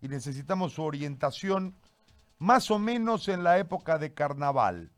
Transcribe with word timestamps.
y 0.00 0.08
necesitamos 0.08 0.74
su 0.74 0.82
orientación 0.82 1.74
más 2.38 2.70
o 2.70 2.78
menos 2.78 3.28
en 3.28 3.42
la 3.42 3.58
época 3.58 3.98
de 3.98 4.14
carnaval. 4.14 4.90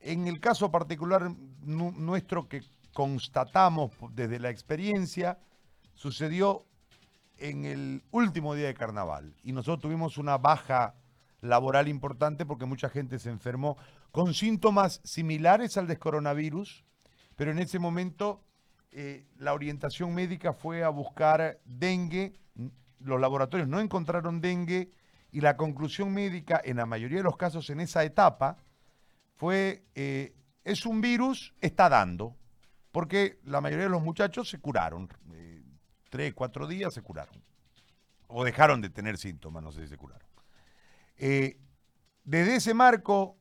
En 0.00 0.26
el 0.28 0.40
caso 0.40 0.70
particular 0.70 1.30
nuestro 1.62 2.48
que 2.48 2.62
constatamos 2.92 3.92
desde 4.12 4.38
la 4.38 4.50
experiencia, 4.50 5.38
sucedió 5.94 6.64
en 7.36 7.64
el 7.64 8.02
último 8.10 8.54
día 8.54 8.66
de 8.66 8.74
carnaval 8.74 9.34
y 9.42 9.52
nosotros 9.52 9.80
tuvimos 9.80 10.18
una 10.18 10.38
baja 10.38 10.94
laboral 11.40 11.88
importante 11.88 12.44
porque 12.44 12.66
mucha 12.66 12.88
gente 12.88 13.18
se 13.18 13.30
enfermó 13.30 13.76
con 14.10 14.34
síntomas 14.34 15.00
similares 15.04 15.76
al 15.76 15.86
del 15.86 15.98
coronavirus, 15.98 16.84
pero 17.36 17.52
en 17.52 17.58
ese 17.58 17.78
momento 17.78 18.42
eh, 18.90 19.26
la 19.38 19.54
orientación 19.54 20.14
médica 20.14 20.52
fue 20.52 20.82
a 20.82 20.88
buscar 20.88 21.60
dengue, 21.64 22.34
los 23.00 23.20
laboratorios 23.20 23.68
no 23.68 23.80
encontraron 23.80 24.40
dengue 24.40 24.90
y 25.30 25.40
la 25.40 25.56
conclusión 25.56 26.12
médica 26.12 26.60
en 26.64 26.78
la 26.78 26.86
mayoría 26.86 27.18
de 27.18 27.24
los 27.24 27.36
casos 27.36 27.68
en 27.70 27.80
esa 27.80 28.04
etapa 28.04 28.56
fue, 29.36 29.84
eh, 29.94 30.34
es 30.64 30.86
un 30.86 31.00
virus, 31.00 31.54
está 31.60 31.88
dando, 31.88 32.36
porque 32.90 33.38
la 33.44 33.60
mayoría 33.60 33.84
de 33.84 33.90
los 33.90 34.02
muchachos 34.02 34.48
se 34.48 34.58
curaron, 34.58 35.08
eh, 35.32 35.62
tres, 36.10 36.34
cuatro 36.34 36.66
días 36.66 36.94
se 36.94 37.02
curaron, 37.02 37.42
o 38.26 38.44
dejaron 38.44 38.80
de 38.80 38.90
tener 38.90 39.18
síntomas, 39.18 39.62
no 39.62 39.70
sé 39.70 39.82
si 39.82 39.88
se 39.88 39.96
curaron. 39.96 40.26
Eh, 41.18 41.58
desde 42.24 42.56
ese 42.56 42.74
marco, 42.74 43.36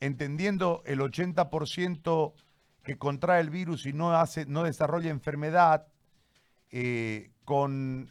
entendiendo 0.00 0.82
el 0.86 1.00
80% 1.00 2.34
que 2.82 2.98
contrae 2.98 3.40
el 3.40 3.50
virus 3.50 3.86
y 3.86 3.92
no, 3.92 4.12
hace, 4.12 4.46
no 4.46 4.64
desarrolla 4.64 5.10
enfermedad, 5.10 5.86
con 7.44 8.10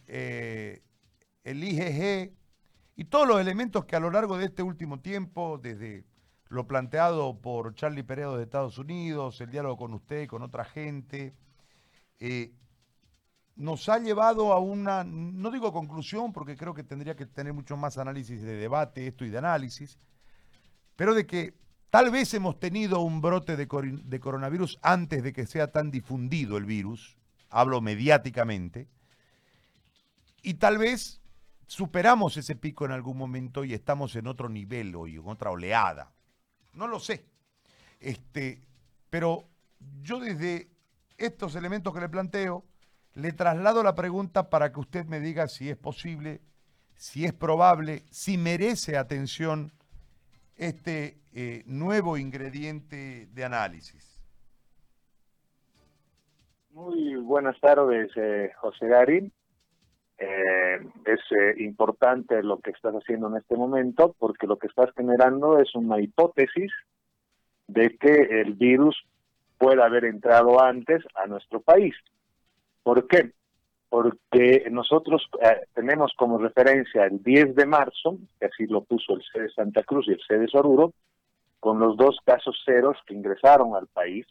el 1.44 1.64
IgG, 1.64 2.34
y 2.96 3.06
todos 3.06 3.28
los 3.28 3.40
elementos 3.40 3.86
que 3.86 3.96
a 3.96 4.00
lo 4.00 4.12
largo 4.12 4.38
de 4.38 4.46
este 4.46 4.64
último 4.64 5.00
tiempo, 5.00 5.58
desde 5.58 6.06
lo 6.50 6.68
planteado 6.68 7.40
por 7.40 7.74
Charlie 7.76 8.04
Peredo 8.04 8.38
de 8.38 8.44
Estados 8.44 8.78
Unidos, 8.78 9.40
el 9.42 9.50
diálogo 9.50 9.78
con 9.78 9.94
usted, 9.94 10.28
con 10.28 10.42
otra 10.42 10.66
gente, 10.66 11.34
eh, 12.20 12.52
nos 13.56 13.88
ha 13.90 14.00
llevado 14.00 14.52
a 14.54 14.60
una, 14.60 15.04
no 15.04 15.50
digo 15.50 15.72
conclusión, 15.72 16.34
porque 16.34 16.58
creo 16.58 16.74
que 16.74 16.84
tendría 16.84 17.16
que 17.16 17.26
tener 17.26 17.54
mucho 17.54 17.78
más 17.78 17.98
análisis 17.98 18.42
de 18.42 18.56
debate 18.56 19.08
esto 19.08 19.24
y 19.24 19.30
de 19.30 19.38
análisis, 19.38 19.98
pero 20.96 21.14
de 21.14 21.26
que 21.26 21.54
tal 21.90 22.12
vez 22.12 22.34
hemos 22.34 22.60
tenido 22.60 23.00
un 23.00 23.22
brote 23.22 23.56
de 23.56 24.20
coronavirus 24.20 24.78
antes 24.82 25.24
de 25.24 25.34
que 25.34 25.46
sea 25.46 25.72
tan 25.72 25.90
difundido 25.90 26.58
el 26.58 26.66
virus, 26.66 27.18
hablo 27.50 27.82
mediáticamente, 27.82 28.88
y 30.44 30.56
tal 30.56 30.78
vez 30.78 31.21
superamos 31.72 32.36
ese 32.36 32.58
pico 32.58 32.84
en 32.84 32.92
algún 32.92 33.18
momento 33.18 33.64
y 33.64 33.74
estamos 33.74 34.14
en 34.18 34.28
otro 34.28 34.50
nivel 34.50 34.94
hoy, 34.94 35.16
en 35.16 35.26
otra 35.26 35.52
oleada. 35.52 36.12
No 36.74 36.86
lo 36.86 37.00
sé. 37.00 37.24
Este, 38.02 38.62
pero 39.10 39.46
yo 40.02 40.20
desde 40.20 40.68
estos 41.18 41.56
elementos 41.56 41.94
que 41.94 42.02
le 42.02 42.10
planteo, 42.10 42.66
le 43.14 43.32
traslado 43.32 43.84
la 43.84 43.96
pregunta 43.96 44.50
para 44.50 44.74
que 44.74 44.82
usted 44.82 45.06
me 45.06 45.22
diga 45.22 45.48
si 45.48 45.70
es 45.70 45.78
posible, 45.78 46.42
si 46.96 47.24
es 47.24 47.32
probable, 47.32 48.04
si 48.12 48.38
merece 48.38 48.98
atención 48.98 49.72
este 50.58 51.22
eh, 51.34 51.64
nuevo 51.68 52.18
ingrediente 52.18 53.30
de 53.32 53.46
análisis. 53.46 54.22
Muy 56.72 57.16
buenas 57.16 57.58
tardes, 57.62 58.12
eh, 58.18 58.52
José 58.58 58.88
Garín. 58.90 59.32
Eh, 60.24 60.80
es 61.06 61.20
eh, 61.32 61.56
importante 61.64 62.44
lo 62.44 62.60
que 62.60 62.70
estás 62.70 62.94
haciendo 62.94 63.28
en 63.30 63.38
este 63.38 63.56
momento 63.56 64.16
porque 64.20 64.46
lo 64.46 64.58
que 64.58 64.68
estás 64.68 64.92
generando 64.96 65.58
es 65.58 65.74
una 65.74 66.00
hipótesis 66.00 66.72
de 67.66 67.98
que 67.98 68.42
el 68.42 68.54
virus 68.54 68.96
pueda 69.58 69.86
haber 69.86 70.06
entrado 70.06 70.62
antes 70.62 71.04
a 71.16 71.26
nuestro 71.26 71.60
país. 71.62 71.96
¿Por 72.84 73.08
qué? 73.08 73.32
Porque 73.90 74.68
nosotros 74.70 75.28
eh, 75.42 75.62
tenemos 75.74 76.14
como 76.16 76.38
referencia 76.38 77.06
el 77.06 77.24
10 77.24 77.56
de 77.56 77.66
marzo, 77.66 78.20
que 78.40 78.46
así 78.46 78.68
lo 78.68 78.84
puso 78.84 79.16
el 79.16 79.24
C 79.24 79.40
de 79.40 79.50
Santa 79.50 79.82
Cruz 79.82 80.08
y 80.08 80.12
el 80.12 80.22
C 80.28 80.38
de 80.38 80.48
Soruro, 80.48 80.94
con 81.60 81.80
los 81.80 81.98
dos 81.98 82.20
casos 82.24 82.62
ceros 82.64 82.96
que 83.08 83.16
ingresaron 83.16 83.76
al 83.76 83.88
país 83.88 84.28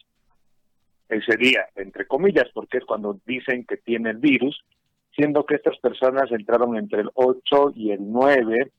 ese 1.08 1.36
día, 1.36 1.66
entre 1.74 2.06
comillas, 2.06 2.48
porque 2.54 2.78
es 2.78 2.84
cuando 2.84 3.18
dicen 3.26 3.64
que 3.64 3.76
tiene 3.76 4.10
el 4.10 4.18
virus, 4.18 4.64
siendo 5.20 5.44
que 5.44 5.56
estas 5.56 5.76
personas 5.81 6.32
entraron 6.32 6.78
entre 6.78 7.03
el 7.03 7.10
8 7.12 7.72
y 7.75 7.91
el 7.91 8.10
9 8.10 8.72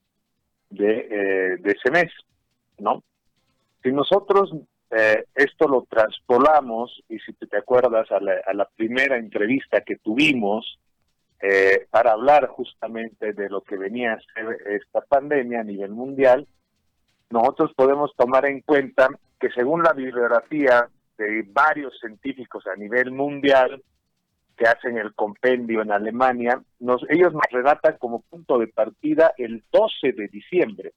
de, 0.72 1.08
eh, 1.12 1.58
de 1.60 1.72
ese 1.72 1.92
mes, 1.92 2.12
¿no? 2.80 3.04
Si 3.84 3.92
nosotros 3.92 4.52
eh, 4.90 5.26
esto 5.36 5.68
lo 5.68 5.86
transpolamos, 5.88 7.04
y 7.10 7.20
si 7.20 7.34
te 7.34 7.58
acuerdas 7.58 8.08
a 8.12 8.20
la, 8.20 8.68
primera 8.76 9.18
entrevista 9.18 9.82
que 9.82 9.98
tuvimos 9.98 10.80
eh, 11.44 11.86
para 11.92 12.14
hablar 12.14 12.48
justamente 12.48 13.34
de 13.34 13.48
lo 13.48 13.62
que 13.62 13.78
venía 13.78 14.14
a 14.14 14.34
ser 14.34 14.58
esta 14.66 15.02
pandemia 15.02 15.60
a 15.60 15.64
nivel 15.64 15.92
mundial, 15.92 16.48
nosotros 17.30 17.72
podemos 17.76 18.16
tomar 18.16 18.48
en 18.48 18.62
cuenta 18.62 19.10
que 19.40 19.52
según 19.52 19.84
la 19.84 19.94
bibliografía 19.94 20.88
de 21.20 21.46
varios 21.52 22.00
científicos 22.00 22.66
a 22.66 22.76
nivel 22.76 23.12
mundial, 23.12 23.84
que 24.58 24.68
hacen 24.68 24.98
el 24.98 25.14
compendio 25.14 25.82
en 25.82 25.92
Alemania, 25.92 26.62
nos, 26.80 27.02
ellos 27.10 27.34
nos 27.34 27.44
relatan 27.52 27.98
como 27.98 28.22
punto 28.22 28.60
de 28.60 28.68
partida 28.68 29.34
el 29.38 29.64
12 29.72 30.14
de 30.14 30.28
diciembre. 30.28 30.94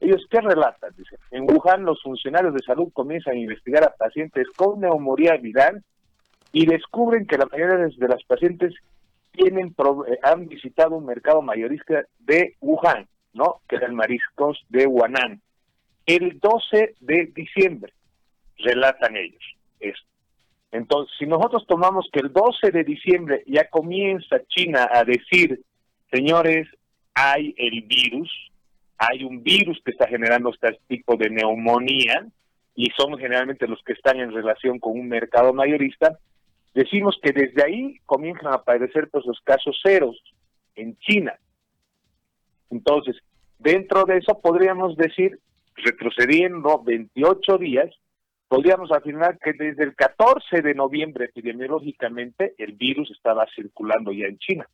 ¿Ellos 0.00 0.26
qué 0.30 0.40
relatan? 0.40 0.94
Dicen, 0.96 1.18
en 1.30 1.44
Wuhan 1.50 1.84
los 1.84 2.00
funcionarios 2.02 2.54
de 2.54 2.62
salud 2.62 2.92
comienzan 2.92 3.34
a 3.34 3.38
investigar 3.38 3.84
a 3.84 3.94
pacientes 3.96 4.46
con 4.56 4.80
neumonía 4.80 5.36
viral 5.36 5.82
y 6.52 6.66
descubren 6.66 7.26
que 7.26 7.38
la 7.38 7.46
mayoría 7.46 7.88
de 7.88 8.08
las 8.08 8.22
pacientes 8.24 8.74
tienen 9.32 9.74
eh, 10.08 10.18
han 10.22 10.46
visitado 10.46 10.96
un 10.96 11.06
mercado 11.06 11.42
mayorista 11.42 12.04
de 12.18 12.56
Wuhan, 12.60 13.08
¿no? 13.32 13.60
Que 13.68 13.76
era 13.76 13.86
el 13.86 13.92
mariscos 13.92 14.64
de 14.68 14.86
Huanan. 14.86 15.40
El 16.06 16.38
12 16.40 16.94
de 17.00 17.32
diciembre, 17.34 17.92
relatan 18.58 19.16
ellos 19.16 19.42
esto. 19.80 20.06
Entonces, 20.70 21.14
si 21.18 21.26
nosotros 21.26 21.66
tomamos 21.66 22.08
que 22.12 22.20
el 22.20 22.32
12 22.32 22.70
de 22.70 22.84
diciembre 22.84 23.42
ya 23.46 23.68
comienza 23.68 24.36
China 24.48 24.88
a 24.92 25.04
decir, 25.04 25.62
señores, 26.12 26.68
hay 27.14 27.54
el 27.56 27.82
virus, 27.82 28.30
hay 28.98 29.24
un 29.24 29.42
virus 29.42 29.80
que 29.84 29.92
está 29.92 30.06
generando 30.06 30.50
este 30.50 30.78
tipo 30.88 31.16
de 31.16 31.30
neumonía, 31.30 32.26
y 32.74 32.86
son 32.96 33.18
generalmente 33.18 33.66
los 33.66 33.82
que 33.82 33.92
están 33.92 34.20
en 34.20 34.32
relación 34.32 34.78
con 34.78 34.92
un 34.92 35.08
mercado 35.08 35.52
mayorista, 35.52 36.16
decimos 36.74 37.18
que 37.20 37.32
desde 37.32 37.64
ahí 37.64 37.98
comienzan 38.06 38.52
a 38.52 38.56
aparecer 38.56 39.08
pues, 39.10 39.26
los 39.26 39.40
casos 39.40 39.76
ceros 39.82 40.16
en 40.76 40.96
China. 40.98 41.34
Entonces, 42.70 43.16
dentro 43.58 44.04
de 44.04 44.18
eso 44.18 44.38
podríamos 44.40 44.96
decir, 44.96 45.40
retrocediendo 45.74 46.80
28 46.84 47.58
días, 47.58 47.90
podríamos 48.48 48.90
afirmar 48.90 49.38
que 49.38 49.52
desde 49.52 49.84
el 49.84 49.94
14 49.94 50.62
de 50.62 50.74
noviembre 50.74 51.26
epidemiológicamente 51.26 52.54
el 52.58 52.72
virus 52.72 53.10
estaba 53.10 53.46
circulando 53.54 54.10
ya 54.12 54.26
en 54.26 54.38
China. 54.38 54.68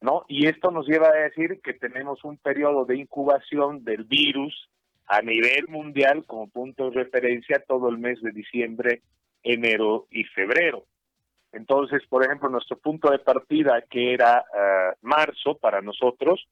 ¿No? 0.00 0.24
Y 0.26 0.46
esto 0.46 0.70
nos 0.70 0.86
lleva 0.86 1.08
a 1.08 1.12
decir 1.12 1.60
que 1.62 1.74
tenemos 1.74 2.24
un 2.24 2.36
periodo 2.36 2.84
de 2.84 2.96
incubación 2.96 3.84
del 3.84 4.04
virus 4.04 4.68
a 5.06 5.22
nivel 5.22 5.68
mundial 5.68 6.24
como 6.26 6.48
punto 6.48 6.90
de 6.90 7.04
referencia 7.04 7.62
todo 7.66 7.88
el 7.88 7.98
mes 7.98 8.20
de 8.20 8.32
diciembre, 8.32 9.02
enero 9.42 10.06
y 10.10 10.24
febrero. 10.24 10.86
Entonces, 11.52 12.02
por 12.08 12.24
ejemplo, 12.24 12.48
nuestro 12.48 12.78
punto 12.78 13.10
de 13.10 13.18
partida, 13.18 13.82
que 13.82 14.14
era 14.14 14.38
eh, 14.40 14.96
marzo 15.02 15.58
para 15.58 15.82
nosotros, 15.82 16.48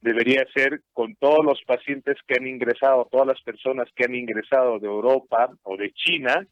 debería 0.00 0.46
ser 0.54 0.82
con 0.92 1.14
todos 1.16 1.44
los 1.44 1.60
pacientes 1.66 2.16
que 2.26 2.36
han 2.38 2.46
ingresado, 2.46 3.08
todas 3.10 3.26
las 3.26 3.40
personas 3.42 3.88
que 3.94 4.04
han 4.04 4.14
ingresado 4.14 4.78
de 4.78 4.86
Europa 4.86 5.50
o 5.62 5.76
de 5.76 5.92
China 5.92 6.46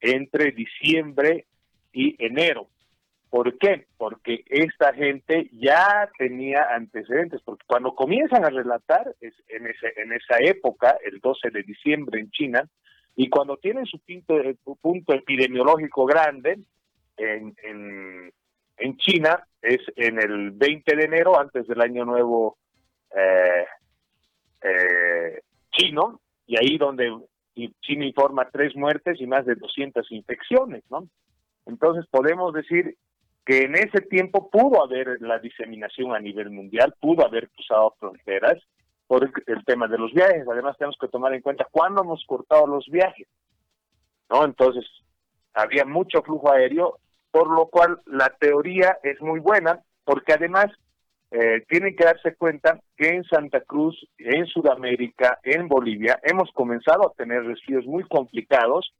entre 0.00 0.52
diciembre 0.52 1.46
y 1.92 2.16
enero. 2.24 2.68
¿Por 3.30 3.56
qué? 3.58 3.86
Porque 3.96 4.44
esta 4.46 4.92
gente 4.92 5.48
ya 5.52 6.10
tenía 6.18 6.66
antecedentes, 6.74 7.40
porque 7.42 7.64
cuando 7.66 7.94
comienzan 7.94 8.44
a 8.44 8.50
relatar 8.50 9.14
es 9.20 9.34
en, 9.48 9.66
ese, 9.66 9.92
en 9.96 10.12
esa 10.12 10.36
época, 10.38 10.98
el 11.04 11.18
12 11.18 11.50
de 11.50 11.62
diciembre 11.62 12.20
en 12.20 12.30
China, 12.30 12.68
y 13.16 13.28
cuando 13.28 13.56
tienen 13.56 13.86
su 13.86 13.98
punto, 14.00 14.34
punto 14.80 15.14
epidemiológico 15.14 16.04
grande 16.06 16.58
en 17.16 18.96
China, 18.98 19.46
es 19.62 19.80
en 19.96 20.20
el 20.20 20.50
20 20.50 20.96
de 20.96 21.04
enero, 21.04 21.38
antes 21.38 21.66
del 21.66 21.80
año 21.80 22.04
nuevo 22.04 22.58
eh, 23.16 23.66
eh, 24.62 25.40
chino, 25.70 26.20
y 26.46 26.56
ahí 26.56 26.78
donde 26.78 27.10
China 27.80 28.06
informa 28.06 28.48
tres 28.50 28.74
muertes 28.76 29.20
y 29.20 29.26
más 29.26 29.44
de 29.46 29.54
200 29.54 30.10
infecciones, 30.12 30.82
¿no? 30.90 31.08
Entonces 31.66 32.06
podemos 32.10 32.52
decir 32.52 32.96
que 33.44 33.64
en 33.64 33.74
ese 33.74 34.00
tiempo 34.02 34.50
pudo 34.50 34.84
haber 34.84 35.20
la 35.20 35.38
diseminación 35.38 36.14
a 36.14 36.20
nivel 36.20 36.50
mundial, 36.50 36.94
pudo 37.00 37.26
haber 37.26 37.50
cruzado 37.50 37.94
fronteras 37.98 38.62
por 39.06 39.24
el, 39.24 39.64
tema 39.64 39.88
de 39.88 39.98
los 39.98 40.12
viajes. 40.12 40.46
Además 40.50 40.76
tenemos 40.78 40.96
que 41.00 41.08
tomar 41.08 41.34
en 41.34 41.42
cuenta 41.42 41.66
cuándo 41.70 42.02
hemos 42.02 42.24
cortado 42.26 42.66
los 42.66 42.86
viajes, 42.86 43.28
¿no? 44.30 44.44
Entonces 44.44 44.86
había 45.54 45.84
mucho 45.84 46.22
flujo 46.22 46.50
aéreo, 46.50 46.98
por 47.30 47.50
lo 47.50 47.66
cual 47.66 48.00
la 48.06 48.30
teoría 48.38 48.98
es 49.02 49.20
muy 49.20 49.40
buena, 49.40 49.80
porque 50.04 50.32
además 50.32 50.66
eh, 51.34 51.64
tienen 51.66 51.96
que 51.96 52.04
darse 52.04 52.34
cuenta 52.34 52.78
que 52.94 53.08
en 53.08 53.24
Santa 53.24 53.62
Cruz, 53.62 53.98
en 54.18 54.44
Sudamérica, 54.46 55.38
en 55.42 55.66
Bolivia, 55.66 56.20
hemos 56.22 56.50
comenzado 56.52 57.06
a 57.08 57.14
tener 57.14 57.42
resfríos 57.44 57.86
muy 57.86 58.04
complicados, 58.04 58.92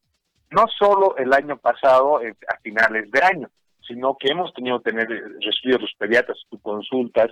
no 0.50 0.64
solo 0.79 1.14
el 1.19 1.31
año 1.34 1.58
pasado, 1.58 2.23
eh, 2.23 2.34
a 2.49 2.56
finales 2.62 3.11
de 3.11 3.23
año, 3.23 3.50
sino 3.87 4.17
que 4.19 4.29
hemos 4.32 4.55
tenido 4.55 4.81
que 4.81 4.93
tener 4.93 5.08
resfríos 5.40 5.82
los 5.82 5.93
pediatras, 5.99 6.38
tus 6.49 6.61
consultas 6.62 7.29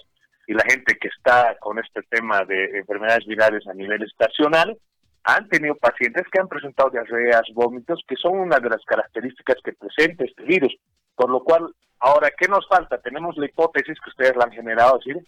y 0.47 0.52
la 0.52 0.64
gente 0.69 0.99
que 1.00 1.08
está 1.08 1.56
con 1.61 1.79
este 1.79 2.03
tema 2.03 2.44
de 2.44 2.79
enfermedades 2.81 3.26
virales 3.26 3.67
a 3.69 3.73
nivel 3.73 4.03
estacional, 4.03 4.76
han 5.25 5.49
tenido 5.49 5.75
pacientes 5.76 6.25
que 6.32 6.40
han 6.40 6.49
presentado 6.49 6.90
diarreas, 6.90 7.43
vómitos, 7.55 8.02
que 8.06 8.17
son 8.17 8.38
una 8.38 8.58
de 8.58 8.70
las 8.70 8.84
características 8.84 9.56
que 9.62 9.72
presenta 9.72 10.25
este 10.25 10.43
virus. 10.44 10.75
Por 11.14 11.31
lo 11.31 11.44
cual, 11.44 11.75
ahora, 11.99 12.31
¿qué 12.37 12.49
nos 12.49 12.67
falta? 12.69 12.99
Tenemos 12.99 13.37
la 13.37 13.46
hipótesis 13.46 13.99
que 14.00 14.11
ustedes 14.11 14.37
la 14.37 14.44
han 14.44 14.52
generado, 14.52 14.99
decir, 14.99 15.22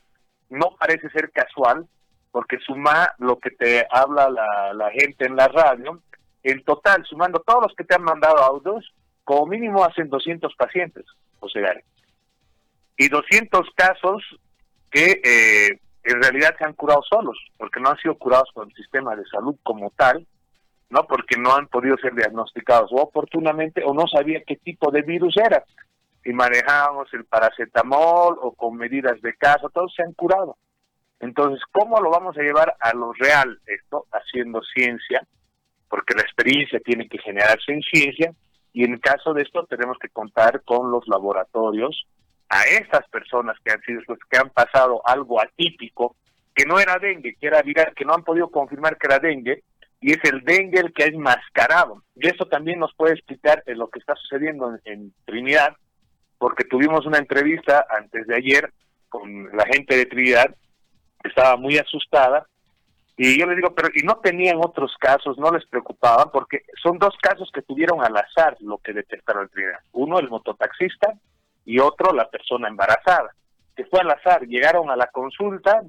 no 0.48 0.76
parece 0.78 1.10
ser 1.10 1.30
casual, 1.30 1.86
porque 2.30 2.58
suma 2.60 3.12
lo 3.18 3.38
que 3.38 3.50
te 3.50 3.86
habla 3.90 4.30
la, 4.30 4.90
gente 4.90 5.26
en 5.26 5.36
la 5.36 5.48
radio, 5.48 6.00
en 6.42 6.64
total, 6.64 7.04
sumando 7.04 7.40
todos 7.40 7.64
los 7.64 7.74
que 7.76 7.84
te 7.84 7.94
han 7.94 8.02
mandado 8.02 8.38
audios, 8.38 8.92
como 9.24 9.46
mínimo 9.46 9.84
hacen 9.84 10.08
200 10.08 10.54
pacientes, 10.56 11.04
José 11.38 11.60
Gary. 11.60 11.82
Y 12.96 13.08
200 13.08 13.68
casos 13.76 14.22
que 14.90 15.20
eh, 15.24 15.80
en 16.04 16.22
realidad 16.22 16.54
se 16.58 16.64
han 16.64 16.75
curado 16.75 17.02
solos, 17.02 17.38
porque 17.56 17.81
no 17.81 17.90
han 17.90 17.99
sido 17.99 18.16
curados 18.16 18.50
por 18.54 18.66
el 18.66 18.75
sistema 18.75 19.14
de 19.14 19.25
salud 19.26 19.56
como 19.62 19.90
tal, 19.90 20.26
no 20.90 21.06
porque 21.06 21.37
no 21.38 21.54
han 21.54 21.69
podido 21.69 21.96
ser 21.96 22.14
diagnosticados 22.14 22.90
o 22.93 22.96
oportunamente 22.96 23.82
o 23.84 23.94
no 23.94 24.06
sabía 24.06 24.43
qué 24.46 24.56
tipo 24.56 24.90
de 24.90 25.02
virus 25.02 25.37
era. 25.37 25.64
Y 26.25 26.32
manejábamos 26.32 27.12
el 27.14 27.25
paracetamol 27.25 28.38
o 28.40 28.52
con 28.52 28.76
medidas 28.76 29.20
de 29.22 29.34
caso, 29.34 29.70
todos 29.70 29.93
se 29.94 30.02
han 30.02 30.12
curado. 30.12 30.56
Entonces, 31.19 31.62
¿cómo 31.70 32.00
lo 32.00 32.10
vamos 32.10 32.37
a 32.37 32.43
llevar 32.43 32.76
a 32.81 32.94
lo 32.94 33.12
real 33.12 33.58
esto? 33.66 34.06
Haciendo 34.12 34.60
ciencia, 34.62 35.26
porque 35.88 36.14
la 36.14 36.22
experiencia 36.22 36.81
tiene 36.81 37.08
que 37.08 37.19
generarse 37.19 37.72
en 37.72 37.81
ciencia, 37.82 38.34
y 38.72 38.84
en 38.84 38.99
caso 38.99 39.32
de 39.32 39.43
esto 39.43 39.64
tenemos 39.66 39.99
que 39.99 40.08
contar 40.08 40.62
con 40.62 40.90
los 40.90 41.06
laboratorios, 41.06 42.06
a 42.52 42.64
esas 42.64 43.08
personas 43.08 43.56
que 43.64 43.72
han 43.72 43.81
sido 43.81 44.02
pues, 44.06 44.19
que 44.31 44.37
han 44.37 44.50
pasado 44.50 45.00
algo 45.06 45.40
atípico, 45.40 46.16
que 46.54 46.66
no 46.66 46.78
era 46.78 46.99
dengue, 46.99 47.34
que 47.40 47.46
era 47.46 47.62
viral, 47.62 47.94
que 47.96 48.04
no 48.04 48.12
han 48.12 48.25
podido 48.25 48.50
confirmar 48.50 48.99
que 48.99 49.06
era 49.06 49.19
dengue, 49.19 49.62
y 50.02 50.12
es 50.12 50.19
el 50.25 50.44
dengue 50.44 50.81
el 50.81 50.93
que 50.93 51.04
ha 51.04 51.06
enmascarado. 51.06 52.02
Y 52.14 52.28
eso 52.28 52.44
también 52.44 52.78
nos 52.78 52.94
puede 52.94 53.14
explicar 53.14 53.62
lo 53.69 53.88
que 53.88 54.00
está 54.00 54.14
sucediendo 54.16 54.78
en, 54.84 55.14
Trinidad, 55.25 55.75
porque 56.37 56.64
tuvimos 56.64 57.06
una 57.06 57.16
entrevista 57.16 57.87
antes 57.88 58.26
de 58.26 58.37
ayer 58.37 58.70
con 59.08 59.56
la 59.56 59.64
gente 59.64 59.96
de 59.96 60.04
Trinidad, 60.04 60.54
que 61.22 61.31
estaba 61.31 61.56
muy 61.56 61.78
asustada, 61.78 62.46
y 63.16 63.38
yo 63.38 63.46
le 63.46 63.56
digo, 63.56 63.75
pero 63.75 63.88
y 63.94 64.02
no 64.02 64.16
tenían 64.16 64.58
otros 64.58 64.94
casos, 64.99 65.38
no 65.38 65.50
les 65.52 65.64
preocupaban, 65.66 66.28
porque 66.31 66.64
son 66.82 66.99
dos 66.99 67.14
casos 67.22 67.50
que 67.50 67.62
tuvieron 67.62 68.04
al 68.04 68.16
azar 68.16 68.58
lo 68.60 68.76
que 68.76 68.93
detectaron 68.93 69.44
en 69.44 69.49
Trinidad. 69.49 69.81
Uno, 69.93 70.19
el 70.19 70.28
mototaxista, 70.28 71.14
y 71.64 71.79
otro 71.79 72.12
la 72.12 72.29
persona 72.29 72.69
embarazada, 72.69 73.35
que 73.76 73.85
fue 73.87 74.00
al 74.00 74.11
azar, 74.11 74.43
llegaron 74.47 74.91
a 74.91 74.97
la 74.97 75.06
consulta 75.09 75.82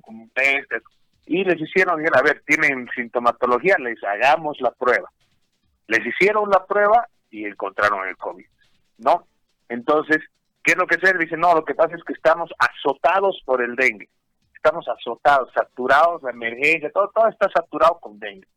y 1.26 1.44
les 1.44 1.62
hicieron, 1.62 2.02
a 2.02 2.22
ver, 2.22 2.44
tienen 2.46 2.88
sintomatología, 2.96 3.78
les 3.80 4.02
hagamos 4.04 4.60
la 4.62 4.72
prueba. 4.72 5.10
Les 5.88 6.06
hicieron 6.06 6.50
la 6.50 6.66
prueba 6.66 7.08
y 7.30 7.46
encontraron 7.46 8.08
el 8.08 8.18
COVID, 8.18 8.46
¿no? 9.00 9.28
Entonces, 9.70 10.20
¿qué 10.64 10.74
es 10.74 10.78
lo 10.78 10.88
que 10.88 11.00
se 11.00 11.18
dice? 11.18 11.36
No, 11.36 11.56
lo 11.56 11.66
que 11.66 11.76
pasa 11.76 11.96
es 11.96 12.04
que 12.04 12.14
estamos 12.14 12.52
azotados 12.60 13.42
por 13.46 13.62
el 13.62 13.76
dengue. 13.76 14.10
Estamos 14.56 14.88
azotados, 14.88 15.52
saturados, 15.54 16.24
la 16.24 16.32
emergencia, 16.32 16.92
todo, 16.92 17.12
todo 17.14 17.28
está 17.28 17.50
saturado 17.54 18.00
con 18.00 18.20
dengue. 18.20 18.48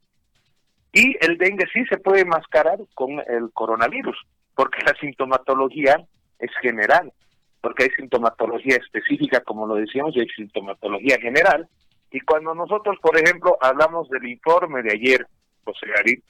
Y 0.92 1.16
el 1.20 1.36
dengue 1.36 1.66
sí 1.72 1.84
se 1.86 1.98
puede 1.98 2.24
mascarar 2.24 2.78
con 2.94 3.20
el 3.26 3.50
coronavirus, 3.52 4.16
porque 4.54 4.82
la 4.86 4.94
sintomatología 5.00 6.06
es 6.38 6.50
general, 6.60 7.12
porque 7.60 7.84
hay 7.84 7.90
sintomatología 7.90 8.76
específica, 8.76 9.40
como 9.40 9.66
lo 9.66 9.74
decíamos, 9.76 10.16
y 10.16 10.20
hay 10.20 10.28
sintomatología 10.28 11.18
general. 11.20 11.68
Y 12.10 12.20
cuando 12.20 12.54
nosotros, 12.54 12.98
por 13.00 13.18
ejemplo, 13.18 13.56
hablamos 13.60 14.08
del 14.08 14.26
informe 14.28 14.82
de 14.82 14.92
ayer, 14.92 15.26
José 15.64 15.86
Garit, 15.86 16.24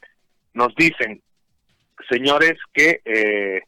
nos 0.54 0.74
dicen, 0.74 1.22
señores, 2.08 2.54
que 2.72 3.00
eh, 3.04 3.62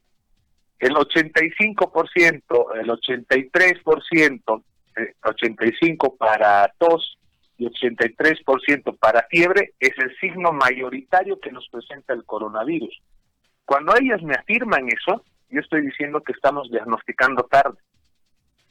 el 0.78 0.94
85%, 0.94 2.80
el 2.80 2.88
83%, 2.88 4.62
eh, 4.96 5.14
85% 5.22 6.16
para 6.16 6.72
tos 6.78 7.18
y 7.56 7.66
83% 7.66 8.96
para 8.98 9.26
fiebre 9.28 9.72
es 9.80 9.92
el 9.98 10.16
signo 10.18 10.52
mayoritario 10.52 11.38
que 11.40 11.50
nos 11.50 11.68
presenta 11.68 12.14
el 12.14 12.24
coronavirus. 12.24 13.02
Cuando 13.64 13.94
ellas 14.00 14.22
me 14.22 14.34
afirman 14.34 14.88
eso, 14.88 15.24
yo 15.50 15.60
estoy 15.60 15.82
diciendo 15.82 16.20
que 16.22 16.32
estamos 16.32 16.70
diagnosticando 16.70 17.44
tarde. 17.44 17.78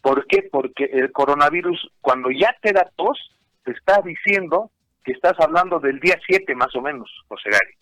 ¿Por 0.01 0.25
qué? 0.27 0.43
Porque 0.43 0.85
el 0.85 1.11
coronavirus, 1.11 1.91
cuando 2.01 2.29
ya 2.31 2.55
te 2.61 2.71
da 2.71 2.89
tos, 2.95 3.17
te 3.63 3.71
está 3.71 4.01
diciendo 4.01 4.71
que 5.03 5.11
estás 5.11 5.33
hablando 5.39 5.79
del 5.79 5.99
día 5.99 6.17
7 6.27 6.53
más 6.55 6.75
o 6.75 6.81
menos, 6.81 7.09
José 7.27 7.49
Gary. 7.49 7.73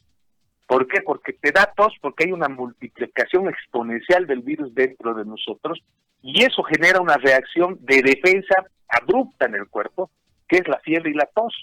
¿Por 0.67 0.87
qué? 0.87 1.01
Porque 1.01 1.33
te 1.33 1.51
da 1.51 1.71
tos, 1.75 1.93
porque 2.01 2.25
hay 2.25 2.31
una 2.31 2.49
multiplicación 2.49 3.47
exponencial 3.49 4.25
del 4.25 4.41
virus 4.41 4.73
dentro 4.73 5.13
de 5.13 5.25
nosotros 5.25 5.79
y 6.21 6.43
eso 6.43 6.63
genera 6.63 7.01
una 7.01 7.17
reacción 7.17 7.77
de 7.81 8.01
defensa 8.01 8.65
abrupta 8.87 9.45
en 9.45 9.55
el 9.55 9.67
cuerpo, 9.67 10.09
que 10.47 10.57
es 10.57 10.67
la 10.67 10.79
fiebre 10.79 11.11
y 11.11 11.13
la 11.13 11.27
tos. 11.27 11.53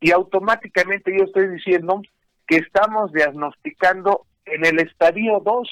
Y 0.00 0.12
automáticamente 0.12 1.12
yo 1.16 1.24
estoy 1.24 1.48
diciendo 1.48 2.00
que 2.46 2.56
estamos 2.56 3.12
diagnosticando 3.12 4.26
en 4.44 4.64
el 4.64 4.78
estadio 4.80 5.40
2, 5.44 5.68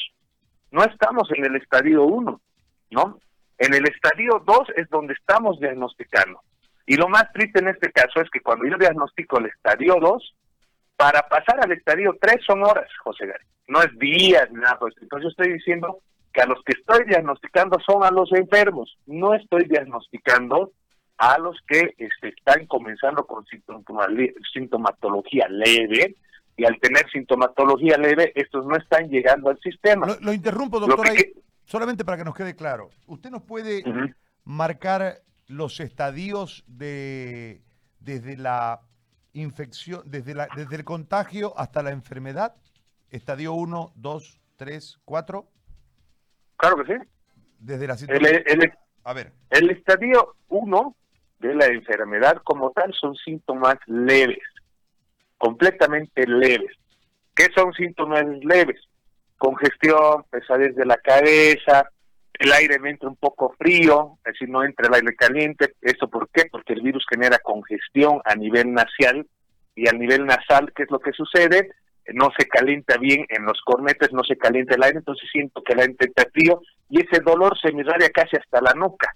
no 0.71 0.85
estamos 0.85 1.29
en 1.37 1.45
el 1.45 1.57
estadio 1.57 2.05
1, 2.05 2.41
¿no? 2.91 3.19
En 3.59 3.75
el 3.75 3.89
estadio 3.89 4.43
2 4.45 4.59
es 4.77 4.89
donde 4.91 5.15
estamos 5.15 5.59
diagnosticando. 5.61 6.41
Y 6.87 6.97
lo 6.97 7.09
más 7.09 7.33
triste 7.33 7.59
en 7.59 7.69
este 7.69 7.91
caso 7.91 8.21
es 8.21 8.31
que 8.31 8.41
cuando 8.41 8.67
yo 8.67 8.77
diagnostico 8.77 9.39
el 9.39 9.47
estadio 9.47 9.97
2, 10.01 10.35
para 10.97 11.23
pasar 11.23 11.61
al 11.63 11.73
estadio 11.73 12.17
3 12.21 12.37
son 12.47 12.63
horas, 12.63 12.89
José 13.03 13.27
Gary. 13.27 13.45
No 13.69 13.83
es 13.83 13.99
días, 13.99 14.51
nada. 14.53 14.79
Pues. 14.79 14.95
Entonces 15.01 15.25
yo 15.25 15.29
estoy 15.31 15.53
diciendo 15.55 15.99
que 16.33 16.43
a 16.43 16.47
los 16.47 16.63
que 16.65 16.73
estoy 16.79 17.05
diagnosticando 17.07 17.79
son 17.81 18.05
a 18.05 18.11
los 18.11 18.33
enfermos. 18.33 18.97
No 19.07 19.35
estoy 19.35 19.65
diagnosticando 19.65 20.73
a 21.19 21.39
los 21.39 21.59
que 21.67 21.95
este, 21.99 22.29
están 22.29 22.67
comenzando 22.67 23.27
con 23.27 23.45
sintomatología 24.53 25.49
leve, 25.49 26.15
y 26.57 26.65
al 26.65 26.79
tener 26.81 27.09
sintomatología 27.11 27.99
leve, 27.99 28.33
estos 28.35 28.67
no 28.67 28.77
están 28.77 29.09
llegando 29.09 29.51
al 29.51 29.61
sistema. 29.61 30.07
Lo, 30.21 30.33
interrumpo, 30.33 30.81
doctora, 30.81 31.13
solamente 31.65 32.05
para 32.05 32.19
que 32.19 32.25
nos 32.25 32.35
quede 32.35 32.57
claro. 32.57 32.89
¿Usted 33.07 33.31
nos 33.31 33.43
puede 33.43 33.83
marcar 34.45 35.21
los 35.49 35.81
estadios 35.81 36.65
de 36.67 37.61
desde 38.01 38.37
la 38.37 38.81
infección, 39.35 40.03
desde, 40.07 40.35
la, 40.35 40.49
desde 40.57 40.77
el 40.77 40.85
contagio 40.85 41.53
hasta 41.59 41.83
la 41.83 41.91
enfermedad? 41.91 42.55
Estadio 43.11 43.53
1, 43.53 43.93
2, 43.95 44.41
3, 44.57 45.01
4. 45.05 45.47
Claro 46.57 46.77
que 46.83 46.95
sí. 46.95 47.01
Desde 47.59 47.87
la 47.87 47.95
el, 47.95 48.73
A 49.05 49.13
ver. 49.13 49.33
El 49.51 49.71
estadio 49.71 50.37
1 50.49 50.97
de 51.41 51.55
la 51.55 51.67
enfermedad 51.67 52.41
como 52.45 52.71
tal 52.71 52.95
son 52.95 53.15
síntomas 53.15 53.77
leves 53.87 54.39
completamente 55.39 56.27
leves. 56.27 56.73
¿Qué 57.35 57.49
son 57.55 57.73
síntomas 57.75 58.25
leves? 58.43 58.81
Congestión, 59.39 60.25
pesadez 60.31 60.75
de 60.75 60.87
la 60.87 60.97
cabeza, 60.97 61.91
el 62.39 62.53
aire 62.53 62.79
me 62.79 62.91
entra 62.91 63.09
un 63.09 63.17
poco 63.17 63.55
frío, 63.59 64.19
es 64.25 64.35
decir, 64.35 64.49
no 64.49 64.63
entra 64.63 64.89
el 64.89 64.95
aire 64.95 65.15
caliente. 65.15 65.75
¿Eso 65.81 66.09
por 66.09 66.29
qué? 66.31 66.47
Porque 66.51 66.75
el 66.75 66.83
virus 66.83 67.05
genera 67.09 67.39
congestión 67.39 68.21
a 68.25 68.35
nivel 68.35 68.73
nasal 68.73 69.27
y 69.75 69.89
a 69.89 69.93
nivel 69.93 70.27
nasal, 70.27 70.73
¿qué 70.75 70.85
es 70.85 70.91
lo 70.91 70.99
que 70.99 71.13
sucede? 71.13 71.71
No 72.15 72.31
se 72.39 72.47
calienta 72.47 72.99
bien 72.99 73.27
en 73.29 73.45
los 73.45 73.61
cornetes, 73.63 74.13
no 74.13 74.23
se 74.23 74.37
calienta 74.37 74.75
el 74.75 74.83
aire, 74.83 74.99
entonces 74.99 75.29
siento 75.31 75.63
que 75.63 75.73
el 75.73 75.81
aire 75.81 75.97
entra 75.99 76.27
frío 76.33 76.61
y 76.89 77.03
ese 77.03 77.21
dolor 77.21 77.59
se 77.59 77.73
me 77.73 77.81
irradia 77.81 78.11
casi 78.11 78.37
hasta 78.37 78.61
la 78.61 78.73
nuca. 78.75 79.15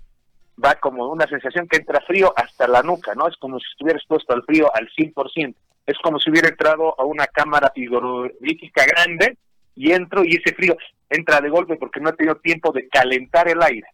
Va 0.63 0.75
como 0.75 1.07
una 1.07 1.27
sensación 1.27 1.69
que 1.69 1.79
entra 1.79 2.01
frío 2.07 2.33
hasta 2.37 2.67
la 2.69 2.83
nuca, 2.83 3.15
¿no? 3.15 3.29
Es 3.29 3.37
como 3.37 3.59
si 3.59 3.67
estuviera 3.71 3.99
expuesto 3.99 4.35
al 4.35 4.45
frío 4.45 4.71
al 4.75 4.89
100% 4.91 5.55
es 5.91 5.99
como 5.99 6.19
si 6.19 6.31
hubiera 6.31 6.49
entrado 6.49 6.99
a 6.99 7.05
una 7.05 7.27
cámara 7.27 7.71
frigorífica 7.75 8.85
grande 8.87 9.37
y 9.75 9.93
entro 9.93 10.25
y 10.25 10.37
ese 10.37 10.55
frío 10.55 10.77
entra 11.09 11.41
de 11.41 11.49
golpe 11.49 11.77
porque 11.77 12.01
no 12.01 12.11
ha 12.11 12.15
tenido 12.15 12.37
tiempo 12.37 12.73
de 12.73 12.89
calentar 12.89 13.49
el 13.49 13.63
aire. 13.63 13.87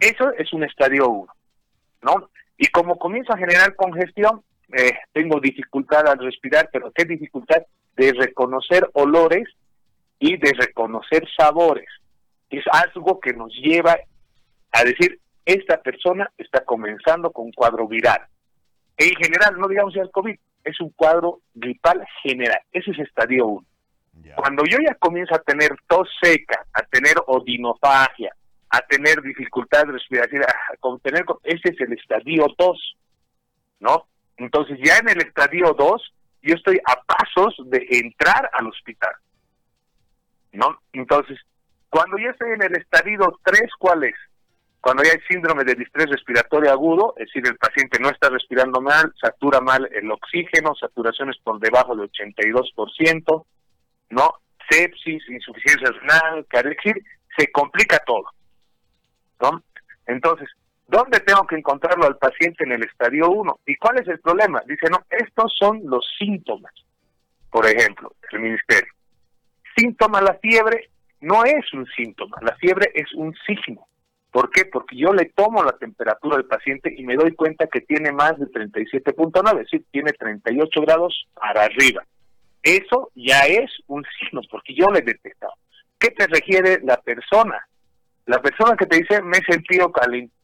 Eso 0.00 0.30
es 0.32 0.52
un 0.52 0.64
estadio 0.64 1.08
1, 1.08 1.32
¿no? 2.02 2.30
Y 2.56 2.66
como 2.68 2.98
comienzo 2.98 3.32
a 3.32 3.38
generar 3.38 3.74
congestión, 3.74 4.42
eh, 4.76 4.92
tengo 5.12 5.40
dificultad 5.40 6.06
al 6.08 6.18
respirar, 6.18 6.68
pero 6.72 6.92
qué 6.92 7.04
dificultad 7.04 7.62
de 7.96 8.12
reconocer 8.12 8.88
olores 8.92 9.48
y 10.18 10.36
de 10.36 10.52
reconocer 10.52 11.26
sabores. 11.36 11.88
Es 12.50 12.64
algo 12.70 13.20
que 13.20 13.32
nos 13.32 13.52
lleva 13.54 13.96
a 14.72 14.84
decir, 14.84 15.20
esta 15.44 15.80
persona 15.82 16.30
está 16.38 16.64
comenzando 16.64 17.30
con 17.30 17.52
cuadro 17.52 17.86
viral. 17.86 18.20
En 18.96 19.14
general, 19.16 19.58
no 19.58 19.68
digamos 19.68 19.94
ya 19.94 20.02
el 20.02 20.10
COVID, 20.10 20.38
es 20.64 20.80
un 20.80 20.90
cuadro 20.90 21.40
gripal 21.54 22.04
general. 22.22 22.60
Ese 22.72 22.90
es 22.90 22.98
estadio 22.98 23.46
1. 23.46 23.66
Cuando 24.36 24.64
yo 24.64 24.78
ya 24.86 24.94
comienzo 24.94 25.34
a 25.34 25.40
tener 25.40 25.70
tos 25.88 26.08
seca, 26.22 26.64
a 26.72 26.82
tener 26.82 27.14
odinofagia, 27.26 28.34
a 28.70 28.80
tener 28.82 29.20
dificultad 29.22 29.84
respiratoria, 29.84 30.46
a 30.46 30.98
tener, 31.02 31.24
ese 31.42 31.68
es 31.68 31.80
el 31.80 31.92
estadio 31.92 32.46
2, 32.56 32.96
¿no? 33.80 34.06
Entonces 34.36 34.78
ya 34.82 34.98
en 34.98 35.10
el 35.10 35.18
estadio 35.18 35.74
2 35.74 36.14
yo 36.42 36.54
estoy 36.54 36.80
a 36.86 37.00
pasos 37.02 37.54
de 37.70 37.86
entrar 37.90 38.50
al 38.52 38.68
hospital, 38.68 39.14
¿no? 40.52 40.78
Entonces, 40.92 41.38
cuando 41.88 42.18
ya 42.18 42.30
estoy 42.30 42.50
en 42.52 42.62
el 42.62 42.76
estadio 42.76 43.38
3, 43.44 43.62
¿cuál 43.78 44.04
es? 44.04 44.16
Cuando 44.84 45.02
ya 45.02 45.12
hay 45.12 45.20
síndrome 45.26 45.64
de 45.64 45.76
distrés 45.76 46.10
respiratorio 46.10 46.70
agudo, 46.70 47.14
es 47.16 47.24
decir, 47.28 47.42
el 47.46 47.56
paciente 47.56 47.98
no 47.98 48.10
está 48.10 48.28
respirando 48.28 48.82
mal, 48.82 49.14
satura 49.18 49.62
mal 49.62 49.88
el 49.90 50.12
oxígeno, 50.12 50.74
saturaciones 50.74 51.38
por 51.42 51.58
debajo 51.58 51.96
del 51.96 52.10
82%, 52.10 53.46
¿no? 54.10 54.34
Sepsis, 54.68 55.22
insuficiencia 55.30 55.90
renal, 55.90 56.46
decir, 56.52 57.02
se 57.34 57.50
complica 57.50 57.98
todo, 58.04 58.26
¿no? 59.40 59.62
Entonces, 60.04 60.50
¿dónde 60.86 61.18
tengo 61.20 61.46
que 61.46 61.56
encontrarlo 61.56 62.04
al 62.04 62.18
paciente 62.18 62.64
en 62.64 62.72
el 62.72 62.82
estadio 62.82 63.30
1? 63.30 63.60
¿Y 63.64 63.76
cuál 63.76 64.00
es 64.00 64.08
el 64.08 64.20
problema? 64.20 64.60
Dice, 64.66 64.90
no, 64.90 64.98
estos 65.08 65.50
son 65.58 65.80
los 65.84 66.06
síntomas, 66.18 66.74
por 67.50 67.64
ejemplo, 67.64 68.12
del 68.30 68.42
ministerio. 68.42 68.92
Síntoma, 69.74 70.20
la 70.20 70.34
fiebre 70.34 70.90
no 71.22 71.42
es 71.46 71.72
un 71.72 71.86
síntoma, 71.86 72.36
la 72.42 72.54
fiebre 72.56 72.92
es 72.94 73.10
un 73.14 73.34
signo. 73.46 73.86
¿Por 74.34 74.50
qué? 74.50 74.64
Porque 74.64 74.96
yo 74.96 75.12
le 75.12 75.26
tomo 75.26 75.62
la 75.62 75.78
temperatura 75.78 76.36
del 76.36 76.46
paciente 76.46 76.92
y 76.92 77.04
me 77.04 77.14
doy 77.14 77.36
cuenta 77.36 77.68
que 77.68 77.82
tiene 77.82 78.10
más 78.10 78.36
de 78.36 78.46
37.9, 78.46 79.52
es 79.52 79.58
decir, 79.58 79.84
tiene 79.92 80.12
38 80.12 80.80
grados 80.80 81.28
para 81.34 81.62
arriba. 81.62 82.04
Eso 82.60 83.12
ya 83.14 83.42
es 83.42 83.70
un 83.86 84.04
signo, 84.18 84.40
porque 84.50 84.74
yo 84.74 84.86
le 84.88 84.98
he 84.98 85.02
detectado. 85.02 85.52
¿Qué 86.00 86.10
te 86.10 86.26
requiere 86.26 86.80
la 86.82 86.96
persona? 86.96 87.64
La 88.26 88.42
persona 88.42 88.76
que 88.76 88.86
te 88.86 88.98
dice, 88.98 89.22
me 89.22 89.38
he 89.38 89.44
sentido 89.44 89.92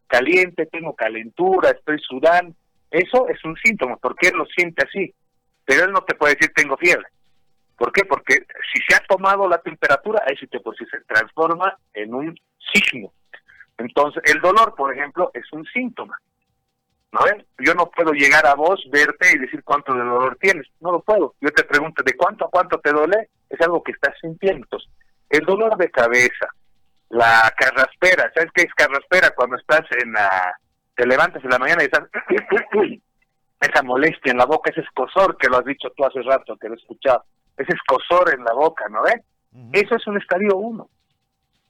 caliente, 0.07 0.67
tengo 0.67 0.95
calentura, 0.95 1.71
estoy 1.71 1.99
sudando, 1.99 2.55
eso 2.93 3.27
es 3.27 3.45
un 3.45 3.57
síntoma, 3.57 3.97
porque 3.97 4.29
él 4.29 4.37
lo 4.37 4.47
siente 4.47 4.87
así. 4.87 5.13
Pero 5.65 5.87
él 5.87 5.91
no 5.91 6.03
te 6.03 6.15
puede 6.15 6.37
decir, 6.37 6.53
tengo 6.55 6.77
fiebre. 6.77 7.09
¿Por 7.77 7.91
qué? 7.91 8.05
Porque 8.05 8.47
si 8.73 8.81
se 8.89 8.95
ha 8.95 9.05
tomado 9.09 9.49
la 9.49 9.59
temperatura, 9.59 10.23
eso 10.29 10.47
te, 10.49 10.61
pues, 10.61 10.79
se 10.79 11.01
transforma 11.09 11.77
en 11.93 12.15
un 12.15 12.39
signo. 12.73 13.13
Entonces, 13.81 14.23
el 14.27 14.41
dolor, 14.41 14.75
por 14.75 14.95
ejemplo, 14.95 15.31
es 15.33 15.51
un 15.53 15.65
síntoma. 15.65 16.17
¿No 17.13 17.21
Yo 17.59 17.75
no 17.75 17.91
puedo 17.91 18.13
llegar 18.13 18.47
a 18.47 18.55
vos, 18.55 18.81
verte 18.93 19.33
y 19.35 19.39
decir 19.39 19.65
cuánto 19.65 19.95
de 19.95 20.01
dolor 20.01 20.37
tienes. 20.39 20.67
No 20.81 20.93
lo 20.93 21.01
puedo. 21.01 21.35
Yo 21.41 21.51
te 21.51 21.65
pregunto, 21.65 22.03
¿de 22.05 22.15
cuánto 22.15 22.45
a 22.45 22.51
cuánto 22.51 22.79
te 22.79 22.93
duele? 22.93 23.31
Es 23.49 23.61
algo 23.63 23.83
que 23.83 23.93
estás 23.93 24.15
sintiendo. 24.21 24.67
el 25.31 25.45
dolor 25.47 25.77
de 25.77 25.91
cabeza, 25.91 26.49
la 27.09 27.53
carraspera, 27.57 28.31
¿sabes 28.35 28.51
qué 28.55 28.63
es 28.63 28.75
carraspera? 28.75 29.31
Cuando 29.35 29.57
estás 29.57 29.83
en 30.03 30.13
la... 30.13 30.55
te 30.95 31.07
levantas 31.07 31.43
en 31.43 31.51
la 31.51 31.59
mañana 31.59 31.83
y 31.83 31.87
estás... 31.87 32.05
esa 33.61 33.83
molestia 33.83 34.33
en 34.33 34.39
la 34.39 34.47
boca, 34.47 34.71
ese 34.71 34.81
escosor 34.83 35.37
que 35.37 35.49
lo 35.49 35.59
has 35.59 35.65
dicho 35.65 35.91
tú 35.97 36.05
hace 36.05 36.23
rato, 36.23 36.57
que 36.57 36.69
lo 36.69 36.75
he 36.75 36.79
escuchado, 36.79 37.25
ese 37.57 37.73
escosor 37.73 38.35
en 38.35 38.45
la 38.45 38.53
boca, 38.53 38.85
¿no 38.89 39.03
ves? 39.03 39.23
Eso 39.73 39.97
es 39.97 40.07
un 40.07 40.17
estadio 40.17 40.57
1. 40.57 40.89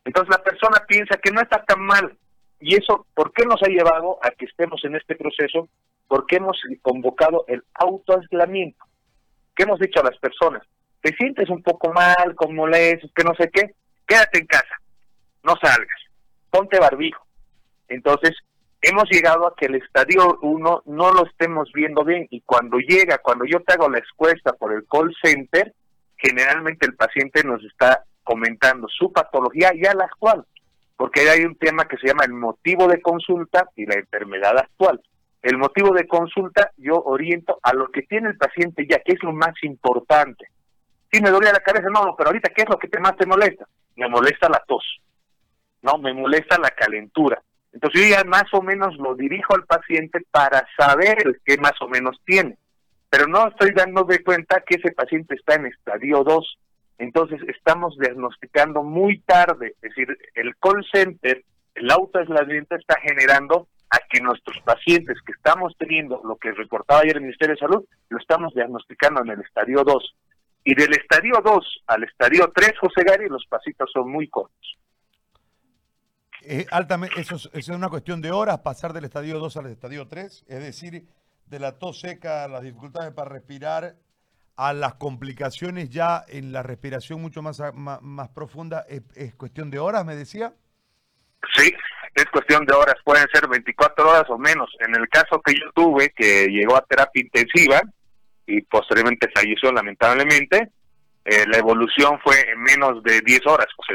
Entonces 0.04 0.30
la 0.30 0.42
persona 0.42 0.85
piensa 0.87 1.19
que 1.19 1.30
no 1.30 1.40
está 1.40 1.64
tan 1.64 1.80
mal. 1.83 2.16
Y 2.61 2.76
eso, 2.76 3.07
¿por 3.14 3.33
qué 3.33 3.45
nos 3.47 3.62
ha 3.62 3.69
llevado 3.69 4.19
a 4.23 4.30
que 4.30 4.45
estemos 4.45 4.85
en 4.85 4.97
este 4.97 5.16
proceso? 5.16 5.69
Porque 6.09 6.37
hemos 6.37 6.61
convocado 6.83 7.45
el 7.49 7.62
autoaislamiento. 7.75 8.85
¿Qué 9.54 9.62
hemos 9.62 9.78
dicho 9.78 10.00
a 10.00 10.04
las 10.04 10.19
personas? 10.19 10.62
Te 11.00 11.14
sientes 11.16 11.49
un 11.49 11.62
poco 11.62 11.92
mal, 11.92 12.35
con 12.35 12.54
molestias, 12.54 13.11
que 13.14 13.25
no 13.25 13.35
sé 13.35 13.50
qué, 13.50 13.75
quédate 14.07 14.40
en 14.40 14.47
casa, 14.47 14.80
no 15.42 15.54
salgas, 15.62 16.00
ponte 16.50 16.78
barbijo. 16.78 17.25
Entonces, 17.88 18.37
hemos 18.83 19.04
llegado 19.11 19.47
a 19.47 19.54
que 19.57 19.66
el 19.66 19.76
estadio 19.76 20.38
1 20.42 20.83
no 20.87 21.12
lo 21.12 21.26
estemos 21.26 21.71
viendo 21.73 22.04
bien 22.04 22.26
y 22.30 22.42
cuando 22.42 22.78
llega, 22.78 23.19
cuando 23.19 23.45
yo 23.45 23.61
te 23.61 23.75
hago 23.75 23.88
la 23.88 23.99
encuesta 23.99 24.52
por 24.52 24.73
el 24.73 24.87
call 24.87 25.14
center, 25.23 25.75
generalmente 26.16 26.87
el 26.87 26.95
paciente 26.95 27.42
nos 27.45 27.64
está 27.64 28.04
comentando 28.25 28.89
su 28.89 29.12
patología 29.12 29.73
y 29.75 29.87
a 29.87 29.95
la 29.95 30.05
actual, 30.05 30.45
porque 30.97 31.29
hay 31.29 31.45
un 31.45 31.57
tema 31.57 31.87
que 31.87 31.97
se 31.97 32.09
llama 32.09 32.25
el 32.25 32.33
motivo 32.33 32.87
de 32.87 33.00
consulta 33.00 33.69
y 33.77 33.87
la 33.87 33.95
enfermedad 33.95 34.59
actual. 34.59 35.00
El 35.43 35.57
motivo 35.57 35.95
de 35.95 36.07
consulta 36.07 36.71
yo 36.77 37.03
oriento 37.03 37.59
a 37.62 37.73
lo 37.73 37.91
que 37.91 38.03
tiene 38.03 38.29
el 38.29 38.37
paciente 38.37 38.87
ya, 38.89 38.99
que 38.99 39.12
es 39.12 39.23
lo 39.23 39.33
más 39.33 39.55
importante. 39.62 40.47
Si 41.11 41.21
me 41.21 41.31
dolía 41.31 41.53
la 41.53 41.61
cabeza, 41.61 41.89
no, 41.89 42.15
pero 42.17 42.29
ahorita, 42.29 42.50
¿qué 42.55 42.62
es 42.62 42.69
lo 42.69 42.79
que 42.79 42.89
te 42.89 43.00
más 43.00 43.17
te 43.17 43.27
molesta? 43.27 43.67
Me 43.97 44.09
molesta 44.09 44.49
la 44.49 44.62
tos, 44.67 44.85
no, 45.83 45.99
me 45.99 46.12
molesta 46.12 46.59
la 46.59 46.71
calentura. 46.71 47.43
Entonces 47.73 48.03
yo 48.03 48.17
ya 48.17 48.25
más 48.25 48.53
o 48.53 48.62
menos 48.62 48.97
lo 48.97 49.15
dirijo 49.15 49.55
al 49.55 49.65
paciente 49.65 50.21
para 50.31 50.67
saber 50.77 51.41
qué 51.45 51.57
más 51.59 51.75
o 51.81 51.89
menos 51.89 52.21
tiene. 52.25 52.57
Pero 53.09 53.27
no 53.27 53.49
estoy 53.49 53.73
dando 53.73 54.05
de 54.05 54.23
cuenta 54.23 54.62
que 54.67 54.77
ese 54.77 54.93
paciente 54.93 55.35
está 55.35 55.55
en 55.55 55.67
estadio 55.67 56.23
2 56.23 56.59
entonces 57.00 57.40
estamos 57.49 57.97
diagnosticando 57.99 58.83
muy 58.83 59.21
tarde, 59.21 59.75
es 59.80 59.80
decir, 59.80 60.07
el 60.35 60.54
call 60.57 60.85
center, 60.92 61.42
el 61.75 61.90
autoaislamiento 61.90 62.76
está 62.76 62.95
generando 63.00 63.69
a 63.88 63.99
que 64.09 64.21
nuestros 64.21 64.61
pacientes 64.64 65.16
que 65.25 65.33
estamos 65.33 65.75
teniendo, 65.78 66.21
lo 66.23 66.37
que 66.37 66.52
reportaba 66.52 67.00
ayer 67.00 67.16
el 67.16 67.23
Ministerio 67.23 67.54
de 67.54 67.61
Salud, 67.61 67.85
lo 68.11 68.19
estamos 68.19 68.52
diagnosticando 68.52 69.23
en 69.23 69.30
el 69.30 69.40
estadio 69.40 69.83
2. 69.83 70.14
Y 70.64 70.75
del 70.75 70.92
estadio 70.92 71.40
2 71.42 71.85
al 71.87 72.04
estadio 72.04 72.52
3, 72.54 72.73
José 72.78 73.02
Gary, 73.02 73.30
los 73.30 73.47
pasitos 73.47 73.90
son 73.90 74.11
muy 74.12 74.28
cortos. 74.28 74.78
Eh, 76.42 76.66
altamente, 76.71 77.19
eso 77.19 77.37
es, 77.37 77.49
es, 77.54 77.69
una 77.71 77.88
cuestión 77.88 78.21
de 78.21 78.30
horas 78.30 78.59
pasar 78.59 78.92
del 78.92 79.04
estadio 79.04 79.38
2 79.38 79.57
al 79.57 79.66
estadio 79.69 80.07
3, 80.07 80.45
es 80.47 80.62
decir, 80.62 81.07
de 81.47 81.59
la 81.59 81.78
tos 81.78 82.00
seca, 82.00 82.47
las 82.47 82.62
dificultades 82.62 83.14
para 83.14 83.30
respirar, 83.30 83.97
a 84.61 84.75
las 84.75 84.97
complicaciones 84.97 85.88
ya 85.88 86.23
en 86.29 86.52
la 86.52 86.62
respiración 86.62 87.23
mucho 87.23 87.40
más, 87.40 87.62
más, 87.73 88.29
profunda, 88.29 88.85
¿es, 88.90 89.35
cuestión 89.35 89.71
de 89.71 89.79
horas, 89.79 90.05
me 90.05 90.14
decía? 90.14 90.52
Sí, 91.57 91.73
es 92.14 92.26
cuestión 92.26 92.67
de 92.67 92.75
horas, 92.75 92.97
pueden 93.02 93.26
ser 93.33 93.49
24 93.49 94.07
horas 94.07 94.25
o 94.29 94.37
menos. 94.37 94.69
En 94.81 94.95
el 94.95 95.09
caso 95.09 95.40
que 95.40 95.55
yo 95.55 95.73
tuve, 95.75 96.11
que 96.11 96.47
llegó 96.49 96.76
a 96.76 96.85
terapia 96.85 97.23
intensiva 97.23 97.81
y 98.47 98.61
posteriormente 98.61 99.31
falleció 99.35 99.73
lamentablemente, 99.73 100.71
eh, 101.25 101.47
la 101.47 101.57
evolución 101.57 102.21
fue 102.23 102.38
en 102.50 102.61
menos 102.61 103.02
de 103.02 103.23
10 103.23 103.47
horas, 103.47 103.67
José. 103.75 103.95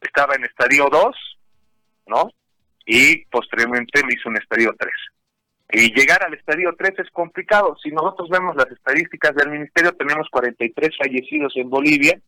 Estaba 0.00 0.34
en 0.34 0.44
estadio 0.44 0.88
2, 0.90 1.38
¿no? 2.06 2.30
Y 2.86 3.26
posteriormente 3.26 4.02
me 4.02 4.14
hizo 4.14 4.30
un 4.30 4.38
estadio 4.38 4.74
3. 4.78 4.90
Y 5.74 5.94
llegar 5.94 6.22
al 6.22 6.34
estadio 6.34 6.74
3 6.76 6.98
es 6.98 7.10
complicado. 7.10 7.76
Si 7.82 7.90
nosotros 7.90 8.28
vemos 8.28 8.54
las 8.54 8.70
estadísticas 8.70 9.34
del 9.34 9.50
ministerio, 9.50 9.92
tenemos 9.92 10.28
43 10.30 10.90
fallecidos 10.98 11.54
en 11.56 11.70
Bolivia 11.70 12.20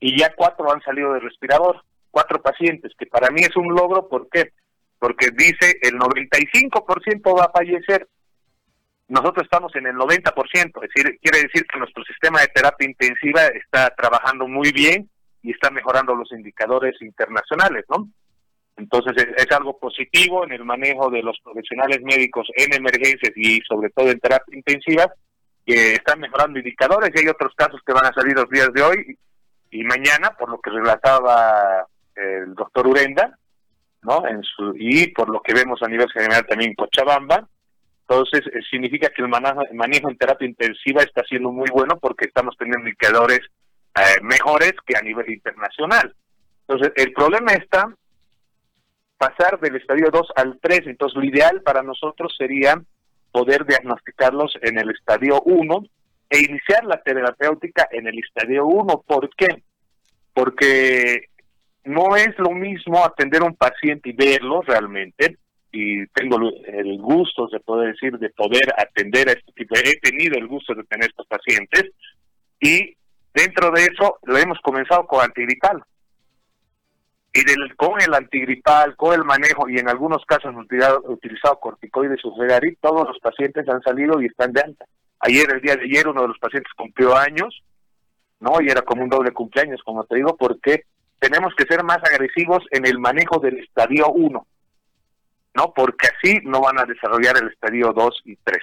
y 0.00 0.18
ya 0.18 0.34
cuatro 0.34 0.72
han 0.72 0.80
salido 0.80 1.12
de 1.12 1.20
respirador, 1.20 1.84
cuatro 2.10 2.40
pacientes, 2.40 2.92
que 2.98 3.04
para 3.06 3.30
mí 3.30 3.42
es 3.42 3.54
un 3.56 3.68
logro. 3.74 4.08
¿Por 4.08 4.26
qué? 4.30 4.52
Porque 4.98 5.30
dice 5.36 5.78
el 5.82 5.98
95% 5.98 7.38
va 7.38 7.44
a 7.44 7.52
fallecer. 7.52 8.08
Nosotros 9.06 9.44
estamos 9.44 9.76
en 9.76 9.88
el 9.88 9.96
90%, 9.96 10.32
es 10.54 10.90
decir, 10.94 11.18
quiere 11.20 11.42
decir 11.42 11.66
que 11.66 11.78
nuestro 11.78 12.02
sistema 12.04 12.40
de 12.40 12.46
terapia 12.48 12.88
intensiva 12.88 13.42
está 13.48 13.90
trabajando 13.94 14.48
muy 14.48 14.72
bien 14.72 15.10
y 15.42 15.50
está 15.50 15.70
mejorando 15.70 16.14
los 16.14 16.32
indicadores 16.32 16.94
internacionales, 17.02 17.84
¿no? 17.90 18.08
Entonces 18.82 19.12
es, 19.36 19.46
algo 19.52 19.78
positivo 19.78 20.44
en 20.44 20.52
el 20.52 20.64
manejo 20.64 21.08
de 21.08 21.22
los 21.22 21.38
profesionales 21.44 22.00
médicos 22.02 22.48
en 22.56 22.74
emergencias 22.74 23.32
y 23.36 23.60
sobre 23.60 23.90
todo 23.90 24.10
en 24.10 24.18
terapia 24.18 24.56
intensiva, 24.56 25.12
que 25.64 25.94
están 25.94 26.18
mejorando 26.18 26.58
indicadores 26.58 27.10
y 27.14 27.20
hay 27.20 27.28
otros 27.28 27.52
casos 27.54 27.80
que 27.86 27.92
van 27.92 28.06
a 28.06 28.12
salir 28.12 28.34
los 28.34 28.50
días 28.50 28.72
de 28.72 28.82
hoy 28.82 29.18
y 29.70 29.84
mañana, 29.84 30.36
por 30.36 30.50
lo 30.50 30.60
que 30.60 30.70
relataba 30.70 31.86
el 32.16 32.54
doctor 32.54 32.88
Urenda, 32.88 33.38
¿no? 34.02 34.26
En 34.26 34.42
su, 34.42 34.74
y 34.76 35.06
por 35.12 35.28
lo 35.28 35.40
que 35.40 35.54
vemos 35.54 35.80
a 35.82 35.88
nivel 35.88 36.10
general 36.10 36.44
también 36.46 36.70
en 36.70 36.76
Cochabamba. 36.76 37.48
Entonces, 38.08 38.40
eh, 38.52 38.60
significa 38.68 39.10
que 39.10 39.22
el 39.22 39.28
manejo, 39.28 39.62
manejo 39.74 40.10
en 40.10 40.18
terapia 40.18 40.48
intensiva 40.48 41.02
está 41.02 41.22
siendo 41.22 41.52
muy 41.52 41.70
bueno 41.70 41.98
porque 42.00 42.26
estamos 42.26 42.56
teniendo 42.58 42.80
indicadores 42.80 43.40
eh, 43.94 44.20
mejores 44.22 44.72
que 44.84 44.96
a 44.96 45.02
nivel 45.02 45.30
internacional. 45.30 46.12
Entonces, 46.66 46.92
el 46.96 47.12
problema 47.12 47.52
está 47.52 47.94
pasar 49.22 49.60
del 49.60 49.76
estadio 49.76 50.10
2 50.12 50.32
al 50.34 50.58
3. 50.60 50.86
Entonces, 50.86 51.16
lo 51.16 51.24
ideal 51.24 51.62
para 51.62 51.84
nosotros 51.84 52.34
sería 52.36 52.82
poder 53.30 53.64
diagnosticarlos 53.64 54.52
en 54.62 54.80
el 54.80 54.90
estadio 54.90 55.40
1 55.42 55.84
e 56.28 56.38
iniciar 56.40 56.84
la 56.84 57.00
terapéutica 57.00 57.86
en 57.92 58.08
el 58.08 58.18
estadio 58.18 58.66
1. 58.66 59.04
¿Por 59.06 59.30
qué? 59.36 59.62
Porque 60.34 61.26
no 61.84 62.16
es 62.16 62.36
lo 62.38 62.50
mismo 62.50 63.04
atender 63.04 63.42
a 63.42 63.46
un 63.46 63.54
paciente 63.54 64.10
y 64.10 64.12
verlo 64.12 64.62
realmente, 64.62 65.38
y 65.70 66.04
tengo 66.08 66.38
el 66.66 66.98
gusto, 66.98 67.48
se 67.48 67.60
puede 67.60 67.92
decir, 67.92 68.18
de 68.18 68.30
poder 68.30 68.74
atender 68.76 69.28
a 69.28 69.32
este 69.32 69.52
tipo, 69.52 69.76
he 69.76 70.00
tenido 70.00 70.36
el 70.36 70.48
gusto 70.48 70.74
de 70.74 70.84
tener 70.84 71.08
estos 71.08 71.26
pacientes, 71.28 71.84
y 72.60 72.96
dentro 73.32 73.70
de 73.70 73.84
eso 73.84 74.18
lo 74.24 74.36
hemos 74.36 74.58
comenzado 74.60 75.06
con 75.06 75.22
antigripal. 75.22 75.82
Y 77.34 77.44
del, 77.44 77.76
con 77.76 78.00
el 78.00 78.12
antigripal, 78.12 78.94
con 78.96 79.14
el 79.14 79.24
manejo, 79.24 79.68
y 79.68 79.78
en 79.78 79.88
algunos 79.88 80.24
casos 80.26 80.54
utilizado, 80.54 81.02
utilizado 81.06 81.58
corticoides 81.60 82.20
o 82.24 82.34
todos 82.80 83.08
los 83.08 83.18
pacientes 83.20 83.68
han 83.68 83.82
salido 83.82 84.20
y 84.20 84.26
están 84.26 84.52
de 84.52 84.60
alta. 84.60 84.84
Ayer, 85.20 85.50
el 85.50 85.60
día 85.60 85.76
de 85.76 85.84
ayer, 85.84 86.08
uno 86.08 86.22
de 86.22 86.28
los 86.28 86.38
pacientes 86.38 86.72
cumplió 86.76 87.16
años, 87.16 87.62
¿no? 88.40 88.60
Y 88.60 88.68
era 88.68 88.82
como 88.82 89.04
un 89.04 89.08
doble 89.08 89.30
cumpleaños, 89.30 89.80
como 89.84 90.04
te 90.04 90.16
digo, 90.16 90.36
porque 90.36 90.84
tenemos 91.20 91.54
que 91.54 91.64
ser 91.64 91.84
más 91.84 91.98
agresivos 91.98 92.64
en 92.70 92.84
el 92.84 92.98
manejo 92.98 93.38
del 93.38 93.58
estadio 93.58 94.08
1, 94.08 94.46
¿no? 95.54 95.72
Porque 95.74 96.08
así 96.08 96.40
no 96.42 96.60
van 96.60 96.80
a 96.80 96.84
desarrollar 96.84 97.36
el 97.40 97.48
estadio 97.48 97.92
2 97.92 98.22
y 98.24 98.36
3. 98.36 98.58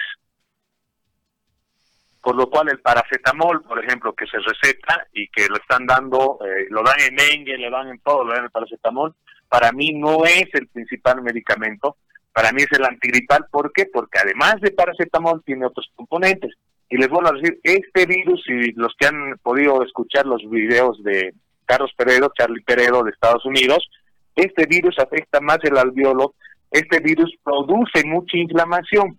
Por 2.22 2.36
lo 2.36 2.50
cual 2.50 2.68
el 2.68 2.80
paracetamol, 2.80 3.62
por 3.62 3.82
ejemplo, 3.82 4.12
que 4.12 4.26
se 4.26 4.38
receta 4.38 5.06
y 5.12 5.28
que 5.28 5.48
lo 5.48 5.56
están 5.56 5.86
dando, 5.86 6.38
eh, 6.44 6.66
lo 6.68 6.82
dan 6.82 7.00
en 7.00 7.16
dengue, 7.16 7.56
le 7.56 7.70
dan 7.70 7.88
en 7.88 7.98
todo, 8.00 8.24
lo 8.24 8.34
dan 8.34 8.44
el 8.44 8.50
paracetamol, 8.50 9.14
para 9.48 9.72
mí 9.72 9.92
no 9.94 10.24
es 10.24 10.48
el 10.52 10.68
principal 10.68 11.22
medicamento, 11.22 11.96
para 12.32 12.52
mí 12.52 12.62
es 12.62 12.78
el 12.78 12.84
antigripal. 12.84 13.46
¿Por 13.50 13.72
qué? 13.72 13.86
Porque 13.86 14.18
además 14.22 14.56
de 14.60 14.70
paracetamol 14.70 15.42
tiene 15.44 15.66
otros 15.66 15.90
componentes. 15.96 16.54
Y 16.88 16.96
les 16.96 17.08
vuelvo 17.08 17.30
a 17.30 17.32
decir, 17.32 17.58
este 17.62 18.06
virus, 18.06 18.42
y 18.48 18.72
los 18.72 18.94
que 18.98 19.06
han 19.06 19.38
podido 19.42 19.82
escuchar 19.82 20.26
los 20.26 20.42
videos 20.50 21.02
de 21.02 21.32
Carlos 21.64 21.92
Peredo, 21.96 22.32
Charlie 22.36 22.62
Peredo 22.62 23.04
de 23.04 23.10
Estados 23.10 23.44
Unidos, 23.44 23.88
este 24.34 24.66
virus 24.66 24.98
afecta 24.98 25.40
más 25.40 25.58
el 25.62 25.78
alveolo, 25.78 26.34
este 26.70 27.00
virus 27.00 27.32
produce 27.42 28.04
mucha 28.04 28.36
inflamación 28.36 29.18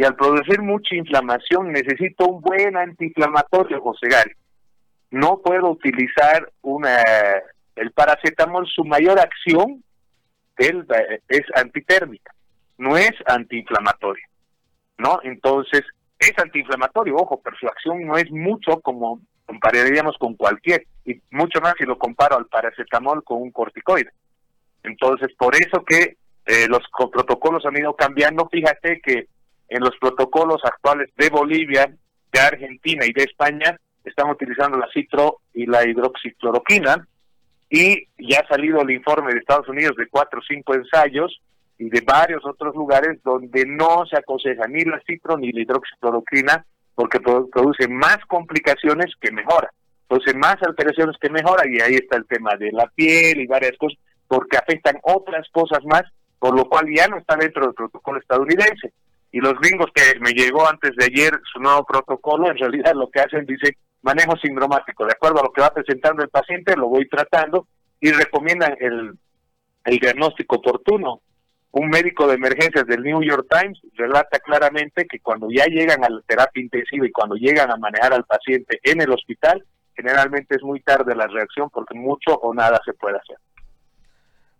y 0.00 0.04
al 0.04 0.16
producir 0.16 0.62
mucha 0.62 0.94
inflamación 0.94 1.72
necesito 1.72 2.26
un 2.26 2.40
buen 2.40 2.74
antiinflamatorio, 2.74 3.82
José 3.82 4.08
Gary. 4.08 4.32
No 5.10 5.42
puedo 5.44 5.72
utilizar 5.72 6.50
una 6.62 7.02
el 7.76 7.92
paracetamol, 7.92 8.66
su 8.66 8.82
mayor 8.82 9.20
acción 9.20 9.84
es 10.56 11.42
antitérmica, 11.54 12.32
no 12.78 12.96
es 12.96 13.10
antiinflamatoria, 13.26 14.26
¿no? 14.96 15.20
Entonces, 15.22 15.82
es 16.18 16.32
antiinflamatorio, 16.38 17.16
ojo, 17.16 17.38
pero 17.44 17.58
su 17.58 17.66
acción 17.66 18.06
no 18.06 18.16
es 18.16 18.30
mucho 18.30 18.80
como 18.80 19.20
compararíamos 19.44 20.16
con 20.16 20.34
cualquier, 20.34 20.86
y 21.04 21.20
mucho 21.30 21.60
más 21.60 21.74
si 21.76 21.84
lo 21.84 21.98
comparo 21.98 22.38
al 22.38 22.46
paracetamol 22.46 23.22
con 23.22 23.42
un 23.42 23.50
corticoide. 23.50 24.12
Entonces, 24.82 25.28
por 25.36 25.54
eso 25.56 25.84
que 25.84 26.16
eh, 26.46 26.68
los 26.68 26.80
protocolos 27.12 27.66
han 27.66 27.76
ido 27.76 27.94
cambiando, 27.94 28.48
fíjate 28.50 29.02
que 29.02 29.28
en 29.70 29.80
los 29.80 29.96
protocolos 29.98 30.60
actuales 30.64 31.10
de 31.16 31.30
Bolivia, 31.30 31.90
de 32.32 32.40
Argentina 32.40 33.06
y 33.06 33.12
de 33.12 33.22
España, 33.22 33.78
están 34.04 34.30
utilizando 34.30 34.76
la 34.76 34.88
citro 34.92 35.38
y 35.54 35.66
la 35.66 35.88
hidroxicloroquina, 35.88 37.06
y 37.70 38.08
ya 38.18 38.40
ha 38.40 38.48
salido 38.48 38.82
el 38.82 38.90
informe 38.90 39.32
de 39.32 39.38
Estados 39.38 39.68
Unidos 39.68 39.96
de 39.96 40.08
cuatro 40.08 40.40
o 40.40 40.42
cinco 40.42 40.74
ensayos 40.74 41.40
y 41.78 41.88
de 41.88 42.00
varios 42.00 42.44
otros 42.44 42.74
lugares 42.74 43.22
donde 43.22 43.64
no 43.64 44.04
se 44.06 44.18
aconseja 44.18 44.66
ni 44.66 44.84
la 44.84 45.00
citro 45.06 45.38
ni 45.38 45.52
la 45.52 45.60
hidroxicloroquina 45.62 46.66
porque 46.94 47.20
produce 47.20 47.88
más 47.88 48.18
complicaciones 48.26 49.14
que 49.20 49.30
mejora. 49.30 49.70
Entonces, 50.08 50.34
más 50.34 50.56
alteraciones 50.60 51.16
que 51.20 51.30
mejora, 51.30 51.62
y 51.66 51.80
ahí 51.80 51.94
está 51.94 52.16
el 52.16 52.26
tema 52.26 52.56
de 52.56 52.72
la 52.72 52.86
piel 52.88 53.40
y 53.40 53.46
varias 53.46 53.78
cosas, 53.78 53.98
porque 54.26 54.56
afectan 54.56 54.98
otras 55.02 55.48
cosas 55.52 55.84
más, 55.84 56.02
por 56.38 56.54
lo 56.54 56.64
cual 56.68 56.86
ya 56.94 57.06
no 57.06 57.18
está 57.18 57.36
dentro 57.36 57.64
del 57.64 57.74
protocolo 57.74 58.18
estadounidense. 58.18 58.92
Y 59.32 59.40
los 59.40 59.54
gringos 59.54 59.90
que 59.94 60.18
me 60.20 60.32
llegó 60.32 60.68
antes 60.68 60.92
de 60.96 61.04
ayer 61.04 61.40
su 61.52 61.60
nuevo 61.60 61.84
protocolo, 61.84 62.50
en 62.50 62.58
realidad 62.58 62.94
lo 62.94 63.10
que 63.10 63.20
hacen, 63.20 63.46
dice, 63.46 63.76
manejo 64.02 64.36
sindromático. 64.36 65.04
De 65.04 65.12
acuerdo 65.12 65.40
a 65.40 65.44
lo 65.44 65.52
que 65.52 65.62
va 65.62 65.72
presentando 65.72 66.22
el 66.22 66.30
paciente, 66.30 66.76
lo 66.76 66.88
voy 66.88 67.08
tratando 67.08 67.66
y 68.00 68.10
recomiendan 68.10 68.76
el, 68.80 69.12
el 69.84 69.98
diagnóstico 69.98 70.56
oportuno 70.56 71.22
un 71.72 71.88
médico 71.88 72.26
de 72.26 72.34
emergencias 72.34 72.84
del 72.86 73.02
New 73.02 73.22
York 73.22 73.46
Times 73.48 73.80
relata 73.94 74.40
claramente 74.40 75.06
que 75.06 75.20
cuando 75.20 75.48
ya 75.50 75.66
llegan 75.66 76.04
a 76.04 76.10
la 76.10 76.20
terapia 76.22 76.62
intensiva 76.62 77.06
y 77.06 77.12
cuando 77.12 77.36
llegan 77.36 77.70
a 77.70 77.76
manejar 77.76 78.12
al 78.12 78.24
paciente 78.24 78.80
en 78.82 79.00
el 79.00 79.10
hospital, 79.10 79.64
generalmente 79.94 80.56
es 80.56 80.62
muy 80.62 80.80
tarde 80.80 81.14
la 81.14 81.28
reacción 81.28 81.70
porque 81.70 81.94
mucho 81.94 82.34
o 82.34 82.52
nada 82.52 82.80
se 82.84 82.92
puede 82.94 83.18
hacer. 83.18 83.36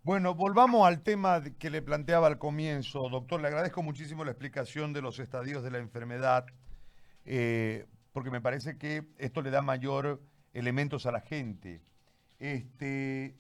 Bueno, 0.03 0.35
volvamos 0.35 0.87
al 0.87 1.03
tema 1.03 1.43
que 1.59 1.69
le 1.69 1.83
planteaba 1.83 2.27
al 2.27 2.39
comienzo. 2.39 3.11
Doctor, 3.11 3.43
le 3.43 3.49
agradezco 3.49 3.83
muchísimo 3.83 4.25
la 4.25 4.31
explicación 4.31 4.95
de 4.95 5.03
los 5.03 5.19
estadios 5.19 5.63
de 5.63 5.71
la 5.71 5.77
enfermedad, 5.77 6.47
eh, 7.27 7.87
porque 8.13 8.31
me 8.31 8.41
parece 8.41 8.79
que 8.79 9.05
esto 9.19 9.43
le 9.43 9.51
da 9.51 9.61
mayor 9.61 10.23
elementos 10.55 11.05
a 11.05 11.13
la 11.13 11.21
gente. 11.21 11.83
Este, 12.39 13.37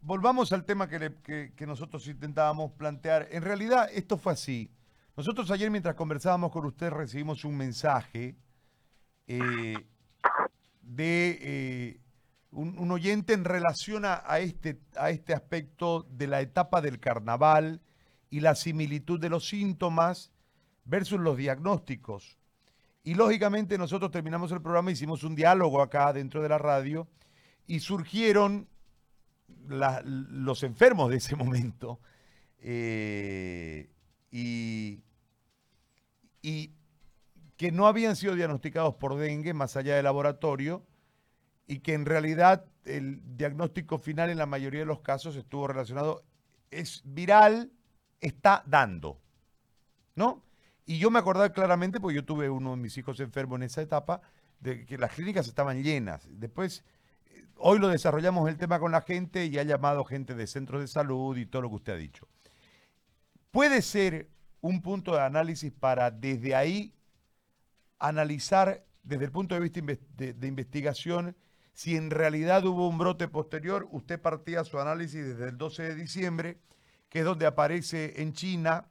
volvamos 0.00 0.52
al 0.52 0.64
tema 0.64 0.88
que, 0.88 1.52
nosotros 1.66 2.06
intentábamos 2.06 2.70
plantear. 2.70 3.26
En 3.32 3.42
realidad, 3.42 3.88
esto 3.92 4.16
fue 4.16 4.34
así. 4.34 4.70
Nosotros 5.16 5.50
ayer, 5.50 5.72
mientras 5.72 5.96
conversábamos 5.96 6.52
con 6.52 6.64
usted, 6.66 6.88
recibimos 6.90 7.44
un 7.44 7.56
mensaje 7.56 8.36
eh, 9.26 9.74
de 10.82 11.38
eh, 11.40 12.01
un, 12.52 12.90
oyente 12.90 13.32
en 13.32 13.44
relación 13.44 14.04
a, 14.04 14.38
este, 14.38 14.78
a 14.96 15.10
este 15.10 15.32
aspecto 15.32 16.06
de 16.10 16.26
la 16.26 16.40
etapa 16.42 16.80
del 16.80 17.00
carnaval 17.00 17.80
y 18.30 18.40
la 18.40 18.54
similitud 18.54 19.18
de 19.18 19.30
los 19.30 19.48
síntomas 19.48 20.32
versus 20.84 21.18
los 21.18 21.36
diagnósticos. 21.36 22.38
Y 23.04 23.14
lógicamente 23.14 23.78
nosotros 23.78 24.10
terminamos 24.10 24.52
el 24.52 24.62
programa, 24.62 24.92
hicimos 24.92 25.24
un 25.24 25.34
diálogo 25.34 25.82
acá 25.82 26.12
dentro 26.12 26.42
de 26.42 26.48
la 26.48 26.58
radio 26.58 27.08
y 27.66 27.80
surgieron 27.80 28.68
los 29.66 30.62
enfermos 30.62 31.10
de 31.10 31.16
ese 31.16 31.36
momento 31.36 32.00
eh, 32.58 33.90
y, 34.30 35.02
que 37.56 37.70
no 37.70 37.86
habían 37.86 38.16
sido 38.16 38.34
diagnosticados 38.34 38.94
por 38.96 39.16
dengue 39.16 39.54
más 39.54 39.76
allá 39.76 39.94
del 39.94 40.04
laboratorio 40.04 40.82
y 41.66 41.80
que 41.80 41.94
en 41.94 42.06
realidad 42.06 42.64
el 42.84 43.20
diagnóstico 43.36 43.98
final 43.98 44.30
en 44.30 44.38
la 44.38 44.46
mayoría 44.46 44.80
de 44.80 44.86
los 44.86 45.00
casos 45.00 45.36
estuvo 45.36 45.68
relacionado, 45.68 46.24
es 46.70 47.02
viral, 47.04 47.70
está 48.20 48.62
dando, 48.66 49.20
¿no? 50.14 50.42
Y 50.84 50.98
yo 50.98 51.10
me 51.10 51.18
acordaba 51.18 51.50
claramente, 51.52 52.00
porque 52.00 52.16
yo 52.16 52.24
tuve 52.24 52.50
uno 52.50 52.72
de 52.72 52.76
mis 52.76 52.96
hijos 52.98 53.20
enfermo 53.20 53.56
en 53.56 53.62
esa 53.62 53.82
etapa, 53.82 54.20
de 54.60 54.84
que 54.84 54.98
las 54.98 55.12
clínicas 55.12 55.46
estaban 55.46 55.82
llenas. 55.82 56.26
Después 56.30 56.84
hoy 57.56 57.78
lo 57.78 57.88
desarrollamos 57.88 58.48
el 58.48 58.56
tema 58.56 58.80
con 58.80 58.92
la 58.92 59.02
gente 59.02 59.46
y 59.46 59.58
ha 59.58 59.62
llamado 59.62 60.04
gente 60.04 60.34
de 60.34 60.46
centros 60.46 60.80
de 60.80 60.88
salud 60.88 61.36
y 61.36 61.46
todo 61.46 61.62
lo 61.62 61.68
que 61.68 61.76
usted 61.76 61.92
ha 61.92 61.96
dicho. 61.96 62.28
Puede 63.50 63.82
ser 63.82 64.28
un 64.60 64.82
punto 64.82 65.12
de 65.12 65.20
análisis 65.20 65.72
para 65.72 66.10
desde 66.10 66.54
ahí 66.54 66.94
analizar 67.98 68.84
desde 69.02 69.26
el 69.26 69.32
punto 69.32 69.54
de 69.54 69.60
vista 69.60 69.80
de, 70.16 70.46
investigación 70.46 71.36
si 71.72 71.96
en 71.96 72.10
realidad 72.10 72.64
hubo 72.66 72.88
un 72.88 72.98
brote 72.98 73.28
posterior. 73.28 73.88
Usted 73.90 74.20
partía 74.20 74.64
su 74.64 74.78
análisis 74.78 75.24
desde 75.26 75.48
el 75.48 75.58
12 75.58 75.82
de 75.82 75.94
diciembre, 75.94 76.58
que 77.08 77.20
es 77.20 77.24
donde 77.24 77.46
aparece 77.46 78.22
en 78.22 78.32
China 78.32 78.88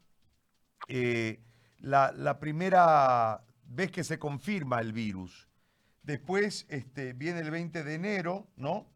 eh, 0.87 1.41
la 1.79 2.39
primera 2.39 3.43
vez 3.65 3.91
que 3.91 4.03
se 4.03 4.19
confirma 4.19 4.79
el 4.79 4.93
virus. 4.93 5.47
Después 6.03 6.65
este, 6.69 7.13
viene 7.13 7.41
el 7.41 7.51
20 7.51 7.83
de 7.83 7.93
enero, 7.93 8.47
¿no? 8.55 8.87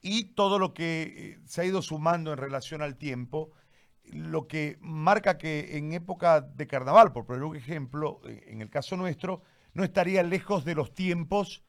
Y 0.00 0.34
todo 0.34 0.58
lo 0.58 0.74
que 0.74 1.02
eh, 1.02 1.38
se 1.46 1.62
ha 1.62 1.64
ido 1.64 1.80
sumando 1.80 2.32
en 2.32 2.38
relación 2.38 2.82
al 2.82 2.96
tiempo, 2.96 3.52
lo 4.04 4.48
que 4.48 4.76
marca 4.80 5.38
que 5.38 5.76
en 5.78 5.92
época 5.92 6.40
de 6.40 6.66
carnaval, 6.66 7.12
por 7.12 7.24
poner 7.24 7.44
un 7.44 7.56
ejemplo, 7.56 8.20
eh, 8.26 8.44
en 8.48 8.60
el 8.60 8.68
caso 8.68 8.96
nuestro, 8.96 9.42
no 9.74 9.84
estaría 9.84 10.22
lejos 10.22 10.64
de 10.64 10.74
los 10.74 10.92
tiempos 10.94 11.62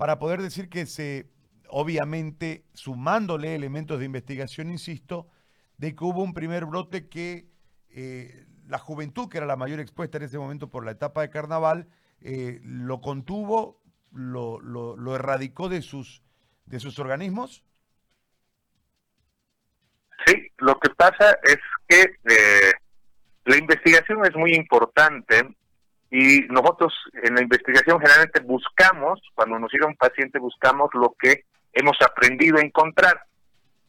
para 0.00 0.18
poder 0.18 0.40
decir 0.40 0.70
que 0.70 0.86
se, 0.86 1.26
obviamente, 1.68 2.64
sumándole 2.72 3.54
elementos 3.54 3.98
de 3.98 4.06
investigación, 4.06 4.70
insisto, 4.70 5.28
de 5.76 5.94
que 5.94 6.02
hubo 6.02 6.22
un 6.22 6.32
primer 6.32 6.64
brote 6.64 7.10
que 7.10 7.50
eh, 7.90 8.46
la 8.66 8.78
juventud, 8.78 9.28
que 9.28 9.36
era 9.36 9.46
la 9.46 9.56
mayor 9.56 9.78
expuesta 9.78 10.16
en 10.16 10.24
ese 10.24 10.38
momento 10.38 10.70
por 10.70 10.86
la 10.86 10.92
etapa 10.92 11.20
de 11.20 11.28
carnaval, 11.28 11.86
lo 12.22 13.02
contuvo 13.02 13.82
lo, 14.10 14.58
lo, 14.62 15.14
erradicó 15.14 15.68
de 15.68 15.82
sus, 15.82 16.22
de 16.64 16.80
sus 16.80 16.98
organismos? 16.98 17.62
Sí, 20.24 20.50
lo 20.56 20.80
que 20.80 20.88
pasa 20.96 21.36
es 21.42 21.58
que 21.86 22.16
eh, 22.24 22.72
la 23.44 23.56
investigación 23.58 24.24
es 24.24 24.34
muy 24.34 24.54
importante 24.54 25.46
y 26.10 26.40
nosotros 26.48 26.92
en 27.22 27.36
la 27.36 27.42
investigación 27.42 28.00
generalmente 28.00 28.40
buscamos, 28.40 29.20
cuando 29.34 29.58
nos 29.58 29.72
llega 29.72 29.86
un 29.86 29.96
paciente, 29.96 30.40
buscamos 30.40 30.90
lo 30.92 31.14
que 31.18 31.44
hemos 31.72 31.96
aprendido 32.00 32.58
a 32.58 32.62
encontrar. 32.62 33.22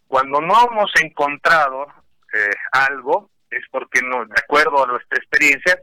Cuando 0.08 0.40
no 0.40 0.54
hemos 0.70 0.92
encontrado 1.02 1.88
eh, 2.34 2.52
algo, 2.74 3.32
es 3.50 3.64
porque 3.72 4.02
no, 4.04 4.26
de 4.26 4.40
acuerdo 4.40 4.84
a 4.84 4.88
nuestra 4.88 5.18
experiencia, 5.18 5.80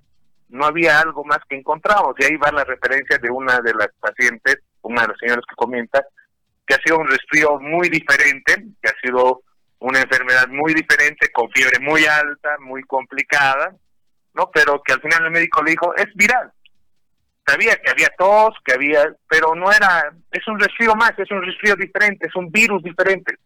no 0.49 0.65
había 0.65 1.01
algo 1.01 1.25
más 1.25 1.41
que 1.49 1.57
encontramos. 1.57 2.15
Y 2.19 2.25
ahí 2.25 2.37
va 2.37 2.53
la 2.53 2.65
referencia 2.65 3.19
de 3.19 3.31
una 3.31 3.61
de 3.61 3.75
las 3.75 3.89
pacientes, 3.99 4.59
una 4.83 5.03
de 5.03 5.09
las 5.09 5.19
señoras 5.19 5.45
que 5.49 5.57
comenta, 5.57 6.05
que 6.65 6.75
ha 6.75 6.79
sido 6.85 6.99
un 6.99 7.09
resfrío 7.09 7.59
muy 7.59 7.89
diferente, 7.89 8.65
que 8.81 8.89
ha 8.89 8.95
sido 9.03 9.43
una 9.81 10.01
enfermedad 10.01 10.47
muy 10.49 10.73
diferente, 10.73 11.33
con 11.33 11.51
fiebre 11.51 11.81
muy 11.81 12.05
alta, 12.07 12.57
muy 12.61 12.83
complicada, 12.85 13.75
¿no? 14.39 14.51
Pero 14.53 14.81
que 14.83 14.93
al 14.93 15.01
final 15.01 15.25
el 15.25 15.33
médico 15.33 15.63
le 15.63 15.73
dijo, 15.73 15.95
es 15.97 16.07
viral. 16.15 16.53
Sabía 17.47 17.77
que 17.77 17.91
había 17.91 18.09
tos, 18.17 18.55
que 18.65 18.75
había, 18.75 19.13
pero 19.29 19.55
no 19.55 19.73
era, 19.73 20.13
es 20.31 20.47
un 20.47 20.59
resfrío 20.59 20.95
más, 20.95 21.13
es 21.19 21.31
un 21.31 21.43
resfrío 21.43 21.75
diferente, 21.77 22.27
es 22.27 22.37
un 22.37 22.51
virus 22.51 22.83
diferente. 22.83 23.37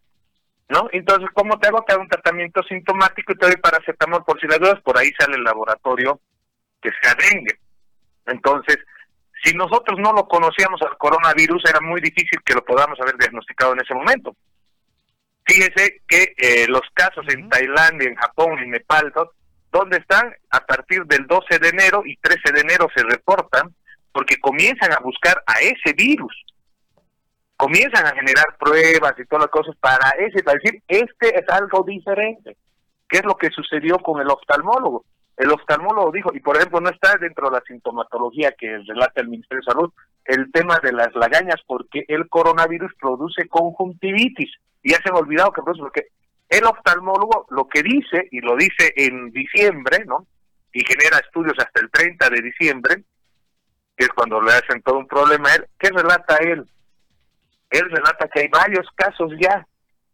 ¿no? 0.69 0.89
Entonces, 0.93 1.29
¿cómo 1.35 1.59
te 1.59 1.69
hago? 1.69 1.83
Te 1.85 1.93
hago 1.93 2.03
un 2.03 2.09
tratamiento 2.09 2.63
sintomático 2.63 3.33
y 3.33 3.37
te 3.37 3.47
doy 3.47 3.57
paracetamol 3.57 4.25
por 4.25 4.41
si 4.41 4.47
las 4.47 4.59
dudas, 4.59 4.81
por 4.83 4.99
ahí 4.99 5.11
sale 5.19 5.37
el 5.37 5.45
laboratorio 5.45 6.21
que 6.81 6.91
sea 7.01 7.15
dengue. 7.15 7.59
Entonces, 8.27 8.79
si 9.45 9.55
nosotros 9.55 9.99
no 10.01 10.13
lo 10.13 10.27
conocíamos 10.27 10.81
al 10.83 10.97
coronavirus, 10.99 11.63
era 11.69 11.81
muy 11.81 12.01
difícil 12.01 12.41
que 12.45 12.55
lo 12.55 12.65
podamos 12.65 12.99
haber 13.01 13.17
diagnosticado 13.17 13.73
en 13.73 13.81
ese 13.81 13.95
momento. 13.95 14.37
Fíjese 15.47 16.03
que 16.07 16.35
eh, 16.37 16.67
los 16.69 16.83
casos 16.95 17.25
en 17.29 17.49
Tailandia, 17.49 18.09
en 18.09 18.17
Japón, 18.17 18.59
en 18.59 18.71
Nepal, 18.71 19.13
¿dónde 19.73 19.97
están? 19.97 20.33
A 20.51 20.61
partir 20.61 21.05
del 21.07 21.27
12 21.27 21.59
de 21.59 21.69
enero 21.69 22.03
y 22.05 22.17
13 22.19 22.53
de 22.53 22.61
enero 22.61 22.89
se 22.95 23.03
reportan 23.03 23.75
porque 24.13 24.39
comienzan 24.39 24.93
a 24.93 25.01
buscar 25.01 25.43
a 25.47 25.55
ese 25.61 25.95
virus 25.95 26.45
comienzan 27.63 28.05
a 28.05 28.15
generar 28.17 28.45
pruebas 28.59 29.15
y 29.17 29.25
todas 29.27 29.45
las 29.45 29.51
cosas 29.53 29.77
para 29.77 30.11
ese, 30.19 30.43
para 30.43 30.59
decir, 30.61 30.83
este 30.89 31.39
es 31.39 31.49
algo 31.49 31.85
diferente. 31.85 32.57
¿Qué 33.09 33.19
es 33.19 33.25
lo 33.25 33.37
que 33.37 33.51
sucedió 33.51 33.99
con 33.99 34.21
el 34.21 34.29
oftalmólogo? 34.29 35.05
El 35.37 35.53
oftalmólogo 35.53 36.11
dijo, 36.11 36.31
y 36.35 36.41
por 36.41 36.57
ejemplo 36.57 36.81
no 36.81 36.91
está 36.91 37.15
dentro 37.21 37.49
de 37.49 37.59
la 37.59 37.63
sintomatología 37.65 38.51
que 38.59 38.79
relata 38.79 39.21
el 39.21 39.29
Ministerio 39.29 39.63
de 39.65 39.73
Salud, 39.73 39.93
el 40.25 40.51
tema 40.51 40.81
de 40.83 40.93
las 40.93 41.15
lagañas, 41.15 41.61
porque 41.65 42.05
el 42.09 42.29
coronavirus 42.29 42.93
produce 43.01 43.47
conjuntivitis. 43.49 44.51
Y 44.83 44.91
ya 44.91 44.97
se 44.97 45.13
me 45.13 45.19
ha 45.19 45.21
olvidado 45.21 45.53
que 45.53 45.63
produce, 45.63 45.83
porque 45.83 46.07
el 46.53 46.65
oftalmólogo 46.65 47.47
lo 47.51 47.69
que 47.69 47.83
dice, 47.83 48.29
y 48.31 48.41
lo 48.41 48.57
dice 48.57 48.93
en 48.97 49.31
diciembre, 49.31 50.05
¿no? 50.07 50.27
Y 50.73 50.85
genera 50.85 51.19
estudios 51.19 51.55
hasta 51.59 51.81
el 51.81 51.91
30 51.91 52.31
de 52.31 52.43
diciembre, 52.43 53.05
que 53.97 54.05
es 54.05 54.11
cuando 54.11 54.41
le 54.41 54.53
hacen 54.53 54.83
todo 54.83 54.99
un 54.99 55.07
problema 55.07 55.51
a 55.51 55.55
él, 55.57 55.67
¿qué 55.79 55.91
relata 55.91 56.37
él? 56.37 56.67
él 57.73 57.91
relata 57.91 58.29
que 58.29 58.41
hay 58.41 58.49
varios 58.49 58.87
casos 58.95 59.33
ya, 59.41 59.67